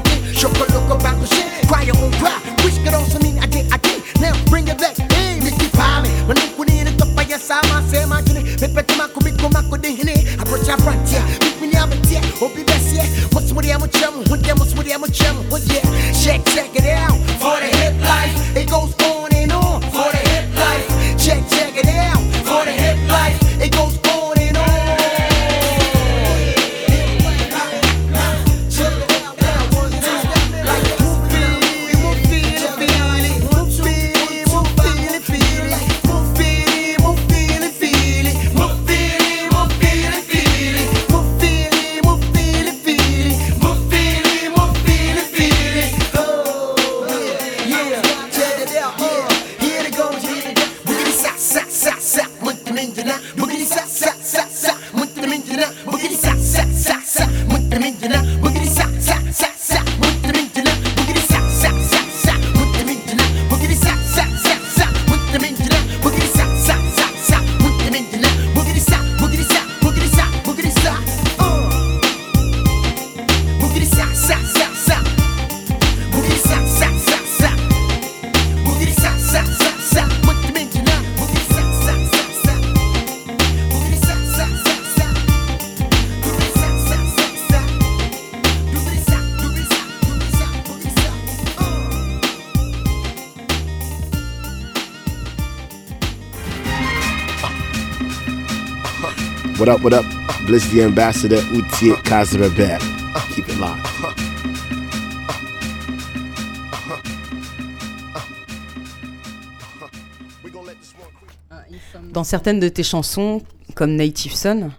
Dans 112.11 112.23
certaines 112.25 112.59
de 112.59 112.67
tes 112.67 112.83
chansons, 112.83 113.41
comme 113.73 113.95
Native 113.95 114.35
Son, 114.35 114.71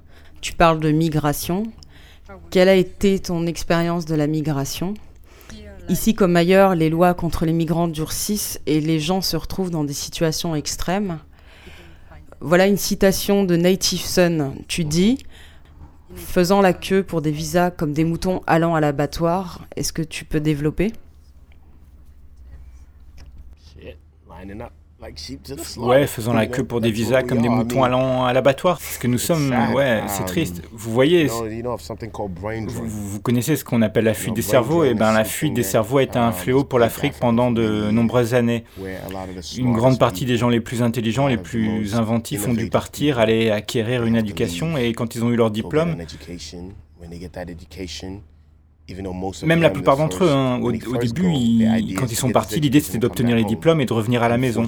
tu 0.43 0.53
parles 0.53 0.81
de 0.81 0.91
migration. 0.91 1.65
Quelle 2.51 2.69
a 2.69 2.75
été 2.75 3.19
ton 3.19 3.47
expérience 3.47 4.05
de 4.05 4.15
la 4.15 4.27
migration? 4.27 4.95
Ici 5.89 6.15
comme 6.15 6.37
ailleurs, 6.37 6.75
les 6.75 6.91
lois 6.91 7.15
contre 7.15 7.47
les 7.47 7.53
migrants 7.53 7.89
durcissent 7.89 8.61
et 8.67 8.81
les 8.81 9.01
gens 9.01 9.23
se 9.23 9.37
retrouvent 9.37 9.71
dans 9.71 9.85
des 9.85 9.95
situations 9.95 10.55
extrêmes. 10.55 11.19
Voilà 12.45 12.67
une 12.67 12.77
citation 12.77 13.45
de 13.45 13.55
Native 13.55 14.01
Son. 14.01 14.55
Tu 14.67 14.85
dis 14.85 15.25
Faisant 16.17 16.61
la 16.61 16.73
queue 16.73 17.05
pour 17.05 17.23
des 17.23 17.31
visas 17.31 17.71
comme 17.71 17.93
des 17.93 18.05
moutons 18.05 18.43
allant 18.49 18.75
à 18.75 18.81
l'abattoir, 18.81 19.67
est-ce 19.77 19.93
que 19.93 20.03
tu 20.03 20.25
peux 20.25 20.41
développer? 20.41 20.93
Ouais, 25.79 26.07
faisant 26.07 26.33
la 26.33 26.47
queue 26.47 26.65
pour 26.65 26.81
des 26.81 26.91
visas 26.91 27.23
comme 27.23 27.43
des 27.43 27.49
moutons 27.49 27.83
allant 27.83 28.25
à 28.25 28.33
l'abattoir. 28.33 28.81
Ce 28.81 28.99
que 28.99 29.07
nous 29.07 29.19
sommes. 29.19 29.53
Ouais, 29.75 30.03
c'est 30.07 30.23
Um, 30.23 30.27
triste. 30.27 30.63
Vous 30.73 30.93
voyez, 30.93 31.27
vous, 31.27 33.21
connaissez 33.21 33.57
ce 33.57 33.65
qu'on 33.65 33.83
appelle 33.83 34.05
la 34.05 34.15
fuite 34.15 34.35
des 34.35 34.43
cerveaux. 34.43 34.85
Et 34.85 34.95
ben, 34.95 35.13
la 35.13 35.25
fuite 35.25 35.55
des 35.55 35.63
cerveaux 35.63 35.99
a 35.99 36.03
été 36.03 36.19
un 36.19 36.33
fléau 36.33 36.65
pour 36.65 36.79
l'Afrique 36.79 37.15
pendant 37.21 37.51
de 37.51 37.91
nombreuses 37.91 38.35
années. 38.35 38.65
Une 39.57 39.73
grande 39.73 39.99
partie 39.99 40.25
des 40.25 40.37
gens 40.37 40.49
les 40.49 40.61
plus 40.61 40.83
intelligents, 40.83 41.27
les 41.27 41.37
plus 41.37 41.95
inventifs 41.95 42.47
ont 42.47 42.55
dû 42.55 42.69
partir, 42.69 43.19
aller 43.19 43.51
acquérir 43.51 44.05
une 44.05 44.17
éducation 44.17 44.77
et 44.77 44.93
quand 44.93 45.15
ils 45.15 45.25
ont 45.25 45.31
eu 45.31 45.37
leur 45.37 45.51
diplôme, 45.51 45.97
même 49.47 49.63
la 49.63 49.69
plupart 49.71 49.97
d'entre 49.97 50.25
eux, 50.25 50.31
hein, 50.31 50.59
au, 50.61 50.73
début, 50.99 51.23
ils- 51.35 51.95
quand 51.95 52.07
ils 52.13 52.17
sont 52.17 52.27
partis, 52.33 52.55
l'idée 52.61 52.81
c'était 52.81 52.99
d'obtenir 52.99 53.37
les 53.37 53.43
diplômes 53.49 53.81
et 53.81 53.87
de 53.87 53.93
revenir 53.93 54.23
à 54.23 54.29
la 54.29 54.39
maison. 54.39 54.63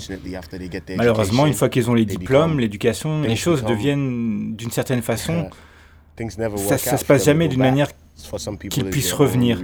Malheureusement, 0.97 1.47
une 1.47 1.53
fois 1.55 1.69
qu'ils 1.69 1.91
ont 1.91 1.95
les 1.95 2.05
diplômes, 2.21 2.61
l'éducation, 2.61 3.21
les 3.23 3.29
things 3.29 3.37
choses 3.39 3.62
deviennent 3.71 4.55
d'une 4.57 4.71
certaine 4.71 5.03
façon, 5.03 5.33
ça, 6.59 6.79
ça 6.79 6.97
se 6.97 7.05
passe 7.05 7.25
jamais 7.25 7.49
d'une 7.49 7.59
manière 7.73 7.89
qu'ils 8.69 8.85
puissent 8.93 9.12
revenir. 9.12 9.59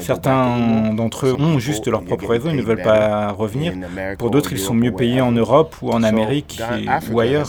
Certains 0.00 0.94
d'entre 0.94 1.26
eux 1.26 1.34
ont 1.40 1.58
juste 1.58 1.88
leur 1.88 2.04
propre 2.04 2.26
raison, 2.28 2.50
ils 2.50 2.56
ne 2.56 2.62
veulent 2.62 2.76
pas 2.84 3.32
revenir. 3.32 3.72
Pour 4.16 4.30
d'autres, 4.30 4.52
ils 4.52 4.58
sont 4.60 4.74
mieux 4.74 4.92
payés 4.92 5.20
en. 5.20 5.32
Europe 5.32 5.74
ou 5.82 5.90
en 5.90 6.04
Amérique 6.04 6.60
et- 6.78 6.88
ou 7.12 7.18
ailleurs. 7.18 7.46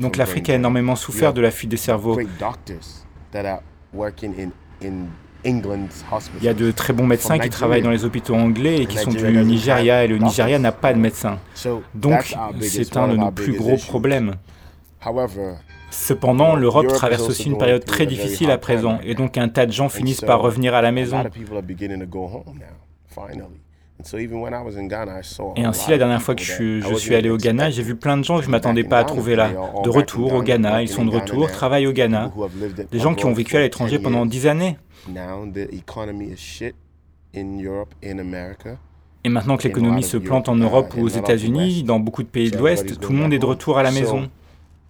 Donc 0.00 0.16
l'Afrique 0.18 0.50
a 0.50 0.54
énormément 0.56 0.94
souffert 0.96 1.32
de 1.32 1.40
la 1.40 1.50
fuite 1.50 1.70
des 1.70 1.78
cerveaux. 1.78 2.16
Il 5.46 6.42
y 6.42 6.48
a 6.48 6.54
de 6.54 6.70
très 6.70 6.92
bons 6.92 7.06
médecins 7.06 7.38
qui 7.38 7.50
travaillent 7.50 7.82
dans 7.82 7.90
les 7.90 8.04
hôpitaux 8.04 8.34
anglais 8.34 8.82
et 8.82 8.86
qui 8.86 8.96
sont 8.98 9.10
du 9.10 9.30
Nigeria 9.44 10.04
et 10.04 10.08
le 10.08 10.18
Nigeria 10.18 10.58
n'a 10.58 10.72
pas 10.72 10.92
de 10.92 10.98
médecins. 10.98 11.38
Donc 11.94 12.34
c'est 12.60 12.96
un 12.96 13.08
de 13.08 13.16
nos 13.16 13.30
plus 13.30 13.52
gros 13.52 13.76
problèmes. 13.76 14.34
However, 15.06 15.56
Cependant, 15.90 16.56
l'Europe 16.56 16.88
traverse 16.88 17.28
aussi 17.28 17.48
une 17.48 17.58
période 17.58 17.84
très 17.84 18.06
difficile 18.06 18.50
à 18.50 18.58
présent 18.58 18.98
et 19.04 19.14
donc 19.14 19.38
un 19.38 19.48
tas 19.48 19.66
de 19.66 19.72
gens 19.72 19.88
finissent 19.88 20.22
par 20.22 20.40
revenir 20.40 20.74
à 20.74 20.82
la 20.82 20.92
maison. 20.92 21.22
Et 25.56 25.64
ainsi, 25.64 25.90
la 25.90 25.98
dernière 25.98 26.22
fois 26.22 26.34
que 26.34 26.42
je, 26.42 26.94
suis 26.96 27.14
allé 27.14 27.30
au 27.30 27.36
Ghana, 27.36 27.70
j'ai 27.70 27.82
vu 27.82 27.96
plein 27.96 28.16
de 28.16 28.24
gens 28.24 28.38
que 28.38 28.42
je 28.42 28.48
be 28.48 28.52
m'attendais 28.52 28.84
pas 28.84 28.98
à 28.98 29.04
trouver 29.04 29.36
là. 29.36 29.50
De 29.82 29.90
retour 29.90 30.32
au 30.34 30.42
Ghana, 30.42 30.82
ils 30.82 30.88
sont 30.88 31.04
de 31.04 31.10
retour, 31.10 31.50
travaillent 31.50 31.86
au 31.86 31.92
Ghana. 31.92 32.30
Des 32.90 32.98
gens 32.98 33.14
qui 33.14 33.24
ont 33.24 33.32
vécu 33.32 33.56
à 33.56 33.60
l'étranger 33.60 33.98
10 33.98 34.04
pendant. 34.04 34.26
10 34.26 34.46
années. 34.46 34.78
Et 39.24 39.28
maintenant 39.28 39.56
que 39.56 39.62
l'économie 39.64 40.02
se 40.02 40.16
plante 40.16 40.48
en 40.48 40.56
Europe 40.56 40.94
ou 40.96 41.02
aux 41.02 41.08
États-Unis, 41.08 41.82
dans 41.82 41.98
beaucoup 41.98 42.22
de 42.22 42.28
pays 42.28 42.50
de 42.50 42.58
l'Ouest, 42.58 43.00
tout 43.00 43.12
le 43.12 43.18
monde 43.18 43.32
est 43.32 43.38
de 43.38 43.46
retour 43.46 43.78
à 43.78 43.82
la 43.82 43.90
maison. 43.90 44.28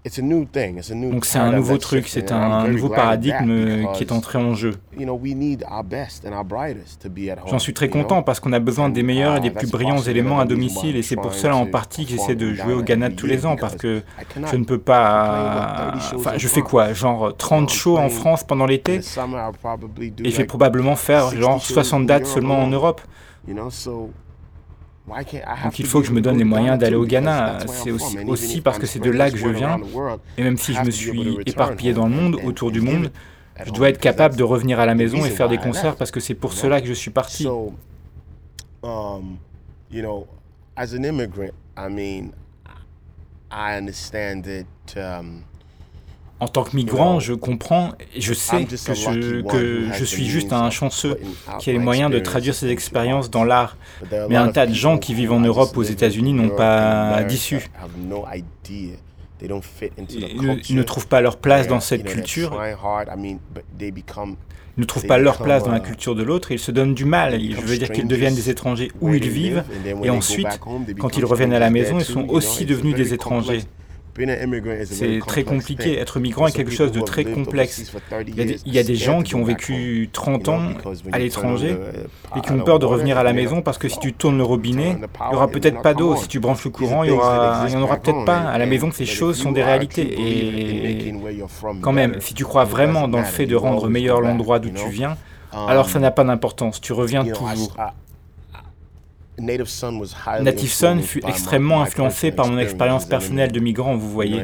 Donc 0.04 1.24
c'est 1.24 1.38
un 1.38 1.52
nouveau 1.52 1.78
truc, 1.78 2.08
c'est 2.08 2.30
un 2.30 2.68
nouveau 2.68 2.90
paradigme 2.90 3.86
qui 3.94 4.04
est 4.04 4.12
entré 4.12 4.38
en 4.38 4.54
jeu. 4.54 4.74
You 4.98 5.04
know, 5.04 5.18
we 5.20 5.34
need 5.34 5.64
our 5.70 5.82
best 5.82 6.26
and 6.26 6.32
our 6.36 6.44
brightest 6.44 7.00
to 7.02 7.08
be 7.08 7.30
at 7.30 7.40
home, 7.40 7.48
J'en 7.50 7.58
suis 7.58 7.72
très 7.72 7.88
content 7.88 8.22
parce 8.22 8.38
qu'on 8.38 8.52
a 8.52 8.60
besoin 8.60 8.90
des 8.90 9.02
meilleurs 9.02 9.36
et 9.36 9.38
uh, 9.38 9.40
des 9.40 9.50
plus 9.50 9.70
brillants 9.70 10.02
éléments 10.02 10.40
à 10.40 10.44
domicile 10.44 10.96
et 10.96 11.02
c'est 11.02 11.16
pour 11.16 11.34
cela 11.34 11.56
en 11.56 11.66
partie 11.66 12.04
que 12.04 12.10
j'essaie 12.10 12.34
de 12.34 12.52
jouer 12.52 12.74
au 12.74 12.82
Ghana 12.82 13.10
tous 13.10 13.26
les 13.26 13.46
ans 13.46 13.56
parce 13.56 13.76
que 13.76 14.02
je 14.50 14.56
ne 14.56 14.64
peux 14.64 14.78
pas... 14.78 15.92
30 15.94 16.02
shows 16.02 16.16
Enfin, 16.18 16.32
je 16.36 16.48
fais 16.48 16.62
quoi? 16.62 16.92
Genre 16.92 17.36
30 17.36 17.70
shows 17.70 17.96
en 17.96 18.08
France 18.08 18.44
pendant 18.44 18.66
l'été? 18.66 18.96
et 18.96 20.30
je 20.30 20.36
vais 20.36 20.44
probablement 20.44 20.96
faire 20.96 21.30
60 21.30 21.40
genre 21.40 21.60
shows 21.60 21.74
60 21.74 22.02
in 22.02 22.04
dates 22.04 22.26
seulement 22.26 22.58
en 22.58 22.68
Europe. 22.68 23.00
Donc 25.06 25.78
il 25.78 25.86
faut 25.86 26.00
que 26.00 26.06
je 26.06 26.12
me 26.12 26.20
donne 26.20 26.38
les 26.38 26.44
moyens 26.44 26.78
d'aller 26.78 26.96
au 26.96 27.04
Ghana. 27.04 27.58
C'est 27.66 27.90
aussi, 27.90 28.60
parce 28.60 28.78
que 28.78 28.86
c'est 28.86 29.00
de 29.00 29.10
là 29.10 29.30
que 29.30 29.36
je 29.36 29.48
viens. 29.48 29.78
Et 30.38 30.42
même 30.42 30.56
si 30.56 30.72
I 30.72 30.76
je 30.76 30.82
me 30.82 30.90
suis 30.90 31.38
éparpillé 31.46 31.92
dans 31.92 32.06
le 32.06 32.14
monde, 32.14 32.36
autour 32.44 32.70
du 32.70 32.80
monde, 32.80 33.10
je 33.64 33.70
dois 33.70 33.90
être 33.90 34.00
capable 34.00 34.36
de 34.36 34.42
revenir 34.42 34.80
à 34.80 34.86
la 34.86 34.94
maison 34.94 35.24
et 35.24 35.30
faire 35.30 35.48
des 35.48 35.58
concerts 35.58 35.96
parce 35.96 36.10
que 36.10 36.20
c'est 36.20 36.34
pour 36.34 36.52
cela 36.52 36.80
que 36.80 36.86
je 36.86 36.92
suis 36.92 37.10
parti. 37.10 37.44
So, 37.44 37.72
you 39.90 40.02
know, 40.02 40.26
as 40.76 40.92
an 40.94 41.04
immigrant, 41.04 41.52
I 41.76 41.88
mean, 41.88 42.32
I 43.50 43.76
understand 43.76 44.44
that 44.44 44.96
um, 44.96 45.44
En 46.40 46.48
tant 46.48 46.64
que 46.64 46.74
migrant, 46.74 47.20
je 47.20 47.32
comprends 47.32 47.92
et 48.14 48.20
je 48.20 48.34
sais 48.34 48.64
que 48.64 48.74
je, 48.74 49.40
que 49.40 50.04
suis 50.04 50.26
juste 50.26 50.52
un 50.52 50.68
chanceux 50.70 51.18
qui 51.58 51.70
a 51.70 51.72
les 51.72 51.78
moyens 51.78 52.10
de 52.10 52.18
experiences 52.18 52.22
traduire 52.32 52.54
ses 52.54 52.68
expériences 52.68 53.26
art. 53.26 53.30
dans 53.30 53.44
l'art. 53.44 53.76
Mais 54.28 54.36
lot 54.36 54.36
un 54.36 54.48
of 54.48 54.52
tas 54.52 54.66
de 54.66 54.74
gens 54.74 54.94
people 54.94 55.06
qui 55.06 55.14
who 55.14 55.18
vivent 55.18 55.32
en 55.32 55.40
Europe, 55.40 55.76
aux 55.76 55.82
États-Unis 55.82 56.32
in 56.32 56.34
n'ont 56.34 56.50
pas 56.50 57.22
d'issue. 57.22 57.70
ils 59.40 60.76
ne 60.76 60.82
trouvent 60.82 61.06
pas 61.08 61.20
leur 61.20 61.36
place 61.36 61.68
dans 61.68 61.80
cette 61.80 62.04
culture. 62.04 62.60
Ils 64.76 64.80
ne 64.80 64.84
trouvent 64.84 65.06
pas 65.06 65.18
leur 65.18 65.38
place 65.38 65.62
dans 65.62 65.70
la 65.70 65.80
culture 65.80 66.16
de 66.16 66.24
l'autre 66.24 66.50
ils 66.50 66.58
se 66.58 66.72
donnent 66.72 66.94
du 66.94 67.04
mal. 67.04 67.40
Je 67.40 67.60
veux 67.60 67.78
dire 67.78 67.90
qu'ils 67.90 68.08
deviennent 68.08 68.34
des 68.34 68.50
étrangers 68.50 68.90
où 69.00 69.14
ils 69.14 69.28
vivent 69.28 69.64
et 70.02 70.10
ensuite, 70.10 70.60
quand 70.98 71.16
ils 71.16 71.24
reviennent 71.24 71.54
à 71.54 71.60
la 71.60 71.70
maison, 71.70 71.98
ils 71.98 72.04
sont 72.04 72.28
aussi 72.28 72.64
devenus 72.64 72.94
des 72.96 73.14
étrangers. 73.14 73.62
C'est 74.84 75.18
très 75.26 75.44
compliqué. 75.44 75.98
Être 75.98 76.20
migrant 76.20 76.46
est 76.46 76.52
quelque 76.52 76.72
chose 76.72 76.92
de 76.92 77.00
très 77.00 77.24
complexe. 77.24 77.92
Il 78.26 78.72
y, 78.72 78.78
a 78.78 78.82
des, 78.82 78.94
gens 78.94 79.22
qui 79.22 79.34
ont 79.34 79.44
vécu 79.44 80.08
30 80.12 80.48
ans 80.48 80.62
à 81.12 81.18
l'étranger 81.18 81.76
et 82.36 82.40
qui 82.40 82.52
ont 82.52 82.60
peur 82.60 82.78
de 82.78 82.86
revenir 82.86 83.18
à 83.18 83.22
la 83.22 83.32
maison 83.32 83.62
parce 83.62 83.78
que 83.78 83.88
si 83.88 83.98
tu 83.98 84.12
tournes 84.12 84.38
le 84.38 84.44
robinet, 84.44 84.96
il 84.98 85.28
n'y 85.30 85.36
aura 85.36 85.48
peut-être 85.48 85.82
pas 85.82 85.94
d'eau. 85.94 86.16
Si 86.16 86.28
tu 86.28 86.40
branches 86.40 86.64
le 86.64 86.70
courant, 86.70 87.04
il 87.04 87.12
n'y 87.12 87.16
en 87.16 87.82
aura 87.82 87.96
peut-être 87.96 88.24
pas. 88.24 88.38
À 88.38 88.58
la 88.58 88.66
maison, 88.66 88.90
ces 88.92 89.06
choses 89.06 89.36
sont 89.36 89.52
des 89.52 89.62
réalités. 89.62 91.08
Et 91.08 91.14
quand 91.80 91.92
même, 91.92 92.20
si 92.20 92.34
tu 92.34 92.44
crois 92.44 92.64
vraiment 92.64 93.08
dans 93.08 93.18
le 93.18 93.24
fait 93.24 93.46
de 93.46 93.56
rendre 93.56 93.88
meilleur 93.88 94.20
l'endroit 94.20 94.58
d'où 94.58 94.70
tu 94.70 94.88
viens, 94.88 95.16
alors 95.52 95.88
ça 95.88 95.98
n'a 95.98 96.10
pas 96.10 96.24
d'importance. 96.24 96.80
Tu 96.80 96.92
reviens 96.92 97.24
toujours. 97.24 97.76
Native 99.38 100.70
Son 100.70 100.98
fut 101.00 101.20
extrêmement 101.26 101.82
influencé 101.82 102.30
par 102.30 102.46
mon 102.46 102.58
expérience 102.58 103.04
personnelle 103.04 103.50
de 103.50 103.60
migrant, 103.60 103.96
vous 103.96 104.10
voyez. 104.10 104.42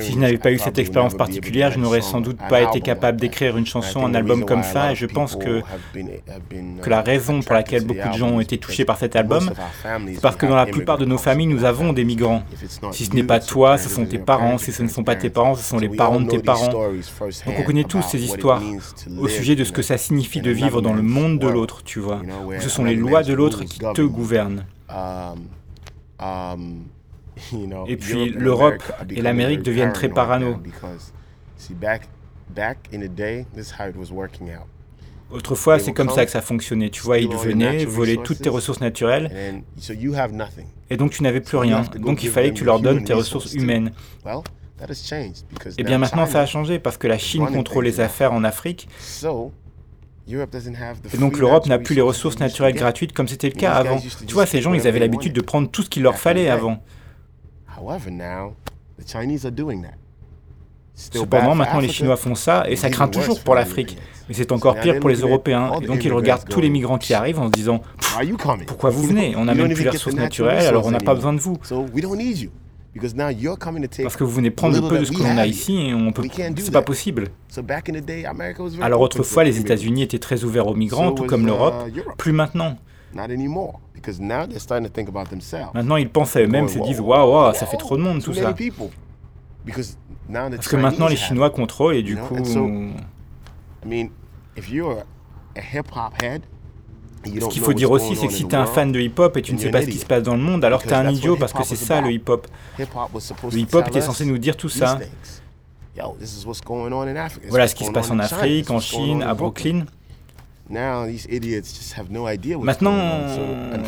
Si 0.00 0.12
je 0.12 0.18
n'avais 0.18 0.38
pas 0.38 0.52
eu 0.52 0.58
cette 0.58 0.78
expérience 0.78 1.14
particulière, 1.14 1.70
je 1.70 1.78
n'aurais 1.78 2.00
sans 2.00 2.20
doute 2.20 2.38
pas 2.48 2.62
été 2.62 2.80
capable 2.80 3.20
d'écrire 3.20 3.56
une 3.56 3.66
chanson, 3.66 4.06
un 4.06 4.14
album 4.14 4.44
comme 4.44 4.62
ça, 4.62 4.92
et 4.92 4.94
je 4.94 5.06
pense 5.06 5.36
que, 5.36 5.62
que 6.80 6.90
la 6.90 7.02
raison 7.02 7.40
pour 7.40 7.54
laquelle 7.54 7.84
beaucoup 7.84 8.08
de 8.08 8.14
gens 8.14 8.30
ont 8.30 8.40
été 8.40 8.58
touchés 8.58 8.84
par 8.84 8.98
cet 8.98 9.16
album, 9.16 9.50
c'est 10.06 10.20
parce 10.20 10.36
que 10.36 10.46
dans 10.46 10.56
la 10.56 10.66
plupart 10.66 10.98
de 10.98 11.04
nos 11.04 11.18
familles, 11.18 11.46
nous 11.46 11.64
avons 11.64 11.92
des 11.92 12.04
migrants. 12.04 12.42
Si 12.92 13.04
ce 13.06 13.12
n'est 13.14 13.22
pas 13.22 13.40
toi, 13.40 13.76
ce 13.78 13.88
sont 13.88 14.06
tes 14.06 14.18
parents, 14.18 14.58
si 14.58 14.72
ce 14.72 14.82
ne 14.82 14.88
sont 14.88 15.04
pas 15.04 15.16
tes 15.16 15.30
parents, 15.30 15.54
ce 15.54 15.62
sont 15.62 15.78
les 15.78 15.88
parents 15.88 16.20
de 16.20 16.30
tes 16.30 16.38
parents. 16.38 16.72
Donc 16.72 17.58
on 17.58 17.62
connaît 17.62 17.84
tous 17.84 18.02
ces 18.02 18.22
histoires 18.22 18.62
au 19.18 19.28
sujet 19.28 19.56
de 19.56 19.64
ce 19.64 19.72
que 19.72 19.82
ça 19.82 19.98
signifie 19.98 20.40
de 20.40 20.50
vivre 20.50 20.80
dans 20.80 20.94
le 20.94 21.02
monde 21.02 21.38
de 21.38 21.48
l'autre, 21.48 21.82
tu 21.84 22.00
vois. 22.00 22.22
Ce 22.60 22.68
sont 22.68 22.84
les 22.84 22.93
les 22.94 23.00
lois 23.00 23.22
de 23.22 23.32
l'autre 23.32 23.64
qui 23.64 23.78
te 23.78 24.02
gouvernent. 24.02 24.64
Um, 24.88 25.48
um, 26.20 26.84
et 27.86 27.96
puis 27.96 28.30
l'Europe 28.30 28.82
et 29.10 29.20
l'Amérique 29.20 29.62
deviennent 29.62 29.92
très 29.92 30.08
parano. 30.08 30.56
Autrefois, 35.30 35.78
c'est 35.78 35.92
comme 35.92 36.10
ça 36.10 36.24
que 36.24 36.30
ça 36.30 36.42
fonctionnait. 36.42 36.90
Tu 36.90 37.02
vois, 37.02 37.18
ils 37.18 37.34
venaient 37.34 37.84
voler 37.84 38.18
toutes 38.22 38.40
tes 38.40 38.48
ressources 38.48 38.80
naturelles. 38.80 39.62
Et 40.90 40.96
donc, 40.96 41.10
tu 41.10 41.22
n'avais 41.22 41.40
plus 41.40 41.56
rien. 41.56 41.82
Donc, 41.98 42.22
il 42.22 42.30
fallait 42.30 42.50
que 42.50 42.58
tu 42.58 42.64
leur 42.64 42.80
donnes 42.80 43.04
tes 43.04 43.14
ressources 43.14 43.54
humaines. 43.54 43.92
Et 44.86 45.32
eh 45.78 45.82
bien 45.84 45.98
maintenant, 45.98 46.26
ça 46.26 46.40
a 46.40 46.46
changé 46.46 46.78
parce 46.78 46.96
que 46.96 47.06
la 47.06 47.18
Chine 47.18 47.46
contrôle 47.46 47.84
les 47.84 48.00
affaires 48.00 48.32
en 48.32 48.44
Afrique. 48.44 48.88
Et 51.12 51.18
donc 51.18 51.38
l'Europe 51.38 51.66
n'a 51.66 51.78
plus 51.78 51.94
les 51.94 52.00
ressources 52.00 52.38
naturelles 52.38 52.74
gratuites 52.74 53.12
comme 53.12 53.28
c'était 53.28 53.48
le 53.48 53.54
cas 53.54 53.72
avant. 53.72 53.98
Tu 54.26 54.32
vois, 54.34 54.46
ces 54.46 54.62
gens, 54.62 54.72
ils 54.74 54.86
avaient 54.86 54.98
l'habitude 54.98 55.32
de 55.34 55.40
prendre 55.42 55.70
tout 55.70 55.82
ce 55.82 55.90
qu'il 55.90 56.02
leur 56.02 56.16
fallait 56.18 56.48
avant. 56.48 56.82
Cependant, 60.94 61.54
maintenant 61.56 61.80
les 61.80 61.88
Chinois 61.88 62.16
font 62.16 62.34
ça 62.36 62.64
et 62.68 62.76
ça 62.76 62.88
craint 62.88 63.08
toujours 63.08 63.40
pour 63.42 63.54
l'Afrique. 63.54 63.98
Mais 64.28 64.34
c'est 64.34 64.52
encore 64.52 64.76
pire 64.80 65.00
pour 65.00 65.10
les 65.10 65.16
Européens. 65.20 65.72
Et 65.82 65.86
donc 65.86 66.04
ils 66.04 66.12
regardent 66.12 66.48
tous 66.48 66.60
les 66.60 66.70
migrants 66.70 66.98
qui 66.98 67.12
arrivent 67.12 67.40
en 67.40 67.46
se 67.46 67.50
disant 67.52 67.82
Pourquoi 68.66 68.90
vous 68.90 69.02
venez? 69.02 69.34
On 69.36 69.44
n'a 69.44 69.54
même 69.54 69.74
plus 69.74 69.82
les 69.84 69.90
ressources 69.90 70.14
naturelles, 70.16 70.66
alors 70.66 70.86
on 70.86 70.90
n'a 70.90 71.00
pas 71.00 71.14
besoin 71.14 71.32
de 71.34 71.40
vous. 71.40 71.58
Parce 74.02 74.16
que 74.16 74.24
vous 74.24 74.30
venez 74.30 74.50
prendre 74.50 74.80
le 74.80 74.88
peu 74.88 74.98
de 74.98 75.04
ce 75.04 75.12
que 75.12 75.22
l'on 75.22 75.36
a 75.36 75.46
ici 75.46 75.88
et 75.88 75.94
on 75.94 76.12
peut. 76.12 76.22
C'est 76.56 76.70
pas 76.70 76.82
possible. 76.82 77.28
Alors 78.80 79.00
autrefois, 79.00 79.44
les 79.44 79.58
États-Unis 79.60 80.02
étaient 80.02 80.18
très 80.18 80.44
ouverts 80.44 80.66
aux 80.66 80.74
migrants, 80.74 81.12
tout 81.12 81.24
comme 81.24 81.46
l'Europe. 81.46 81.74
Uh, 81.94 82.00
Plus 82.16 82.32
maintenant. 82.32 82.78
Maintenant, 85.74 85.96
ils 85.96 86.08
pensent 86.08 86.36
à 86.36 86.40
eux-mêmes, 86.40 86.68
se 86.68 86.78
disent 86.78 87.00
waouh, 87.00 87.54
ça 87.54 87.66
fait 87.66 87.76
trop 87.76 87.96
de 87.96 88.02
monde 88.02 88.22
tout 88.22 88.34
ça. 88.34 88.54
Parce 90.56 90.68
que 90.68 90.76
maintenant, 90.76 91.08
les 91.08 91.16
Chinois 91.16 91.50
contrôlent 91.50 91.96
et 91.96 92.02
du 92.02 92.16
coup. 92.16 92.36
Ce 97.24 97.48
qu'il 97.48 97.62
faut 97.62 97.72
dire 97.72 97.90
aussi, 97.90 98.16
c'est 98.16 98.26
que 98.26 98.32
si 98.32 98.46
tu 98.46 98.54
es 98.54 98.58
un 98.58 98.66
fan 98.66 98.92
de 98.92 99.00
hip-hop 99.00 99.36
et 99.36 99.42
tu 99.42 99.54
ne 99.54 99.58
sais 99.58 99.70
pas 99.70 99.82
ce 99.82 99.86
qui 99.86 99.98
se 99.98 100.06
passe 100.06 100.22
dans 100.22 100.34
le 100.34 100.42
monde, 100.42 100.64
alors 100.64 100.82
tu 100.82 100.88
es 100.88 100.94
un 100.94 101.08
idiot 101.10 101.36
parce 101.36 101.52
que 101.52 101.64
c'est 101.64 101.76
ça 101.76 102.00
le 102.00 102.10
hip-hop. 102.12 102.46
Le 102.78 103.58
hip-hop 103.58 103.88
était 103.88 104.00
censé 104.00 104.24
nous 104.24 104.38
dire 104.38 104.56
tout 104.56 104.68
ça. 104.68 104.98
Voilà 107.48 107.68
ce 107.68 107.74
qui 107.74 107.84
se 107.84 107.90
passe 107.92 108.10
en 108.10 108.18
Afrique, 108.18 108.70
en 108.70 108.80
Chine, 108.80 109.22
à 109.22 109.34
Brooklyn. 109.34 109.84
Maintenant, 112.62 112.98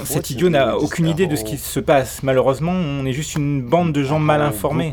cet 0.05 0.31
idiot 0.31 0.51
n'a 0.51 0.77
aucune 0.79 1.09
idée 1.09 1.27
de 1.27 1.37
ce 1.37 1.45
qui 1.45 1.57
se 1.59 1.81
passe. 1.81 2.23
Malheureusement, 2.23 2.73
on 2.73 3.07
est 3.07 3.13
juste 3.13 3.35
une 3.35 3.63
bande 3.63 3.93
de 3.93 4.03
gens 4.03 4.19
mal 4.19 4.43
informés. 4.43 4.93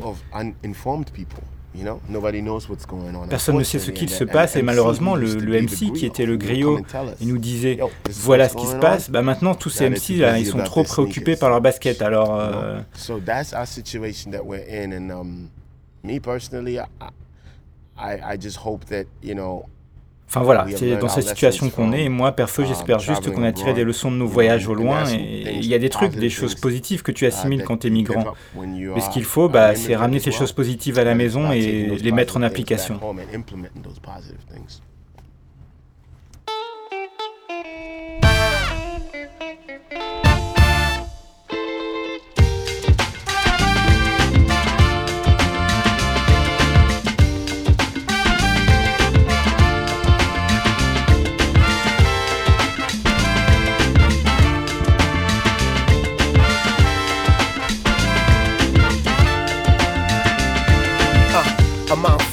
Personne 3.29 3.57
ne 3.57 3.63
sait 3.63 3.79
ce 3.79 3.91
qu'il 3.91 4.09
se 4.09 4.23
passe 4.23 4.55
et 4.55 4.61
malheureusement 4.61 5.15
le, 5.15 5.61
MC 5.61 5.91
qui 5.93 6.05
était 6.05 6.25
le 6.25 6.37
griot, 6.37 6.79
il 7.19 7.27
nous 7.27 7.37
disait 7.37 7.79
voilà 8.09 8.49
ce 8.49 8.55
qui 8.55 8.65
se 8.67 8.75
passe. 8.75 9.09
Bah 9.09 9.21
maintenant 9.21 9.55
tous 9.55 9.69
ces 9.69 9.89
MC 9.89 10.17
là, 10.19 10.37
ils 10.39 10.45
sont 10.45 10.59
trop 10.59 10.83
préoccupés 10.83 11.35
par 11.35 11.49
leur 11.49 11.61
basket. 11.61 12.01
Alors 12.01 12.39
euh... 12.39 12.79
Enfin 20.33 20.43
voilà, 20.43 20.65
c'est 20.75 20.95
dans 20.95 21.09
cette 21.09 21.27
situation 21.27 21.69
qu'on 21.69 21.93
est. 21.93 22.05
Et 22.05 22.09
moi, 22.09 22.31
perfeu, 22.31 22.65
j'espère 22.65 22.97
juste 22.97 23.31
qu'on 23.31 23.43
a 23.43 23.51
tiré 23.51 23.75
des 23.75 23.83
leçons 23.83 24.11
de 24.11 24.17
nos 24.17 24.25
voyages 24.25 24.67
au 24.67 24.73
loin. 24.73 25.07
Et 25.11 25.57
il 25.57 25.65
y 25.67 25.75
a 25.75 25.79
des 25.79 25.89
trucs, 25.89 26.15
des 26.15 26.31
choses 26.31 26.55
positives 26.55 27.03
que 27.03 27.11
tu 27.11 27.27
assimiles 27.27 27.63
quand 27.63 27.77
tu 27.77 27.87
es 27.87 27.89
migrant. 27.91 28.33
Mais 28.55 29.01
ce 29.01 29.11
qu'il 29.11 29.25
faut, 29.25 29.47
bah, 29.47 29.75
c'est 29.75 29.95
ramener 29.95 30.19
ces 30.19 30.31
choses 30.31 30.51
positives 30.51 30.97
à 30.97 31.03
la 31.03 31.13
maison 31.13 31.51
et 31.51 31.97
les 32.01 32.11
mettre 32.11 32.37
en 32.37 32.41
application. 32.41 32.99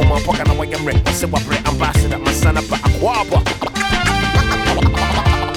amoma 0.00 0.20
pɔka 0.20 0.44
na 0.44 0.54
son 2.32 2.56
of 2.56 2.64
Aquaba. 2.70 3.38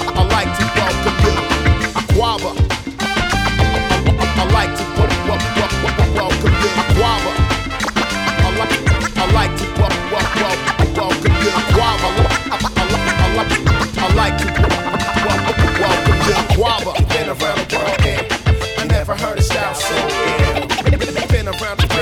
I 0.06 0.22
like 0.34 0.52
to 0.58 0.64
welcome 0.76 1.18
you, 1.24 1.34
Aquaba. 2.00 2.50
I 4.36 4.44
like 4.52 4.74
to 4.76 4.84
welcome 6.04 6.56
you, 6.60 6.70
Aquaba. 6.82 7.32
I 8.36 8.48
like, 8.58 8.74
I 9.16 9.32
like 9.32 9.54
to 9.56 9.64
welcome 11.00 11.36
you, 11.42 11.50
Aquaba. 11.60 12.10
I 13.96 14.08
like 14.14 14.36
to 14.38 14.46
welcome 15.24 16.20
you, 16.26 16.34
Aquaba. 16.42 16.92
Been 17.08 17.28
around 17.28 17.60
the 17.70 17.76
world, 17.76 18.00
and 18.04 18.24
I 18.78 18.84
never 18.86 19.14
heard 19.14 19.38
a 19.38 19.42
style 19.42 19.74
so 19.74 19.94
yeah. 19.94 21.26
Been 21.28 21.48
around 21.48 21.93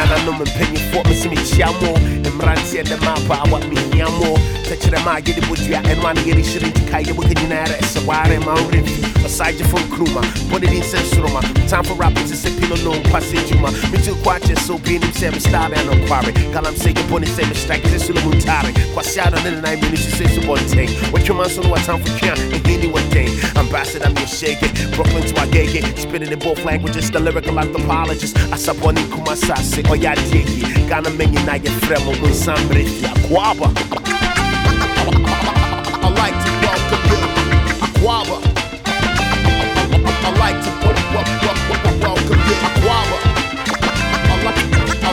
nana 0.00 0.24
no 0.24 0.32
mpanyimfoɔ 0.32 1.02
mesɛmehyia 1.08 1.68
mo 1.80 1.92
mmeranteɛ 2.30 2.82
dɛ 2.88 2.96
ma 3.04 3.14
baa 3.28 3.44
wa 3.50 3.58
mehia 3.68 4.08
mo 4.18 4.36
sɛkyerɛ 4.68 5.04
ma 5.04 5.18
yɛde 5.20 5.42
bɔdua 5.48 5.80
ɛno 5.90 6.04
ana 6.08 6.20
yɛde 6.20 6.42
hyere 6.48 6.66
nti 6.70 6.82
kae 6.90 7.02
yɛbɔka 7.04 7.34
nyinaa 7.40 7.64
yɛrɛ 7.66 7.76
ɛsɛ 7.84 8.00
waare 8.06 8.38
ma 8.46 8.54
worɛmfi 8.54 9.00
ɔsagyefo 9.26 9.76
nkuruma 9.84 10.22
bɔne 10.50 10.66
din 10.70 10.82
sɛ 10.82 10.98
nsoroma 11.04 11.40
time 11.68 11.84
for 11.84 11.94
rap 11.94 12.14
te 12.14 12.34
sɛ 12.42 12.48
pino 12.58 12.76
no 12.84 12.92
mpa 13.02 13.20
sɛ 13.20 13.36
adwuma 13.44 13.70
metu 13.92 14.14
kɔ 14.24 14.30
akyɛ 14.38 14.54
sɛ 14.64 14.70
obianim 14.78 15.12
sɛ 15.20 15.32
mestare 15.34 15.74
anɔkware 15.76 16.32
galam 16.54 16.74
sɛ 16.74 16.94
yɛbɔne 16.94 17.26
sɛ 17.36 17.42
mestrike 17.50 17.84
sɛ 17.92 18.00
so 18.00 18.12
no 18.14 18.20
mu 18.22 18.30
ntare 18.40 18.72
kwaseada 18.94 19.36
ne 19.44 19.50
nenan 19.50 19.80
mene 19.82 19.96
su 19.96 20.10
sɛ 20.16 20.24
so 20.34 20.40
bɔnten 20.48 20.88
wɔtwema 21.12 21.44
nso 21.46 21.62
no 21.62 21.70
watamfo 21.74 22.08
twea 22.18 22.34
ɛheni 22.56 22.88
wɔdɛn 22.90 23.56
ambassador 23.58 24.06
I'm 24.10 24.16
your 24.16 24.26
shaker 24.26 24.66
Brooklyn 24.96 25.22
to 25.22 25.34
Agege 25.34 25.82
Spinning 25.98 26.32
in 26.32 26.38
both 26.38 26.64
languages 26.64 27.10
The 27.10 27.20
lyrical 27.20 27.58
anthropologist. 27.60 28.36
I 28.52 28.56
sub 28.56 28.78
one 28.80 28.96
Kumasa 28.96 29.56
6 29.58 29.89
Oya 29.90 30.14
dzieci, 30.16 30.62
gana 30.88 31.10
mnie 31.10 31.40
na 31.46 31.56
je. 31.56 31.70
I 31.70 31.92
like 36.14 36.34
to 36.44 36.50
welcome 36.62 37.04
you, 37.10 37.18
I 40.22 40.32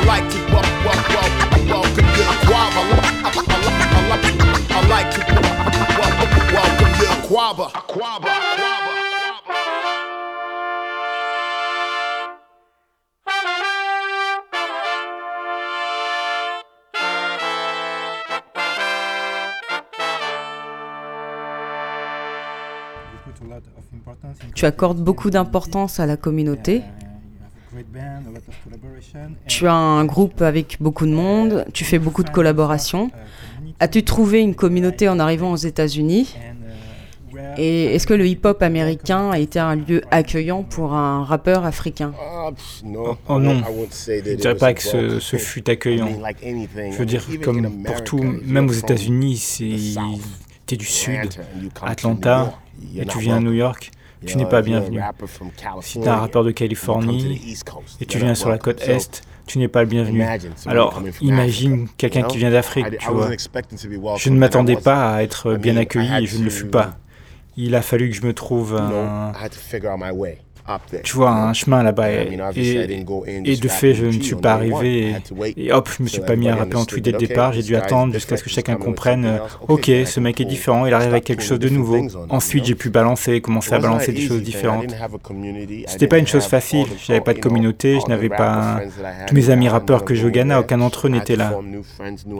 like 0.05 0.29
to 0.29 0.37
welcome 0.37 0.37
you, 0.37 0.37
I 0.37 0.37
like 0.37 0.37
to 0.37 0.37
welcome 0.57 0.77
you, 0.77 1.03
I 4.69 4.87
like 4.87 5.09
to 5.11 5.21
welcome 7.33 7.67
you, 7.81 9.06
Tu 24.55 24.65
accordes 24.65 24.99
beaucoup 24.99 25.29
d'importance 25.29 25.99
à 25.99 26.05
la 26.05 26.17
communauté. 26.17 26.81
Tu 29.47 29.67
as 29.67 29.73
un 29.73 30.05
groupe 30.05 30.41
avec 30.41 30.77
beaucoup 30.79 31.05
de 31.05 31.11
monde, 31.11 31.65
tu 31.73 31.83
fais 31.83 31.99
beaucoup 31.99 32.23
de 32.23 32.29
collaborations. 32.29 33.11
As-tu 33.79 34.03
trouvé 34.03 34.41
une 34.41 34.55
communauté 34.55 35.09
en 35.09 35.19
arrivant 35.19 35.51
aux 35.51 35.57
États-Unis? 35.57 36.35
Et 37.57 37.95
est-ce 37.95 38.07
que 38.07 38.13
le 38.13 38.25
hip-hop 38.27 38.61
américain 38.61 39.31
a 39.31 39.39
été 39.39 39.59
un 39.59 39.75
lieu 39.75 40.01
accueillant 40.11 40.63
pour 40.63 40.93
un 40.93 41.23
rappeur 41.23 41.65
africain? 41.65 42.13
Oh 43.27 43.39
non, 43.39 43.61
je 44.07 44.11
ne 44.31 44.35
dirais 44.35 44.55
pas 44.55 44.73
que 44.73 44.81
ce, 44.81 45.19
ce, 45.19 45.37
fut 45.37 45.69
accueillant. 45.69 46.09
Je 46.91 46.97
veux 46.97 47.05
dire, 47.05 47.25
comme 47.43 47.83
pour 47.83 48.03
tout, 48.03 48.23
même 48.43 48.69
aux 48.69 48.73
États-Unis, 48.73 49.37
c'est 49.37 50.75
du 50.75 50.85
Sud, 50.85 51.29
Atlanta, 51.81 52.59
et 52.95 53.05
tu 53.05 53.19
viens 53.19 53.37
à 53.37 53.39
New 53.39 53.53
York, 53.53 53.91
tu 54.25 54.37
n'es 54.37 54.45
pas 54.45 54.61
bienvenu. 54.61 54.99
Si 55.81 55.99
tu 55.99 56.05
es 56.05 56.09
un 56.09 56.15
rappeur 56.15 56.43
de 56.43 56.51
Californie 56.51 57.55
et 58.01 58.05
tu 58.05 58.17
viens 58.17 58.35
sur 58.35 58.49
la 58.49 58.57
côte 58.57 58.81
Est, 58.81 59.21
tu 59.45 59.59
n'es 59.59 59.67
pas 59.67 59.81
le 59.81 59.87
bienvenu. 59.87 60.23
Alors, 60.65 61.01
imagine 61.21 61.87
quelqu'un 61.97 62.23
qui 62.23 62.37
vient 62.37 62.51
d'Afrique, 62.51 62.97
tu 62.99 63.09
vois. 63.11 63.29
Je 64.17 64.29
ne 64.29 64.37
m'attendais 64.37 64.75
pas 64.75 65.15
à 65.15 65.23
être 65.23 65.55
bien 65.55 65.77
accueilli 65.77 66.23
et 66.23 66.25
je 66.25 66.37
ne 66.37 66.43
le 66.43 66.49
fus 66.49 66.65
pas. 66.65 66.97
Il 67.55 67.73
a 67.75 67.81
fallu 67.81 68.09
que 68.09 68.15
je 68.15 68.21
me 68.25 68.33
trouve 68.33 68.75
un 68.75 69.31
tu 71.03 71.15
vois, 71.15 71.31
un 71.31 71.53
chemin 71.53 71.83
là-bas. 71.83 72.11
Et, 72.11 72.39
et, 73.45 73.55
de 73.55 73.67
fait, 73.67 73.93
je 73.93 74.05
ne 74.05 74.21
suis 74.21 74.35
pas 74.35 74.53
arrivé. 74.53 75.15
Et, 75.55 75.71
hop, 75.71 75.89
je 75.97 76.03
me 76.03 76.07
suis 76.07 76.21
pas 76.21 76.35
mis 76.35 76.49
à 76.49 76.55
rapper 76.55 76.75
en 76.75 76.85
tweet 76.85 77.05
dès 77.05 77.11
le 77.11 77.17
départ. 77.17 77.53
J'ai 77.53 77.63
dû 77.63 77.75
attendre 77.75 78.13
jusqu'à 78.13 78.37
ce 78.37 78.43
que 78.43 78.49
chacun 78.49 78.75
comprenne 78.75 79.39
Ok, 79.67 79.91
ce 80.05 80.19
mec 80.19 80.41
est 80.41 80.45
différent, 80.45 80.85
il 80.85 80.93
arrive 80.93 81.11
avec 81.11 81.23
quelque 81.23 81.43
chose 81.43 81.59
de 81.59 81.69
nouveau. 81.69 82.07
Ensuite, 82.29 82.65
j'ai 82.65 82.75
pu 82.75 82.89
balancer, 82.89 83.41
commencer 83.41 83.73
à 83.73 83.79
balancer 83.79 84.11
des 84.11 84.21
choses 84.21 84.43
différentes. 84.43 84.93
C'était 85.87 86.07
pas 86.07 86.17
une 86.17 86.27
chose 86.27 86.45
facile. 86.45 86.87
Je 87.01 87.11
n'avais 87.11 87.23
pas 87.23 87.33
de 87.33 87.39
communauté, 87.39 87.99
je 88.03 88.09
n'avais 88.09 88.29
pas. 88.29 88.81
Tous 89.27 89.35
mes 89.35 89.49
amis 89.49 89.69
rappeurs 89.69 90.03
que 90.03 90.17
au 90.17 90.29
Ghana, 90.29 90.61
aucun 90.61 90.79
d'entre 90.79 91.07
eux 91.07 91.09
n'était 91.09 91.35
là. 91.35 91.59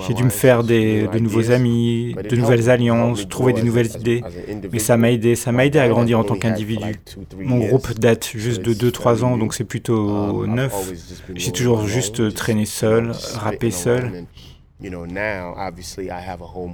J'ai 0.08 0.14
dû 0.14 0.24
me 0.24 0.30
faire 0.30 0.64
des, 0.64 1.08
de 1.08 1.20
nouveaux 1.20 1.52
amis, 1.52 2.16
de 2.30 2.36
nouvelles 2.36 2.70
alliances, 2.70 3.28
trouver 3.30 3.54
des 3.54 3.64
nouvelles 3.64 3.96
idées. 4.00 4.24
Mais 4.72 4.80
ça 4.80 4.98
m'a 4.98 5.12
aidé, 5.12 5.36
ça 5.36 5.52
m'a 5.52 5.66
aidé 5.66 5.80
à 5.80 5.88
grandir 5.88 6.20
en 6.20 6.24
tant 6.24 6.36
qu'individu. 6.36 6.96
Mon 7.40 7.60
groupe 7.60 7.94
date 8.00 8.17
juste 8.36 8.62
de 8.62 8.74
2-3 8.74 9.24
ans, 9.24 9.38
donc 9.38 9.54
c'est 9.54 9.64
plutôt 9.64 10.46
neuf. 10.46 10.92
J'ai 11.36 11.52
toujours 11.52 11.88
juste 11.88 12.34
traîné 12.34 12.66
seul, 12.66 13.12
rappé 13.36 13.72
seul. 13.72 14.26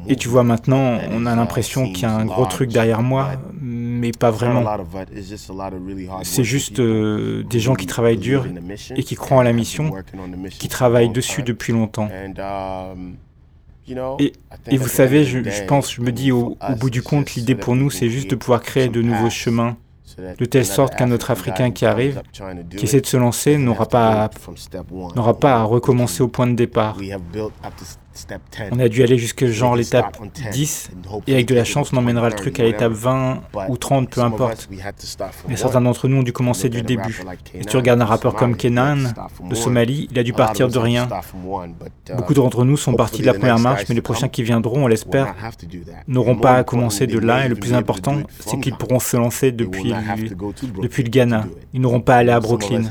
Et 0.10 0.16
tu 0.18 0.28
vois 0.28 0.44
maintenant, 0.44 1.00
on 1.12 1.26
a 1.26 1.36
l'impression 1.36 1.92
qu'il 1.92 2.04
y 2.04 2.06
a 2.06 2.14
un 2.14 2.26
gros 2.26 2.46
truc 2.46 2.70
derrière 2.70 3.02
moi, 3.02 3.32
mais 3.62 4.12
pas 4.12 4.30
vraiment. 4.30 4.66
C'est 6.24 6.44
juste 6.44 6.80
euh, 6.80 7.44
des 7.44 7.60
gens 7.60 7.76
qui 7.76 7.86
travaillent 7.86 8.18
dur 8.18 8.46
et 8.96 9.04
qui 9.04 9.16
croient 9.16 9.38
en 9.38 9.42
la 9.42 9.54
mission, 9.54 9.94
qui 10.60 10.68
travaillent 10.68 11.10
dessus 11.12 11.44
depuis 11.44 11.72
longtemps. 11.72 12.10
Et, 14.20 14.34
et 14.68 14.78
vous 14.78 14.88
savez, 14.88 15.24
je, 15.24 15.44
je, 15.44 15.64
pense, 15.64 15.94
je 15.94 16.02
me 16.02 16.12
dis 16.12 16.32
au, 16.32 16.58
au 16.70 16.76
bout 16.76 16.90
du 16.90 17.02
compte, 17.02 17.36
l'idée 17.36 17.56
pour 17.56 17.76
nous, 17.76 17.90
c'est 17.90 18.10
juste 18.10 18.30
de 18.30 18.36
pouvoir 18.36 18.62
créer 18.62 18.88
de 18.88 19.02
nouveaux 19.02 19.30
chemins 19.30 19.78
de 20.18 20.46
telle 20.46 20.66
sorte 20.66 20.96
qu'un 20.96 21.12
autre 21.12 21.32
Africain 21.32 21.72
qui 21.72 21.86
arrive, 21.86 22.22
qui 22.76 22.86
essaie 22.86 23.02
de 23.02 23.06
se 23.06 23.18
lancer, 23.18 23.58
n'aura 23.58 23.86
pas, 23.86 24.30
n'aura 25.16 25.40
pas 25.40 25.56
à 25.56 25.64
recommencer 25.64 26.24
au 26.24 26.28
point 26.28 26.48
de 26.48 26.56
départ. 26.56 26.98
On 28.72 28.80
a 28.80 28.90
dû 28.90 29.04
aller 29.04 29.18
jusque 29.18 29.46
genre 29.48 29.76
l'étape 29.76 30.18
10 30.52 30.92
et 31.28 31.34
avec 31.34 31.48
de 31.48 31.56
la 31.56 31.64
chance 31.64 31.92
on 31.94 31.98
emmènera 31.98 32.30
le 32.30 32.36
truc 32.36 32.60
à 32.60 32.64
l'étape 32.64 32.92
20 32.92 33.42
ou 33.70 33.78
30, 33.78 34.10
peu 34.10 34.22
importe. 34.22 34.70
Mais 35.48 35.56
certains 35.56 35.82
d'entre 35.82 36.08
nous 36.08 36.18
ont 36.18 36.24
dû 36.24 36.34
commencer 36.34 36.70
du 36.70 36.82
début. 36.82 37.24
Et 37.54 37.66
tu 37.66 37.78
regardes 37.78 38.02
un 38.02 38.06
rappeur 38.06 38.36
comme 38.36 38.56
Kenan 38.56 38.98
de 39.50 39.56
Somalie, 39.56 40.08
il 40.12 40.20
a 40.20 40.24
dû 40.24 40.34
partir 40.34 40.68
de 40.68 40.78
rien. 40.78 41.08
Beaucoup 42.16 42.34
d'entre 42.34 42.66
nous 42.66 42.78
sont 42.78 42.94
partis 42.94 43.22
de 43.22 43.28
la 43.28 43.34
première 43.34 43.60
marche, 43.60 43.86
mais 43.90 43.96
les 43.96 44.02
prochains 44.02 44.30
qui 44.30 44.44
viendront, 44.44 44.84
on 44.84 44.88
l'espère, 44.88 45.36
n'auront 46.08 46.38
pas 46.38 46.56
à 46.56 46.64
commencer 46.64 47.08
de 47.08 47.20
là. 47.20 47.46
Et 47.46 47.50
le 47.50 47.56
plus 47.56 47.74
important, 47.74 48.18
c'est 48.40 48.60
qu'ils 48.60 48.76
pourront 48.76 49.00
se 49.00 49.18
lancer 49.18 49.52
depuis, 49.52 49.94
depuis 50.82 51.04
le 51.04 51.10
Ghana. 51.10 51.46
Ils 51.74 51.82
n'auront 51.82 52.02
pas 52.02 52.16
à 52.16 52.18
aller 52.18 52.32
à 52.32 52.40
Brooklyn. 52.40 52.84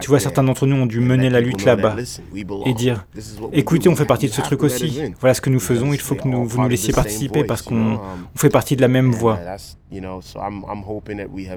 Tu 0.00 0.08
vois, 0.08 0.20
certains 0.20 0.42
d'entre 0.42 0.66
nous 0.66 0.76
ont 0.76 0.86
dû 0.86 1.00
mener 1.00 1.30
la 1.30 1.40
lutte 1.40 1.64
là-bas 1.64 1.96
et 2.66 2.74
dire 2.74 3.06
écoutez, 3.52 3.88
on 3.88 3.96
fait 3.96 4.04
partie 4.04 4.28
de 4.28 4.32
ce 4.32 4.40
truc 4.40 4.62
aussi. 4.62 5.12
Voilà 5.20 5.34
ce 5.34 5.40
que 5.40 5.50
nous 5.50 5.60
faisons. 5.60 5.92
Il 5.92 6.00
faut 6.00 6.14
que 6.14 6.28
nous, 6.28 6.44
vous 6.44 6.60
nous 6.60 6.68
laissiez 6.68 6.92
participer 6.92 7.44
parce 7.44 7.62
qu'on 7.62 7.98
fait 8.34 8.50
partie 8.50 8.76
de 8.76 8.80
la 8.80 8.88
même 8.88 9.12
voie. 9.12 9.38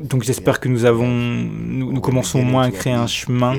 Donc 0.03 0.23
j'espère 0.23 0.59
que 0.59 0.69
nous 0.69 0.85
avons, 0.85 1.07
nous, 1.07 2.01
commençons 2.01 2.39
au 2.39 2.43
moins 2.43 2.63
à 2.63 2.71
créer 2.71 2.93
un 2.93 3.07
chemin 3.07 3.55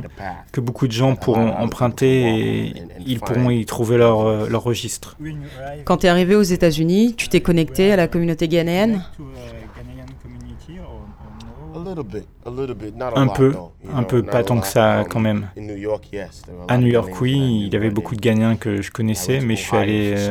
que 0.52 0.60
beaucoup 0.60 0.86
de 0.86 0.92
gens 0.92 1.16
pourront 1.16 1.50
emprunter 1.50 2.66
et 2.66 2.74
ils 3.04 3.20
pourront 3.20 3.50
y 3.50 3.64
trouver 3.64 3.96
leur, 3.96 4.26
euh, 4.26 4.48
leur 4.48 4.62
registre. 4.62 5.16
Quand 5.84 5.98
tu 5.98 6.06
es 6.06 6.08
arrivé 6.08 6.34
aux 6.34 6.42
États-Unis, 6.42 7.14
tu 7.16 7.28
t'es 7.28 7.40
connecté 7.40 7.92
à 7.92 7.96
la 7.96 8.08
communauté 8.08 8.48
ghanéenne? 8.48 9.04
Un 13.16 13.28
peu, 13.28 13.54
un 13.92 14.02
peu, 14.02 14.22
pas 14.22 14.42
tant 14.42 14.60
que 14.60 14.66
ça 14.66 15.04
quand 15.08 15.20
même. 15.20 15.48
À 16.68 16.78
New 16.78 16.88
York, 16.88 17.20
oui, 17.20 17.64
il 17.66 17.72
y 17.72 17.76
avait 17.76 17.90
beaucoup 17.90 18.14
de 18.14 18.20
Ghanéens 18.20 18.56
que 18.56 18.82
je 18.82 18.90
connaissais, 18.90 19.40
mais 19.40 19.56
je 19.56 19.62
suis 19.62 19.76
allé 19.76 20.14
euh, 20.16 20.30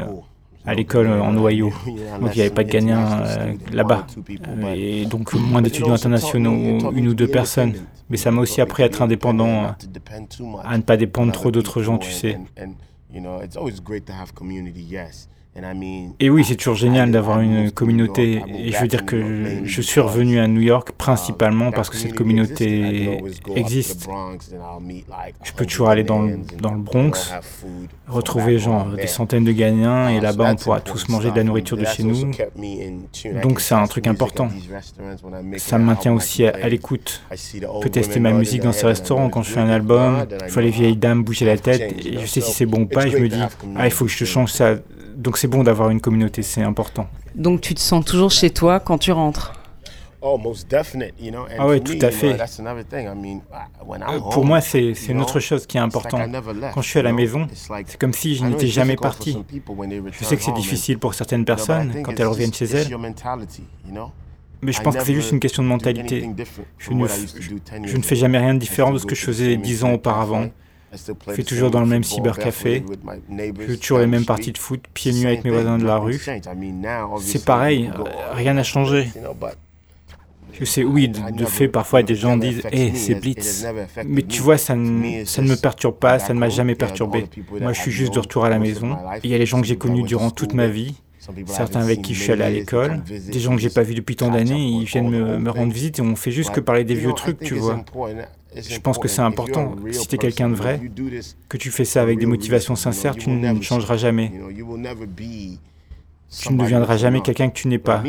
à 0.66 0.74
l'école 0.74 1.08
en 1.08 1.36
Ohio, 1.38 1.72
donc 1.86 2.32
il 2.34 2.36
n'y 2.36 2.42
avait 2.42 2.50
pas 2.50 2.64
de 2.64 2.70
Ghanéens 2.70 3.24
euh, 3.26 3.54
là-bas. 3.72 4.06
Euh, 4.18 4.74
et 4.76 5.06
donc 5.06 5.34
moins 5.36 5.62
d'étudiants 5.62 5.94
internationaux, 5.94 6.92
une 6.92 7.08
ou 7.08 7.14
deux 7.14 7.28
personnes. 7.28 7.74
Mais 8.10 8.18
ça 8.18 8.32
m'a 8.32 8.42
aussi 8.42 8.62
appris 8.62 8.84
à 8.84 8.86
être 8.86 9.02
indépendant, 9.02 9.76
à 10.64 10.78
ne 10.78 10.82
pas 10.82 10.96
dépendre 10.96 11.32
trop 11.34 11.52
d'autres 11.52 11.82
gens, 11.82 11.98
tu 11.98 12.12
sais. 12.12 12.40
Et 16.20 16.30
oui, 16.30 16.44
c'est 16.44 16.56
toujours 16.56 16.76
génial 16.76 17.12
d'avoir 17.12 17.40
une 17.40 17.72
communauté. 17.72 18.42
Et 18.58 18.72
je 18.72 18.80
veux 18.80 18.88
dire 18.88 19.06
que 19.06 19.64
je 19.64 19.82
suis 19.82 20.00
revenu 20.00 20.40
à 20.40 20.48
New 20.48 20.62
York 20.62 20.92
principalement 20.92 21.72
parce 21.72 21.90
que 21.90 21.98
cette 21.98 22.14
communauté 22.14 23.20
existe. 23.56 24.08
Je 25.44 25.52
peux 25.54 25.66
toujours 25.66 25.90
aller 25.90 26.04
dans 26.04 26.22
le, 26.22 26.40
dans 26.62 26.74
le 26.74 26.80
Bronx, 26.80 27.34
retrouver 28.08 28.60
genre 28.60 28.88
des 28.88 29.08
centaines 29.08 29.44
de 29.44 29.52
Ghanéens 29.52 30.10
et 30.10 30.20
là-bas 30.20 30.52
on 30.52 30.56
pourra 30.56 30.80
tous 30.82 31.10
manger 31.10 31.32
de 31.32 31.38
la 31.38 31.44
nourriture 31.44 31.78
de 31.78 31.86
chez 31.86 32.04
nous. 32.04 32.32
Donc 33.42 33.60
c'est 33.60 33.76
un 33.76 33.88
truc 33.88 34.08
important. 34.08 34.50
Ça 35.58 35.78
me 35.78 35.86
maintient 35.86 36.14
aussi 36.14 36.46
à, 36.46 36.70
l'écoute. 36.70 37.24
Je 37.32 37.82
peux 37.82 37.90
tester 37.90 38.20
ma 38.20 38.32
musique 38.32 38.62
dans 38.62 38.72
ces 38.72 38.86
restaurants 38.86 39.30
quand 39.30 39.44
je 39.44 39.52
fais 39.52 39.60
un 39.60 39.70
album. 39.70 40.26
Je 40.46 40.54
vois 40.54 40.62
les 40.62 40.70
vieilles 40.70 40.98
dames 40.98 41.24
bouger 41.24 41.46
la 41.46 41.58
tête 41.58 42.06
et 42.06 42.20
je 42.20 42.26
sais 42.26 42.42
si 42.42 42.52
c'est 42.52 42.66
bon 42.66 42.82
ou 42.82 42.86
pas 42.86 43.08
et 43.08 43.12
je 43.12 43.18
me 43.18 43.28
dis 43.28 43.42
ah 43.76 43.86
il 43.86 43.92
faut 43.92 44.06
que 44.06 44.12
je 44.12 44.26
change 44.26 44.52
ça 44.52 44.76
donc 45.18 45.38
c'est 45.38 45.48
bon 45.48 45.64
d'avoir 45.64 45.90
une 45.90 46.00
communauté, 46.00 46.44
c'est 46.44 46.62
important. 46.62 47.08
Donc 47.36 47.62
tu 47.62 47.74
te 47.74 47.80
sens 47.80 48.06
toujours 48.06 48.32
chez 48.32 48.52
toi 48.52 48.80
quand 48.80 49.00
tu 49.00 49.12
rentres? 49.12 49.54
Oh, 50.22 50.38
most 50.38 50.70
definite, 50.70 51.14
you 51.20 51.32
know. 51.32 51.46
ah 51.60 51.68
oui, 51.68 51.82
tout 51.82 51.98
à 52.02 52.10
fait. 52.10 52.36
pour 54.32 54.46
moi, 54.46 54.62
c'est 54.62 54.94
une 55.10 55.22
autre 55.22 55.40
chose 55.40 55.68
qui 55.68 55.78
est 55.78 55.80
importante. 55.80 56.30
Quand 56.74 56.82
je 56.82 56.90
suis 56.90 57.00
à 57.00 57.04
la 57.04 57.14
maison, 57.14 57.48
c'est 57.54 57.98
comme 58.00 58.14
si 58.14 58.36
je 58.36 58.46
n'étais 58.46 58.68
jamais 58.68 58.96
parti. 58.96 59.38
Je 60.12 60.26
sais 60.26 60.38
que 60.38 60.44
c'est 60.44 60.54
difficile 60.54 60.98
pour 60.98 61.14
certaines 61.14 61.46
personnes 61.46 62.02
quand 62.04 62.20
elles 62.20 62.28
reviennent 62.28 62.54
chez 62.54 62.66
elles. 62.66 62.88
Mais 64.60 64.72
je 64.72 64.82
pense 64.82 64.98
que 64.98 65.04
c'est 65.04 65.14
juste 65.14 65.32
une 65.32 65.40
question 65.40 65.62
de 65.62 65.68
mentalité. 65.68 66.28
Je 66.80 66.92
ne, 66.92 67.08
je 67.86 67.98
ne 67.98 68.02
fais 68.02 68.16
jamais 68.16 68.40
rien 68.40 68.56
de 68.56 68.60
différent 68.60 68.92
de 68.92 68.98
ce 68.98 69.06
que 69.06 69.14
je 69.14 69.24
faisais 69.24 69.56
dix 69.56 69.84
ans 69.84 69.94
auparavant. 69.94 70.48
Je 70.94 71.34
fais 71.34 71.44
toujours 71.44 71.70
dans 71.70 71.82
le 71.82 71.86
même 71.86 72.04
cybercafé. 72.04 72.84
Je 73.30 73.66
fais 73.66 73.78
toujours 73.78 74.00
les 74.00 74.08
mêmes 74.08 74.26
parties 74.26 74.52
de 74.52 74.58
foot, 74.58 74.84
pieds 74.94 75.14
nus 75.14 75.28
avec 75.28 75.44
mes 75.44 75.52
voisins 75.52 75.78
de 75.78 75.86
la 75.86 75.98
rue. 75.98 76.20
C'est 77.20 77.46
pareil, 77.46 77.92
rien 78.34 78.54
n'a 78.54 78.64
changé. 78.64 79.10
Je 80.60 80.66
sais, 80.66 80.84
oui, 80.84 81.08
de, 81.08 81.46
fait, 81.46 81.68
parfois 81.68 82.02
des 82.02 82.16
gens 82.16 82.36
disent 82.36 82.64
Hé, 82.72 82.94
c'est 82.96 83.16
Blitz. 83.16 83.66
Mais 84.06 84.24
tu 84.24 84.42
vois, 84.42 84.58
ça 84.58 84.76
ne, 84.76 85.24
ça 85.24 85.42
ne 85.42 85.50
me 85.50 85.56
perturbe 85.56 85.98
pas, 85.98 86.18
ça 86.20 86.34
ne 86.34 86.40
m'a 86.40 86.50
jamais 86.50 86.74
perturbé. 86.76 87.26
Moi, 87.62 87.74
je 87.74 87.82
suis 87.82 87.92
juste 87.92 88.14
de 88.14 88.20
retour 88.20 88.46
à 88.46 88.50
la 88.50 88.60
maison. 88.60 88.98
Il 89.24 89.30
y 89.30 89.36
a 89.36 89.38
les 89.38 89.46
gens 89.46 89.62
que 89.62 89.68
j'ai 89.68 89.78
connus 89.78 90.04
durant 90.04 90.32
toute 90.32 90.54
ma 90.54 90.68
vie, 90.68 90.96
certains 91.46 91.82
avec 91.82 92.02
qui 92.02 92.14
je 92.14 92.24
suis 92.24 92.32
allé 92.32 92.44
à 92.44 92.50
l'école, 92.50 93.04
des 93.04 93.40
gens 93.40 93.56
que 93.56 93.62
j'ai 93.62 93.70
pas 93.70 93.84
vus 93.84 93.96
depuis 93.96 94.16
tant 94.16 94.32
d'années, 94.32 94.68
ils 94.68 94.86
viennent 94.86 95.10
me, 95.10 95.38
me, 95.38 95.50
rendre 95.52 95.74
visite 95.74 96.00
et 96.00 96.02
on 96.02 96.16
fait 96.16 96.32
juste 96.32 96.52
que 96.52 96.60
parler 96.60 96.86
des 96.86 96.96
vieux 96.96 97.14
trucs, 97.14 97.40
tu 97.40 97.56
vois. 97.56 97.84
Je 98.62 98.80
pense 98.80 98.98
que 98.98 99.08
c'est 99.08 99.22
important. 99.22 99.76
Si 99.92 100.08
tu 100.08 100.16
es 100.16 100.18
quelqu'un 100.18 100.50
de 100.50 100.56
vrai, 100.56 100.80
que 101.50 101.58
tu 101.58 101.72
fais 101.72 101.86
ça 101.86 102.02
avec 102.02 102.20
des 102.20 102.26
motivations 102.26 102.76
sincères, 102.76 103.16
tu 103.16 103.30
ne 103.30 103.62
changeras 103.62 103.98
jamais. 103.98 104.32
Tu 106.40 106.52
ne 106.52 106.62
deviendras 106.62 106.98
jamais 106.98 107.22
quelqu'un 107.22 107.50
que 107.50 107.56
tu 107.56 107.68
n'es 107.68 107.78
pas. 107.78 108.04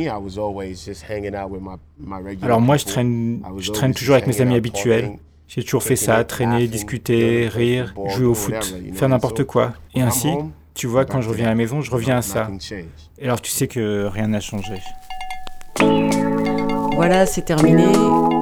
Alors 2.43 2.61
moi, 2.61 2.77
je 2.77 2.85
traîne, 2.85 3.43
je 3.59 3.71
traîne 3.71 3.95
toujours 3.95 4.15
avec 4.15 4.27
mes 4.27 4.41
amis 4.41 4.55
habituels. 4.55 5.13
J'ai 5.47 5.63
toujours 5.63 5.83
fait 5.83 5.97
ça, 5.97 6.25
traîner, 6.25 6.67
discuter, 6.69 7.49
rire, 7.49 7.95
jouer 8.09 8.27
au 8.27 8.35
foot, 8.35 8.77
faire 8.93 9.09
n'importe 9.09 9.45
quoi. 9.45 9.73
Et 9.95 10.03
ainsi, 10.03 10.29
tu 10.75 10.87
vois, 10.87 11.05
quand 11.05 11.21
je 11.21 11.29
reviens 11.29 11.47
à 11.47 11.51
la 11.51 11.55
maison, 11.55 11.81
je 11.81 11.91
reviens 11.91 12.19
à 12.19 12.23
ça. 12.23 12.51
Et 13.19 13.25
alors 13.25 13.41
tu 13.41 13.51
sais 13.51 13.67
que 13.67 14.07
rien 14.07 14.29
n'a 14.29 14.41
changé. 14.41 14.75
Voilà, 16.99 17.27
c'est 17.27 17.43
terminé. 17.43 17.85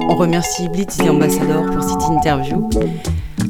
On 0.09 0.15
remercie 0.15 0.67
Blitz 0.69 0.97
et 1.05 1.11
Ambassador 1.11 1.63
pour 1.67 1.83
cette 1.83 2.01
interview. 2.09 2.67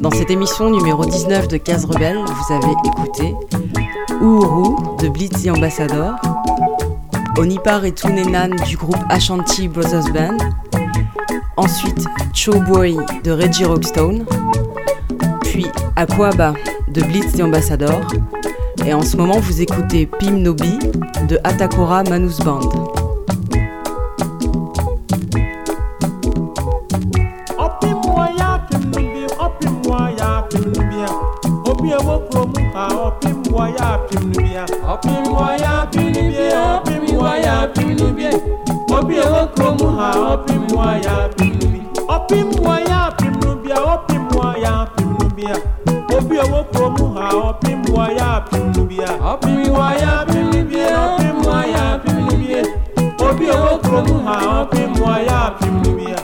Dans 0.00 0.10
cette 0.10 0.30
émission 0.30 0.68
numéro 0.68 1.02
19 1.02 1.48
de 1.48 1.56
Case 1.56 1.86
Rebelle, 1.86 2.18
vous 2.18 2.54
avez 2.54 2.74
écouté 2.84 3.34
Uhuru 4.20 4.76
de 5.00 5.08
Blitz 5.08 5.46
et 5.46 5.50
Ambassador, 5.50 6.14
Onipar 7.38 7.86
et 7.86 7.92
Tunenan 7.92 8.50
du 8.66 8.76
groupe 8.76 8.98
Ashanti 9.08 9.66
Brothers 9.66 10.12
Band, 10.12 10.36
ensuite 11.56 12.04
Cho 12.34 12.60
Boy 12.60 12.98
de 13.24 13.30
Reggie 13.30 13.64
Rockstone, 13.64 14.26
puis 15.40 15.68
Aquaba 15.96 16.52
de 16.88 17.00
Blitz 17.00 17.34
et 17.38 17.42
Ambassador, 17.42 18.02
et 18.84 18.92
en 18.92 19.00
ce 19.00 19.16
moment 19.16 19.40
vous 19.40 19.62
écoutez 19.62 20.04
Pim 20.04 20.32
Nobi 20.32 20.78
de 21.30 21.40
Atakora 21.44 22.02
Manus 22.04 22.40
Band. 22.40 22.97
waya 33.58 33.98
pim 34.08 34.30
no 34.30 34.42
bia 34.42 34.64
ɔpem 34.92 35.24
waya 35.36 35.72
pim 35.92 36.12
no 36.14 36.22
bia 36.30 36.58
ɔpem 36.74 37.04
waya 37.20 37.54
pim 37.74 37.90
no 37.98 38.06
bia 38.16 38.30
obi 38.96 39.16
a 39.18 39.26
wɔ 39.32 39.42
kurom 39.54 39.80
ha 39.98 40.08
ɔpem 40.32 40.62
waya 40.76 41.14
pim 41.36 41.52
no 41.58 41.66
bi 41.72 41.80
ɔpem 42.14 42.48
waya 42.66 43.00
pim 43.18 43.32
no 43.42 43.56
bia 43.62 43.76
ɔpem 43.94 44.24
waya 44.38 44.74
pim 44.96 45.10
no 45.18 45.28
bia 45.36 45.54
obi 46.16 46.36
a 46.38 46.44
wɔ 46.52 46.60
kurom 46.72 46.96
ha 47.16 47.26
ɔpem 47.48 47.80
waya 47.96 48.28
pim 48.50 48.72
no 48.72 48.84
bia 48.90 49.10
ɔpem 49.32 49.68
waya 49.78 50.12
pim 50.30 50.50
no 50.52 50.62
bia 50.70 50.88
ɔpem 51.08 51.36
waya 51.48 51.84
pim 52.04 52.18
no 52.26 52.34
bia 52.40 52.62
obi 53.26 53.46
a 53.48 53.56
wɔ 53.64 53.72
kurom 53.82 54.08
ha 54.26 54.36
ɔpem 54.62 55.00
waya 55.02 55.40
pim 55.58 55.74
no 55.82 55.90
bia 55.98 56.16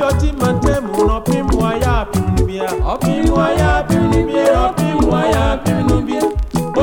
ọtí 0.00 0.28
máa 0.40 0.52
ń 0.52 0.58
tẹ̀ 0.64 0.80
mú 0.80 1.06
náà 1.08 1.20
bí 1.26 1.42
mu 1.42 1.58
ayá 1.70 2.04
bínú 2.12 2.46
bíà. 2.46 2.66
ọbí 2.92 3.12
mu 3.28 3.34
ayá 3.46 3.82
bínú 3.88 4.18
bíà 4.28 4.44
ọbí 4.66 4.86
mu 5.00 5.10
ayá 5.20 5.44
bínú 5.64 5.96
bíà. 6.06 6.22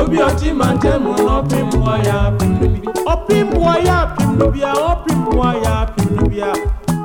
obi 0.00 0.16
ọtí 0.28 0.48
máa 0.58 0.72
ń 0.74 0.78
tẹ̀ 0.82 0.98
mú 1.04 1.12
náà 1.26 1.40
bí 1.50 1.58
mu 1.70 1.78
ayá 1.94 2.16
bínú 2.38 2.66
bíà. 2.74 2.90
ọbí 3.12 3.36
mu 3.50 3.58
ayá 3.74 3.96
bínú 4.16 4.46
bíà 4.54 4.70
ọbí 4.90 5.12
mu 5.24 5.42
ayá 5.50 5.74
bínú 5.96 6.22
bíà. 6.32 6.50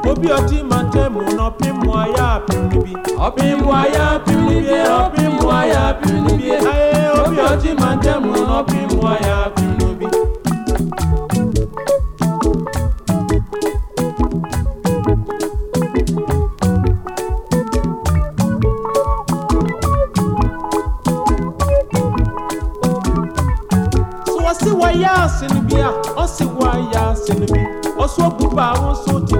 obi 0.09 0.27
ọtí 0.37 0.57
máa 0.69 0.83
ń 0.83 0.89
tẹ̀ 0.93 1.09
mú 1.13 1.21
náà 1.37 1.49
bí 1.59 1.69
mu 1.81 1.91
ayá 2.03 2.27
bínú 2.47 2.79
bíà. 2.85 2.99
ọbí 3.27 3.45
mu 3.61 3.69
ayá 3.81 4.05
bínú 4.25 4.49
bíà 4.65 4.83
ọbí 5.05 5.23
mu 5.35 5.45
ayá 5.59 5.83
bínú 6.01 6.29
bíà. 6.39 6.57
obi 7.23 7.37
ọtí 7.51 7.69
máa 7.81 7.95
ń 7.95 7.99
tẹ̀ 8.03 8.19
mú 8.23 8.31
náà 8.49 8.59
bí 8.67 8.79
mu 8.91 9.01
ayá 9.13 9.35
bínú 9.55 9.73
bíà. 9.77 9.78
Up 29.07 29.38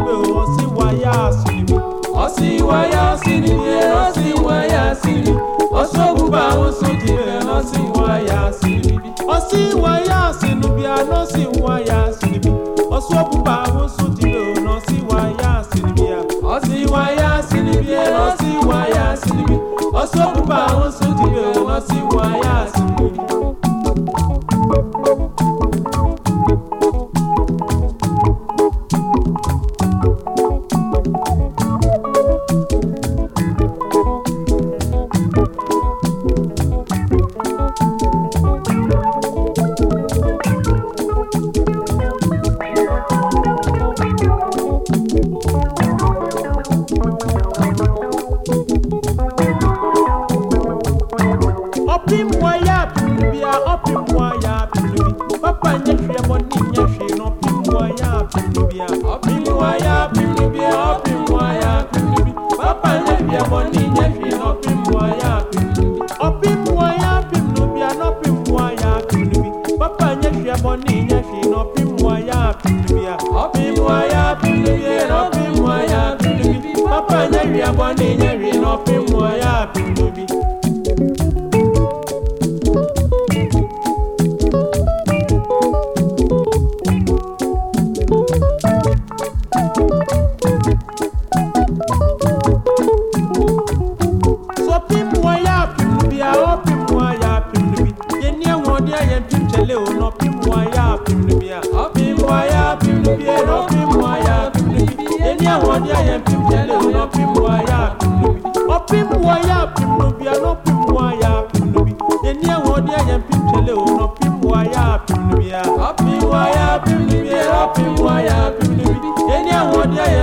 pim 116.20 116.30
waya 116.30 116.80
pim 116.86 117.08
ni 117.08 117.22
mi 117.22 117.30
ra 117.50 117.68
pim 117.74 117.96
waya 118.06 118.52
pim 118.60 118.72
ni 118.78 118.84
mi. 118.86 119.10
Eni 119.36 119.52
àwọn 119.62 119.86
díẹ̀. 119.96 120.20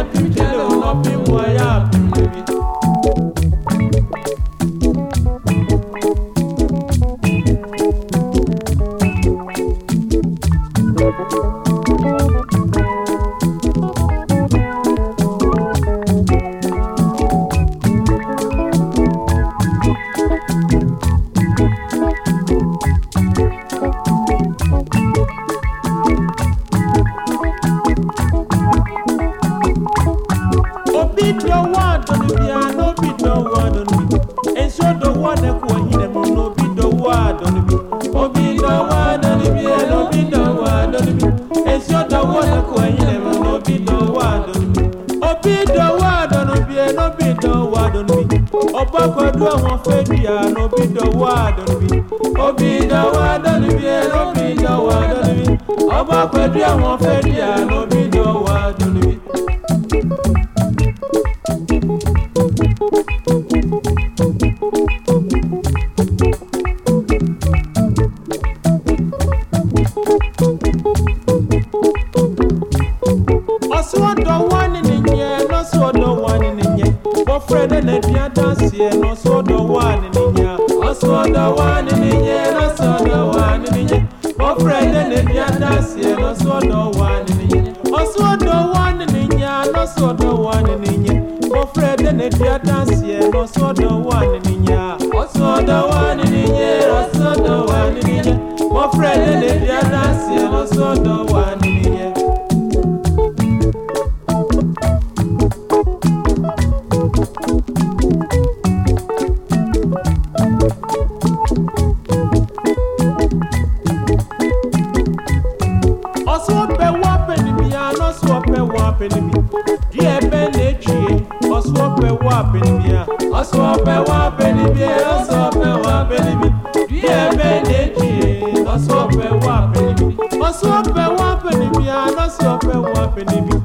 ya 131.86 132.06
na 132.16 132.28
si 132.30 132.44
a 132.44 132.52
wa 132.94 133.08
penibi 133.14 133.56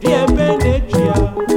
di 0.00 0.06
ebe 0.12 0.46
na 0.58 0.66
etwia 0.76 1.14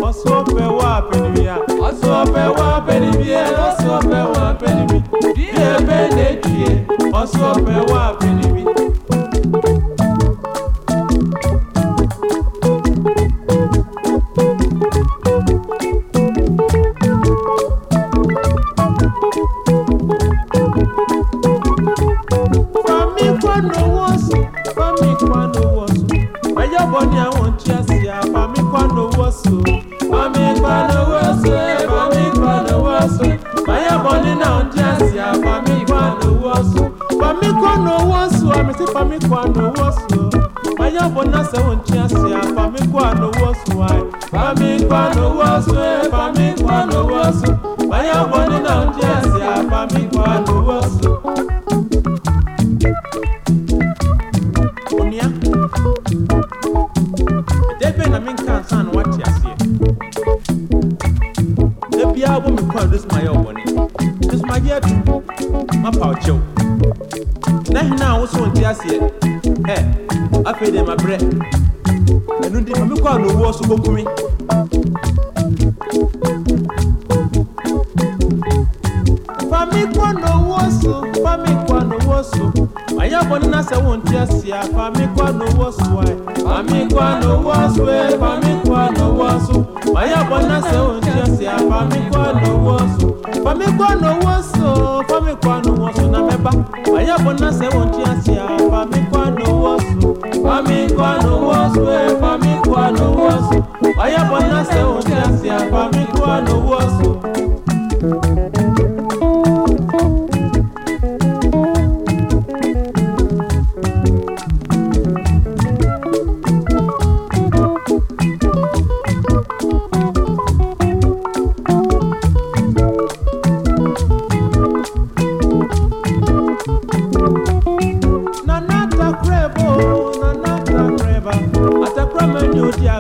oso 0.08 0.40
ope 0.40 0.64
wa 0.80 1.02
penibi 1.02 1.46
ya. 1.46 1.56
Oso 1.82 2.22
ope 2.22 2.40
wa 2.60 2.82
penibi 2.82 3.30
ya 3.32 3.52
na 3.52 3.76
si 3.78 3.86
ope 3.88 4.20
wa 4.34 4.54
penibi 4.54 5.00
di 5.36 5.46
ebe 5.50 5.98
na 6.16 6.30
etwie 6.30 6.86
oso 7.14 7.52
ope 7.52 7.92
wa 7.94 8.14
penibi 8.20 8.77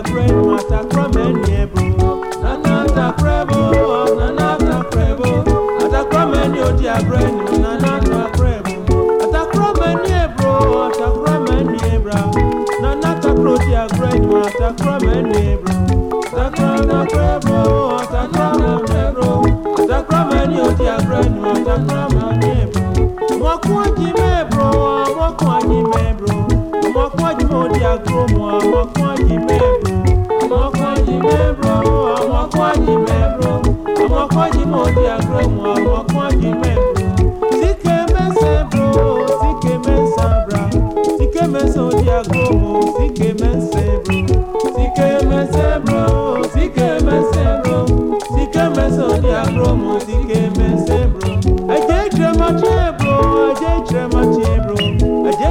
regret. 0.04 0.37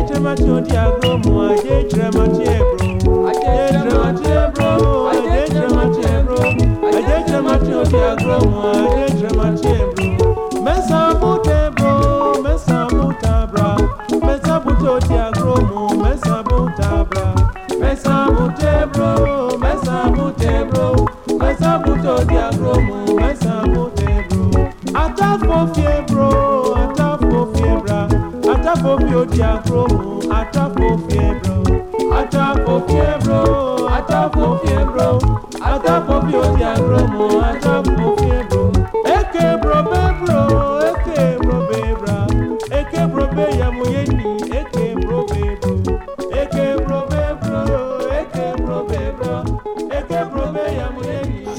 Tremor 0.06 0.36
to 0.36 0.60
the 0.60 0.74
agromo, 0.74 1.50
I 1.50 1.62
did 1.62 1.90
tremor 1.90 2.35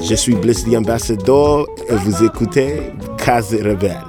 Je 0.08 0.14
suis 0.14 0.34
Bless 0.34 0.64
the 0.64 0.74
Ambassador 0.74 1.66
et 1.88 1.94
vous 1.94 2.24
écoutez 2.24 2.92
Case 3.18 3.54
Rebelle. 3.54 4.07